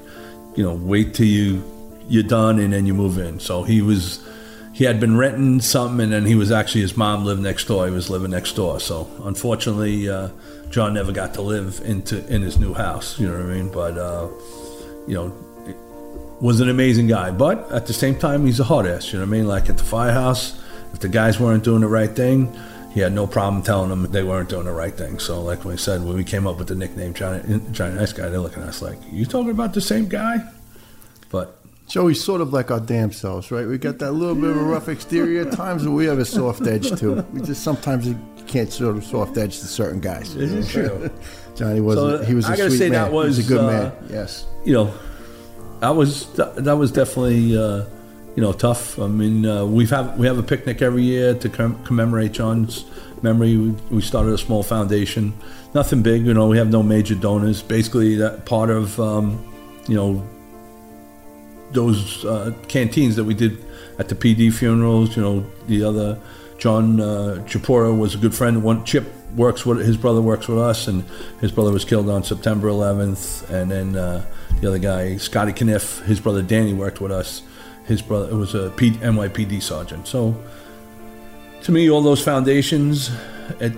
you 0.54 0.64
know, 0.64 0.74
wait 0.74 1.14
till 1.14 1.26
you 1.26 1.62
you're 2.08 2.22
done 2.22 2.58
and 2.58 2.72
then 2.72 2.86
you 2.86 2.94
move 2.94 3.18
in. 3.18 3.40
So 3.40 3.62
he 3.62 3.82
was 3.82 4.26
he 4.72 4.84
had 4.84 5.00
been 5.00 5.16
renting 5.16 5.60
something 5.60 6.00
and 6.00 6.12
then 6.12 6.26
he 6.26 6.34
was 6.34 6.50
actually 6.50 6.82
his 6.82 6.96
mom 6.96 7.24
lived 7.24 7.42
next 7.42 7.66
door. 7.66 7.86
He 7.86 7.92
was 7.92 8.10
living 8.10 8.30
next 8.30 8.54
door. 8.54 8.80
So 8.80 9.08
unfortunately, 9.22 10.08
uh, 10.08 10.28
John 10.70 10.94
never 10.94 11.12
got 11.12 11.34
to 11.34 11.42
live 11.42 11.80
into 11.84 12.26
in 12.32 12.42
his 12.42 12.58
new 12.58 12.74
house. 12.74 13.18
You 13.18 13.28
know 13.28 13.38
what 13.38 13.46
I 13.46 13.54
mean? 13.54 13.70
But 13.70 13.98
uh, 13.98 14.28
you 15.06 15.14
know, 15.14 15.32
was 16.40 16.60
an 16.60 16.68
amazing 16.68 17.06
guy. 17.06 17.30
But 17.30 17.70
at 17.72 17.86
the 17.86 17.92
same 17.92 18.18
time, 18.18 18.44
he's 18.44 18.60
a 18.60 18.64
hard 18.64 18.86
ass. 18.86 19.12
You 19.12 19.18
know 19.18 19.24
what 19.24 19.34
I 19.34 19.38
mean? 19.38 19.46
Like 19.46 19.70
at 19.70 19.78
the 19.78 19.84
firehouse, 19.84 20.60
if 20.92 21.00
the 21.00 21.08
guys 21.08 21.40
weren't 21.40 21.64
doing 21.64 21.80
the 21.80 21.88
right 21.88 22.10
thing. 22.10 22.54
He 22.94 23.00
had 23.00 23.12
no 23.12 23.26
problem 23.26 23.60
telling 23.62 23.90
them 23.90 24.10
they 24.12 24.22
weren't 24.22 24.48
doing 24.48 24.66
the 24.66 24.72
right 24.72 24.94
thing. 24.94 25.18
So, 25.18 25.42
like 25.42 25.64
we 25.64 25.76
said, 25.76 26.04
when 26.04 26.16
we 26.16 26.22
came 26.22 26.46
up 26.46 26.58
with 26.58 26.68
the 26.68 26.76
nickname 26.76 27.12
Johnny, 27.12 27.60
Johnny 27.72 27.96
Nice 27.96 28.12
Guy, 28.12 28.28
they're 28.28 28.38
looking 28.38 28.62
at 28.62 28.68
us 28.68 28.82
like, 28.82 28.98
"You 29.10 29.26
talking 29.26 29.50
about 29.50 29.74
the 29.74 29.80
same 29.80 30.06
guy?" 30.06 30.36
But 31.28 31.58
Joey's 31.88 32.22
sort 32.22 32.40
of 32.40 32.52
like 32.52 32.70
our 32.70 32.78
damn 32.78 33.10
selves, 33.10 33.50
right? 33.50 33.66
We 33.66 33.78
got 33.78 33.98
that 33.98 34.12
little 34.12 34.36
bit 34.36 34.50
of 34.50 34.56
a 34.56 34.62
rough 34.62 34.88
exterior 34.88 35.46
at 35.46 35.52
times, 35.52 35.84
but 35.84 35.90
we 35.90 36.06
have 36.06 36.20
a 36.20 36.24
soft 36.24 36.66
edge 36.68 36.96
too. 36.98 37.26
We 37.32 37.40
just 37.40 37.64
sometimes 37.64 38.06
you 38.06 38.16
can't 38.46 38.72
sort 38.72 38.96
of 38.96 39.04
soft 39.04 39.36
edge 39.38 39.58
to 39.58 39.66
certain 39.66 40.00
guys. 40.00 40.32
This 40.34 40.52
is 40.52 40.70
true. 40.70 41.10
Johnny 41.56 41.80
was 41.80 41.96
so, 41.96 42.24
he 42.24 42.34
was 42.34 42.48
a 42.48 42.52
I 42.52 42.56
gotta 42.56 42.70
sweet 42.70 42.78
say 42.78 42.90
man. 42.90 43.02
That 43.02 43.12
was, 43.12 43.38
was 43.38 43.46
a 43.46 43.48
good 43.48 43.60
uh, 43.60 43.66
man. 43.66 43.92
Yes. 44.08 44.46
You 44.64 44.72
know, 44.72 44.94
that 45.80 45.90
was 45.90 46.32
that 46.34 46.74
was 46.74 46.92
definitely 46.92 47.58
uh, 47.58 47.84
you 48.36 48.42
know 48.42 48.52
tough. 48.52 48.98
I 48.98 49.06
mean, 49.06 49.46
uh, 49.46 49.64
we've 49.64 49.90
have 49.90 50.18
we 50.18 50.26
have 50.26 50.38
a 50.38 50.42
picnic 50.42 50.82
every 50.82 51.02
year 51.02 51.34
to 51.34 51.48
com- 51.48 51.82
commemorate 51.84 52.32
John's 52.32 52.84
memory. 53.22 53.56
We, 53.56 53.70
we, 53.90 54.02
started 54.02 54.32
a 54.32 54.38
small 54.38 54.62
foundation, 54.62 55.32
nothing 55.74 56.02
big. 56.02 56.26
You 56.26 56.34
know, 56.34 56.48
we 56.48 56.58
have 56.58 56.70
no 56.70 56.82
major 56.82 57.14
donors. 57.14 57.62
Basically, 57.62 58.16
that 58.16 58.44
part 58.46 58.70
of 58.70 58.98
um, 59.00 59.44
you 59.88 59.96
know 59.96 60.26
those 61.70 62.24
uh, 62.24 62.52
canteens 62.68 63.16
that 63.16 63.24
we 63.24 63.34
did 63.34 63.64
at 63.98 64.08
the 64.08 64.14
PD 64.14 64.52
funerals. 64.52 65.16
You 65.16 65.22
know, 65.22 65.46
the 65.66 65.84
other 65.84 66.18
John 66.58 67.00
uh, 67.00 67.44
Chipura 67.46 67.96
was 67.96 68.14
a 68.14 68.18
good 68.18 68.34
friend. 68.34 68.62
One 68.62 68.84
Chip 68.84 69.06
works 69.36 69.66
with 69.66 69.84
his 69.84 69.96
brother 69.96 70.20
works 70.20 70.48
with 70.48 70.58
us, 70.58 70.88
and 70.88 71.04
his 71.40 71.52
brother 71.52 71.72
was 71.72 71.84
killed 71.84 72.08
on 72.08 72.24
September 72.24 72.68
11th. 72.68 73.48
And 73.50 73.70
then 73.70 73.96
uh, 73.96 74.24
the 74.60 74.68
other 74.68 74.78
guy, 74.78 75.16
Scotty 75.16 75.52
Kniff, 75.52 76.04
his 76.04 76.20
brother 76.20 76.42
Danny 76.42 76.72
worked 76.72 77.00
with 77.00 77.12
us. 77.12 77.42
His 77.84 78.02
brother 78.02 78.30
it 78.30 78.34
was 78.34 78.54
a 78.54 78.70
P- 78.70 78.92
NYPD 78.92 79.62
sergeant. 79.62 80.06
So 80.06 80.34
to 81.62 81.72
me, 81.72 81.90
all 81.90 82.02
those 82.02 82.22
foundations, 82.22 83.10
it 83.60 83.72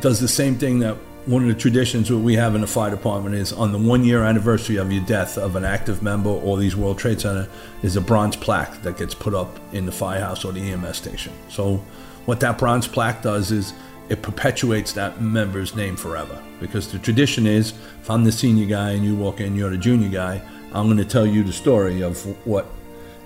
does 0.00 0.20
the 0.20 0.28
same 0.28 0.56
thing 0.56 0.78
that 0.80 0.96
one 1.26 1.42
of 1.42 1.48
the 1.48 1.54
traditions 1.54 2.08
that 2.08 2.18
we 2.18 2.34
have 2.36 2.54
in 2.54 2.60
the 2.60 2.66
fire 2.68 2.90
department 2.90 3.34
is 3.34 3.52
on 3.52 3.72
the 3.72 3.78
one 3.78 4.04
year 4.04 4.22
anniversary 4.22 4.76
of 4.76 4.92
your 4.92 5.04
death 5.06 5.36
of 5.36 5.56
an 5.56 5.64
active 5.64 6.00
member 6.00 6.30
or 6.30 6.56
these 6.56 6.76
World 6.76 6.98
Trade 6.98 7.20
Center 7.20 7.48
is 7.82 7.96
a 7.96 8.00
bronze 8.00 8.36
plaque 8.36 8.80
that 8.82 8.96
gets 8.96 9.12
put 9.12 9.34
up 9.34 9.58
in 9.72 9.86
the 9.86 9.92
firehouse 9.92 10.44
or 10.44 10.52
the 10.52 10.60
EMS 10.70 10.96
station. 10.96 11.32
So 11.48 11.78
what 12.26 12.38
that 12.40 12.58
bronze 12.58 12.86
plaque 12.86 13.22
does 13.22 13.50
is 13.50 13.72
it 14.08 14.22
perpetuates 14.22 14.92
that 14.92 15.20
member's 15.20 15.74
name 15.74 15.96
forever. 15.96 16.40
Because 16.60 16.92
the 16.92 16.98
tradition 17.00 17.44
is 17.44 17.72
if 18.00 18.08
I'm 18.08 18.22
the 18.22 18.30
senior 18.30 18.66
guy 18.66 18.92
and 18.92 19.04
you 19.04 19.16
walk 19.16 19.40
in, 19.40 19.56
you're 19.56 19.70
the 19.70 19.78
junior 19.78 20.08
guy, 20.08 20.40
I'm 20.72 20.86
going 20.86 20.98
to 20.98 21.04
tell 21.04 21.26
you 21.26 21.42
the 21.42 21.52
story 21.52 22.02
of 22.02 22.24
what, 22.46 22.66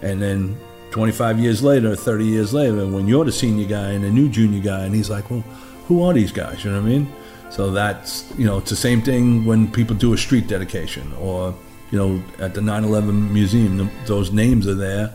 and 0.03 0.21
then 0.21 0.59
25 0.91 1.39
years 1.39 1.63
later, 1.63 1.95
30 1.95 2.25
years 2.25 2.53
later, 2.53 2.87
when 2.87 3.07
you're 3.07 3.25
the 3.25 3.33
senior 3.33 3.67
guy 3.67 3.91
and 3.91 4.05
the 4.05 4.11
new 4.11 4.29
junior 4.29 4.61
guy, 4.61 4.85
and 4.85 4.95
he's 4.95 5.11
like, 5.11 5.31
well, 5.31 5.45
who 5.87 6.03
are 6.03 6.13
these 6.13 6.33
guys? 6.33 6.65
You 6.65 6.71
know 6.71 6.81
what 6.81 6.87
I 6.87 6.91
mean? 6.91 7.13
So 7.51 7.71
that's, 7.71 8.33
you 8.39 8.47
know, 8.47 8.59
it's 8.59 8.71
the 8.71 8.77
same 8.77 9.03
thing 9.03 9.45
when 9.45 9.71
people 9.71 9.97
do 9.97 10.13
a 10.13 10.19
street 10.19 10.47
dedication 10.47 11.13
or, 11.15 11.55
you 11.91 11.99
know, 11.99 12.23
at 12.39 12.55
the 12.55 12.61
9 12.61 12.85
11 12.85 13.33
museum, 13.33 13.91
those 14.07 14.31
names 14.31 14.69
are 14.69 14.75
there 14.75 15.15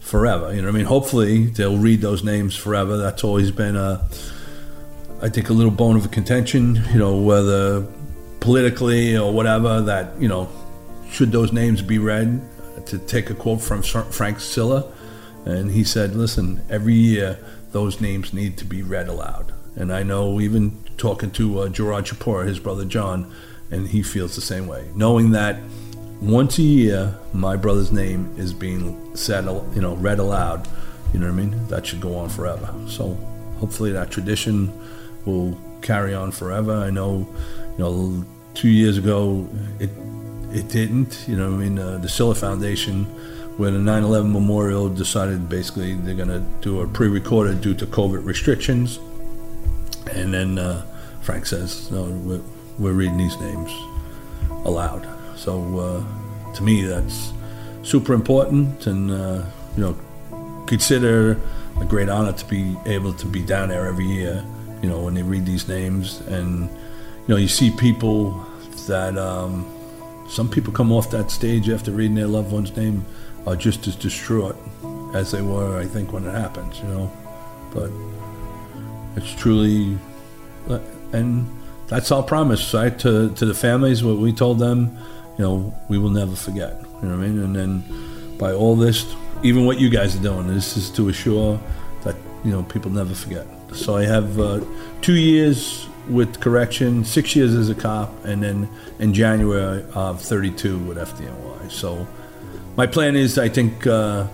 forever. 0.00 0.52
You 0.52 0.62
know 0.62 0.68
what 0.68 0.74
I 0.74 0.78
mean? 0.78 0.86
Hopefully 0.86 1.46
they'll 1.46 1.78
read 1.78 2.00
those 2.00 2.24
names 2.24 2.56
forever. 2.56 2.96
That's 2.96 3.22
always 3.24 3.50
been 3.50 3.76
a, 3.76 4.04
I 5.22 5.28
think, 5.28 5.48
a 5.48 5.52
little 5.52 5.72
bone 5.72 5.96
of 5.96 6.10
contention, 6.10 6.82
you 6.92 6.98
know, 6.98 7.16
whether 7.16 7.86
politically 8.40 9.16
or 9.16 9.32
whatever, 9.32 9.80
that, 9.82 10.20
you 10.20 10.28
know, 10.28 10.48
should 11.10 11.30
those 11.32 11.52
names 11.52 11.82
be 11.82 11.98
read? 11.98 12.40
To 12.86 12.98
take 12.98 13.30
a 13.30 13.34
quote 13.34 13.60
from 13.60 13.82
Frank 13.82 14.38
Siller, 14.40 14.84
and 15.44 15.70
he 15.70 15.84
said, 15.84 16.14
listen, 16.14 16.62
every 16.70 16.94
year 16.94 17.38
those 17.72 18.00
names 18.00 18.32
need 18.32 18.56
to 18.58 18.64
be 18.64 18.82
read 18.82 19.08
aloud. 19.08 19.52
And 19.74 19.92
I 19.92 20.02
know 20.02 20.40
even 20.40 20.82
talking 20.96 21.30
to 21.32 21.60
uh, 21.60 21.68
Gerard 21.68 22.06
Chipura, 22.06 22.46
his 22.46 22.58
brother 22.58 22.84
John, 22.84 23.32
and 23.70 23.88
he 23.88 24.02
feels 24.02 24.34
the 24.34 24.40
same 24.40 24.66
way. 24.66 24.88
Knowing 24.94 25.32
that 25.32 25.58
once 26.20 26.58
a 26.58 26.62
year 26.62 27.18
my 27.32 27.56
brother's 27.56 27.92
name 27.92 28.32
is 28.38 28.52
being 28.52 29.14
said, 29.16 29.44
you 29.44 29.82
know, 29.82 29.94
read 29.96 30.18
aloud, 30.18 30.68
you 31.12 31.18
know 31.18 31.26
what 31.26 31.32
I 31.32 31.44
mean? 31.44 31.68
That 31.68 31.84
should 31.84 32.00
go 32.00 32.16
on 32.16 32.28
forever. 32.28 32.72
So 32.86 33.14
hopefully 33.58 33.92
that 33.92 34.10
tradition 34.10 34.72
will 35.24 35.58
carry 35.82 36.14
on 36.14 36.30
forever. 36.30 36.72
I 36.72 36.90
know, 36.90 37.28
you 37.72 37.78
know, 37.78 38.24
two 38.54 38.68
years 38.68 38.96
ago 38.96 39.48
it 39.80 39.90
it 40.56 40.68
didn't. 40.68 41.24
You 41.28 41.36
know, 41.36 41.52
I 41.52 41.56
mean, 41.56 41.78
uh, 41.78 41.98
the 41.98 42.08
Siller 42.08 42.34
Foundation, 42.34 43.04
when 43.58 43.74
the 43.74 43.90
9/11 43.90 44.32
memorial 44.32 44.88
decided 44.88 45.48
basically 45.48 45.94
they're 45.94 46.14
going 46.14 46.28
to 46.28 46.42
do 46.62 46.80
a 46.80 46.86
pre-recorded 46.88 47.60
due 47.60 47.74
to 47.74 47.86
COVID 47.86 48.24
restrictions, 48.24 48.98
and 50.12 50.32
then 50.32 50.58
uh, 50.58 50.82
Frank 51.20 51.46
says, 51.46 51.90
"No, 51.90 52.04
we're, 52.04 52.40
we're, 52.78 52.92
reading 52.92 53.18
these 53.18 53.38
names 53.38 53.70
aloud." 54.64 55.06
So 55.36 55.78
uh, 55.78 56.52
to 56.54 56.62
me, 56.62 56.82
that's 56.82 57.32
super 57.82 58.14
important, 58.14 58.86
and 58.86 59.10
uh, 59.10 59.44
you 59.76 59.82
know, 59.82 59.96
consider 60.66 61.38
a 61.80 61.84
great 61.84 62.08
honor 62.08 62.32
to 62.32 62.44
be 62.46 62.74
able 62.86 63.12
to 63.12 63.26
be 63.26 63.42
down 63.42 63.68
there 63.68 63.86
every 63.86 64.06
year. 64.06 64.42
You 64.82 64.88
know, 64.88 65.00
when 65.00 65.14
they 65.14 65.22
read 65.22 65.44
these 65.44 65.68
names, 65.68 66.20
and 66.28 66.70
you 66.70 67.28
know, 67.28 67.36
you 67.36 67.48
see 67.48 67.70
people 67.70 68.32
that. 68.86 69.18
Um, 69.18 69.75
some 70.28 70.48
people 70.48 70.72
come 70.72 70.92
off 70.92 71.10
that 71.10 71.30
stage 71.30 71.68
after 71.68 71.90
reading 71.92 72.16
their 72.16 72.26
loved 72.26 72.52
one's 72.52 72.76
name 72.76 73.04
are 73.46 73.56
just 73.56 73.86
as 73.86 73.94
distraught 73.94 74.56
as 75.14 75.30
they 75.30 75.42
were, 75.42 75.78
I 75.78 75.84
think, 75.84 76.12
when 76.12 76.26
it 76.26 76.32
happens, 76.32 76.78
you 76.80 76.88
know. 76.88 77.12
But 77.72 77.90
it's 79.16 79.32
truly, 79.34 79.98
and 81.12 81.46
that's 81.88 82.10
our 82.10 82.22
promise, 82.22 82.74
right, 82.74 82.98
to, 83.00 83.30
to 83.30 83.46
the 83.46 83.54
families, 83.54 84.02
what 84.02 84.18
we 84.18 84.32
told 84.32 84.58
them, 84.58 84.96
you 85.38 85.44
know, 85.44 85.74
we 85.88 85.98
will 85.98 86.10
never 86.10 86.34
forget, 86.34 86.80
you 86.80 87.08
know 87.08 87.16
what 87.16 87.24
I 87.24 87.28
mean? 87.28 87.38
And 87.42 87.54
then 87.54 88.36
by 88.38 88.52
all 88.52 88.74
this, 88.74 89.14
even 89.42 89.64
what 89.64 89.78
you 89.78 89.88
guys 89.88 90.16
are 90.16 90.22
doing, 90.22 90.48
this 90.48 90.76
is 90.76 90.90
to 90.90 91.08
assure 91.08 91.60
that, 92.02 92.16
you 92.44 92.50
know, 92.50 92.62
people 92.64 92.90
never 92.90 93.14
forget. 93.14 93.46
So 93.72 93.96
I 93.96 94.04
have 94.04 94.40
uh, 94.40 94.64
two 95.02 95.14
years 95.14 95.86
with 96.08 96.40
correction, 96.40 97.04
six 97.04 97.34
years 97.34 97.54
as 97.54 97.68
a 97.68 97.74
cop, 97.74 98.24
and 98.24 98.42
then 98.42 98.68
in 98.98 99.12
January 99.12 99.84
of 99.94 100.20
32 100.20 100.78
with 100.78 100.98
FDNY. 100.98 101.70
So 101.70 102.06
my 102.76 102.86
plan 102.86 103.16
is, 103.16 103.38
I 103.38 103.48
think, 103.48 103.86
uh, 103.86 104.26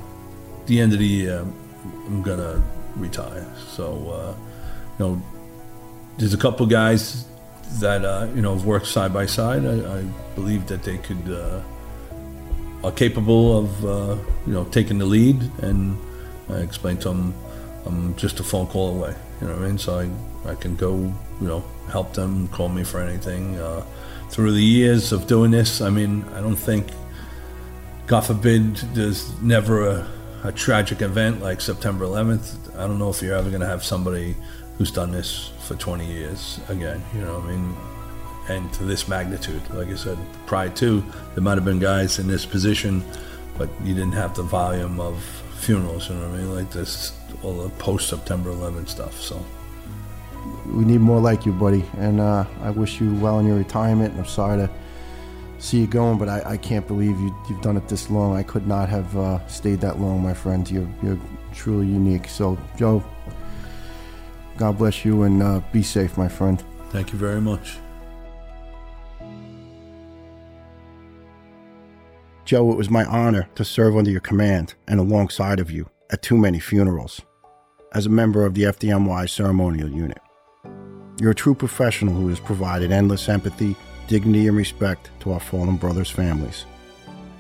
the 0.66 0.81
end 0.81 0.93
of 0.93 0.99
the 0.99 1.07
year, 1.07 1.45
I'm 2.07 2.23
gonna 2.23 2.62
retire. 2.97 3.47
So, 3.68 4.11
uh, 4.11 4.35
you 4.99 5.05
know, 5.05 5.23
there's 6.18 6.35
a 6.35 6.39
couple 6.39 6.66
guys 6.66 7.27
that 7.81 8.05
uh, 8.05 8.29
you 8.35 8.43
know 8.43 8.55
have 8.55 8.66
worked 8.66 8.87
side 8.87 9.12
by 9.12 9.27
side. 9.27 9.64
I, 9.64 10.01
I 10.01 10.03
believe 10.35 10.66
that 10.66 10.83
they 10.83 10.99
could 10.99 11.29
uh, 11.29 11.62
are 12.85 12.93
capable 12.93 13.59
of 13.59 13.85
uh, 13.85 14.16
you 14.47 14.53
know 14.53 14.64
taking 14.64 14.99
the 14.99 15.07
lead, 15.07 15.41
and 15.62 15.97
I 16.51 16.59
explained 16.59 17.01
to 17.03 17.09
them 17.09 17.35
I'm 17.87 18.14
just 18.16 18.41
a 18.41 18.45
phone 18.45 18.66
call 18.66 18.97
away. 18.97 19.14
You 19.41 19.49
know 19.49 19.55
what 19.55 19.62
I 19.62 19.66
mean? 19.66 19.79
So 19.79 19.99
I, 19.99 20.51
I 20.51 20.55
can 20.55 20.77
go, 20.77 21.12
you 21.43 21.49
know, 21.49 21.64
help 21.90 22.14
them, 22.14 22.49
call 22.49 22.68
me 22.68 22.84
for 22.84 23.01
anything. 23.01 23.59
Uh, 23.59 23.84
through 24.30 24.53
the 24.53 24.62
years 24.62 25.12
of 25.12 25.26
doing 25.26 25.51
this, 25.51 25.80
I 25.80 25.90
mean, 25.90 26.24
I 26.34 26.40
don't 26.40 26.57
think, 26.57 26.86
God 28.07 28.22
forbid, 28.22 28.76
there's 28.95 29.40
never 29.43 29.86
a, 29.88 30.11
a 30.45 30.53
tragic 30.53 31.03
event 31.03 31.43
like 31.43 31.61
September 31.61 32.05
11th. 32.05 32.74
I 32.76 32.86
don't 32.86 32.99
know 32.99 33.11
if 33.11 33.20
you're 33.20 33.34
ever 33.34 33.51
going 33.51 33.61
to 33.61 33.66
have 33.66 33.84
somebody 33.84 34.36
who's 34.78 34.90
done 34.90 35.11
this 35.11 35.51
for 35.66 35.74
20 35.74 36.07
years 36.07 36.61
again. 36.68 37.03
You 37.14 37.22
know, 37.22 37.40
I 37.40 37.51
mean, 37.51 37.76
and 38.49 38.72
to 38.74 38.84
this 38.84 39.09
magnitude. 39.09 39.62
Like 39.70 39.88
I 39.88 39.97
said, 39.97 40.18
prior 40.47 40.70
to, 40.70 41.05
there 41.34 41.43
might 41.43 41.57
have 41.57 41.64
been 41.64 41.78
guys 41.78 42.18
in 42.18 42.26
this 42.26 42.47
position, 42.47 43.05
but 43.59 43.68
you 43.84 43.95
didn't 43.95 44.12
have 44.12 44.34
the 44.34 44.43
volume 44.43 45.01
of 45.01 45.22
funerals. 45.59 46.09
You 46.09 46.16
know 46.16 46.28
what 46.28 46.34
I 46.34 46.43
mean? 46.43 46.55
Like 46.55 46.70
this 46.70 47.12
all 47.43 47.62
the 47.62 47.70
post 47.70 48.09
September 48.09 48.51
11 48.51 48.86
stuff. 48.86 49.20
So 49.20 49.45
we 50.66 50.84
need 50.84 51.01
more 51.01 51.20
like 51.20 51.45
you, 51.47 51.53
buddy. 51.53 51.84
And 51.99 52.20
uh, 52.20 52.45
I 52.62 52.70
wish 52.70 53.01
you 53.01 53.14
well 53.16 53.38
in 53.38 53.47
your 53.47 53.57
retirement. 53.57 54.14
I'm 54.18 54.26
sorry 54.26 54.59
to 54.59 54.70
see 55.59 55.80
you 55.80 55.86
going, 55.86 56.18
but 56.18 56.28
I, 56.28 56.43
I 56.45 56.57
can't 56.57 56.86
believe 56.86 57.18
you, 57.20 57.32
have 57.49 57.61
done 57.62 57.76
it 57.76 57.88
this 57.88 58.11
long. 58.11 58.36
I 58.36 58.43
could 58.43 58.66
not 58.66 58.88
have 58.88 59.16
uh, 59.16 59.47
stayed 59.47 59.80
that 59.80 60.01
long, 60.01 60.22
my 60.22 60.34
friend. 60.34 60.68
You're, 60.70 60.88
you're 61.03 61.18
truly 61.55 61.86
unique. 61.86 62.28
So, 62.28 62.59
Joe, 62.76 63.05
God 64.57 64.78
bless 64.78 65.05
you 65.05 65.22
and 65.22 65.43
uh, 65.43 65.61
be 65.72 65.82
safe, 65.82 66.16
my 66.16 66.28
friend. 66.28 66.62
Thank 66.90 67.12
you 67.12 67.18
very 67.18 67.40
much. 67.40 67.76
Joe, 72.45 72.70
it 72.72 72.76
was 72.76 72.90
my 72.90 73.05
honor 73.05 73.49
to 73.55 73.64
serve 73.64 73.97
under 73.97 74.11
your 74.11 74.20
command 74.20 74.74
and 74.88 74.99
alongside 74.99 75.61
of 75.61 75.70
you 75.70 75.88
at 76.11 76.22
too 76.22 76.36
many 76.36 76.59
funerals 76.59 77.20
as 77.93 78.07
a 78.07 78.11
member 78.11 78.45
of 78.45 78.55
the 78.55 78.62
FDNY 78.62 79.28
ceremonial 79.30 79.88
unit. 79.88 80.22
You're 81.21 81.33
a 81.33 81.35
true 81.35 81.55
professional 81.55 82.15
who 82.15 82.29
has 82.29 82.41
provided 82.41 82.91
endless 82.91 83.29
empathy, 83.29 83.77
dignity, 84.09 84.49
and 84.49 84.57
respect 84.57 85.11
to 85.21 85.33
our 85.33 85.41
fallen 85.41 85.77
brothers' 85.77 86.11
families. 86.11 86.65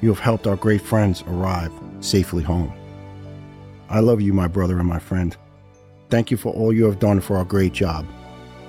You 0.00 0.08
have 0.10 0.18
helped 0.18 0.46
our 0.46 0.56
great 0.56 0.82
friends 0.82 1.22
arrive 1.26 1.72
safely 2.00 2.42
home. 2.42 2.72
I 3.88 4.00
love 4.00 4.20
you, 4.20 4.32
my 4.32 4.48
brother 4.48 4.78
and 4.78 4.88
my 4.88 4.98
friend. 4.98 5.36
Thank 6.10 6.30
you 6.30 6.36
for 6.36 6.52
all 6.52 6.72
you 6.72 6.84
have 6.84 6.98
done 6.98 7.20
for 7.20 7.36
our 7.36 7.44
great 7.44 7.72
job. 7.72 8.06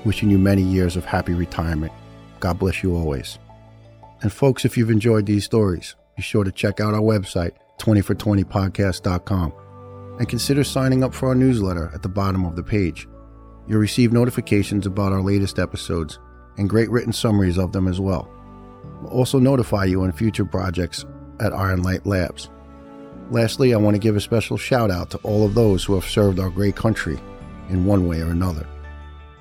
Wishing 0.06 0.30
you 0.30 0.38
many 0.38 0.62
years 0.62 0.96
of 0.96 1.06
happy 1.06 1.34
retirement. 1.34 1.92
God 2.40 2.60
bless 2.60 2.84
you 2.84 2.96
always. 2.96 3.40
And 4.22 4.32
folks, 4.32 4.66
if 4.66 4.78
you've 4.78 4.92
enjoyed 4.92 5.26
these 5.26 5.46
stories, 5.46 5.96
be 6.16 6.22
sure 6.22 6.44
to 6.44 6.52
check 6.52 6.80
out 6.80 6.94
our 6.94 7.02
website, 7.02 7.52
20for20podcast.com 7.80 9.54
and 10.20 10.30
consider 10.30 10.64
signing 10.64 11.04
up 11.04 11.14
for 11.14 11.30
our 11.30 11.36
newsletter 11.36 11.92
at 11.94 12.02
the 12.02 12.10
bottom 12.10 12.46
of 12.46 12.56
the 12.56 12.64
page. 12.64 13.08
You'll 13.68 13.80
receive 13.80 14.12
notifications 14.12 14.86
about 14.86 15.14
our 15.14 15.22
latest 15.22 15.60
episodes 15.60 16.20
and 16.58 16.70
great 16.70 16.90
written 16.90 17.14
summaries 17.14 17.58
of 17.58 17.72
them 17.72 17.88
as 17.88 18.00
well. 18.00 18.30
We'll 19.02 19.12
also 19.12 19.40
notify 19.40 19.86
you 19.86 20.04
on 20.04 20.12
future 20.12 20.46
projects 20.46 21.06
at 21.40 21.54
Iron 21.54 21.82
Light 21.82 22.06
Labs. 22.06 22.50
Lastly, 23.32 23.74
I 23.74 23.78
want 23.78 23.96
to 23.96 24.00
give 24.00 24.16
a 24.16 24.22
special 24.22 24.58
shout 24.58 24.92
out 24.92 25.10
to 25.12 25.18
all 25.20 25.46
of 25.46 25.56
those 25.56 25.84
who 25.84 25.96
have 25.96 26.06
served 26.06 26.40
our 26.40 26.50
great 26.50 26.76
country 26.76 27.20
in 27.70 27.86
one 27.86 28.08
way 28.08 28.22
or 28.22 28.30
another. 28.30 28.68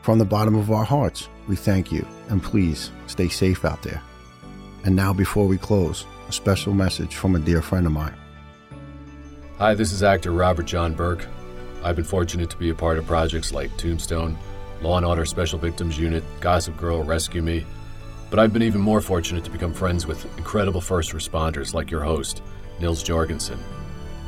From 0.03 0.18
the 0.18 0.25
bottom 0.25 0.55
of 0.55 0.70
our 0.70 0.85
hearts, 0.85 1.29
we 1.49 1.57
thank 1.57 1.93
you 1.93 2.07
and 2.29 2.43
please 2.43 2.91
stay 3.07 3.29
safe 3.29 3.64
out 3.64 3.83
there. 3.83 4.03
And 4.85 4.97
now, 4.97 5.12
before 5.12 5.47
we 5.47 5.59
close, 5.59 6.07
a 6.29 6.33
special 6.33 6.75
message 6.75 7.14
from 7.14 7.37
a 7.37 7.41
dear 7.41 7.62
friend 7.62 7.87
of 7.87 7.93
mine. 7.93 8.14
Hi, 9.59 9.75
this 9.75 9.93
is 9.93 10.03
actor 10.03 10.33
Robert 10.33 10.66
John 10.66 10.95
Burke. 10.95 11.27
I've 11.85 11.97
been 11.97 12.05
fortunate 12.05 12.49
to 12.51 12.57
be 12.57 12.70
a 12.70 12.74
part 12.74 12.99
of 12.99 13.07
projects 13.07 13.53
like 13.53 13.76
Tombstone, 13.76 14.39
Law 14.83 14.97
and 14.97 15.07
Order 15.07 15.24
Special 15.24 15.59
Victims 15.59 15.99
Unit, 15.99 16.22
Gossip 16.41 16.76
Girl, 16.76 17.03
Rescue 17.03 17.43
Me, 17.43 17.66
but 18.30 18.39
I've 18.39 18.53
been 18.53 18.62
even 18.62 18.80
more 18.80 19.01
fortunate 19.01 19.45
to 19.45 19.51
become 19.51 19.74
friends 19.74 20.07
with 20.07 20.24
incredible 20.39 20.80
first 20.80 21.12
responders 21.12 21.74
like 21.74 21.91
your 21.91 22.03
host, 22.03 22.43
Nils 22.80 23.03
Jorgensen. 23.03 23.59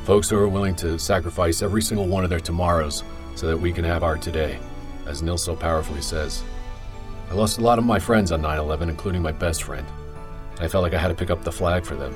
Folks 0.03 0.29
who 0.29 0.37
are 0.37 0.49
willing 0.49 0.75
to 0.75 0.99
sacrifice 0.99 1.61
every 1.61 1.81
single 1.81 2.07
one 2.07 2.23
of 2.23 2.29
their 2.29 2.39
tomorrows 2.39 3.03
so 3.35 3.47
that 3.47 3.57
we 3.57 3.71
can 3.71 3.85
have 3.85 4.03
our 4.03 4.17
today, 4.17 4.59
as 5.05 5.21
Nils 5.21 5.43
so 5.43 5.55
powerfully 5.55 6.01
says. 6.01 6.43
I 7.29 7.33
lost 7.33 7.57
a 7.57 7.61
lot 7.61 7.79
of 7.79 7.85
my 7.85 7.99
friends 7.99 8.31
on 8.31 8.41
9 8.41 8.59
11, 8.59 8.89
including 8.89 9.21
my 9.21 9.31
best 9.31 9.63
friend. 9.63 9.87
I 10.59 10.67
felt 10.67 10.83
like 10.83 10.93
I 10.93 10.99
had 10.99 11.07
to 11.07 11.15
pick 11.15 11.31
up 11.31 11.43
the 11.43 11.51
flag 11.51 11.85
for 11.85 11.95
them. 11.95 12.13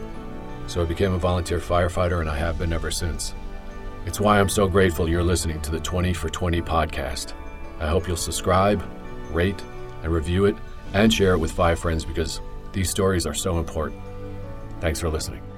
So 0.67 0.81
I 0.81 0.85
became 0.85 1.13
a 1.13 1.17
volunteer 1.17 1.59
firefighter, 1.59 2.19
and 2.19 2.29
I 2.29 2.37
have 2.37 2.59
been 2.59 2.73
ever 2.73 2.91
since. 2.91 3.33
It's 4.05 4.19
why 4.19 4.39
I'm 4.39 4.49
so 4.49 4.67
grateful 4.67 5.09
you're 5.09 5.23
listening 5.23 5.61
to 5.61 5.71
the 5.71 5.79
20 5.79 6.13
for 6.13 6.29
20 6.29 6.61
podcast. 6.61 7.33
I 7.79 7.87
hope 7.87 8.07
you'll 8.07 8.17
subscribe, 8.17 8.83
rate, 9.31 9.61
and 10.03 10.11
review 10.11 10.45
it, 10.45 10.55
and 10.93 11.13
share 11.13 11.33
it 11.33 11.39
with 11.39 11.51
five 11.51 11.79
friends 11.79 12.05
because 12.05 12.41
these 12.71 12.89
stories 12.89 13.25
are 13.25 13.33
so 13.33 13.59
important. 13.59 14.01
Thanks 14.79 14.99
for 14.99 15.09
listening. 15.09 15.48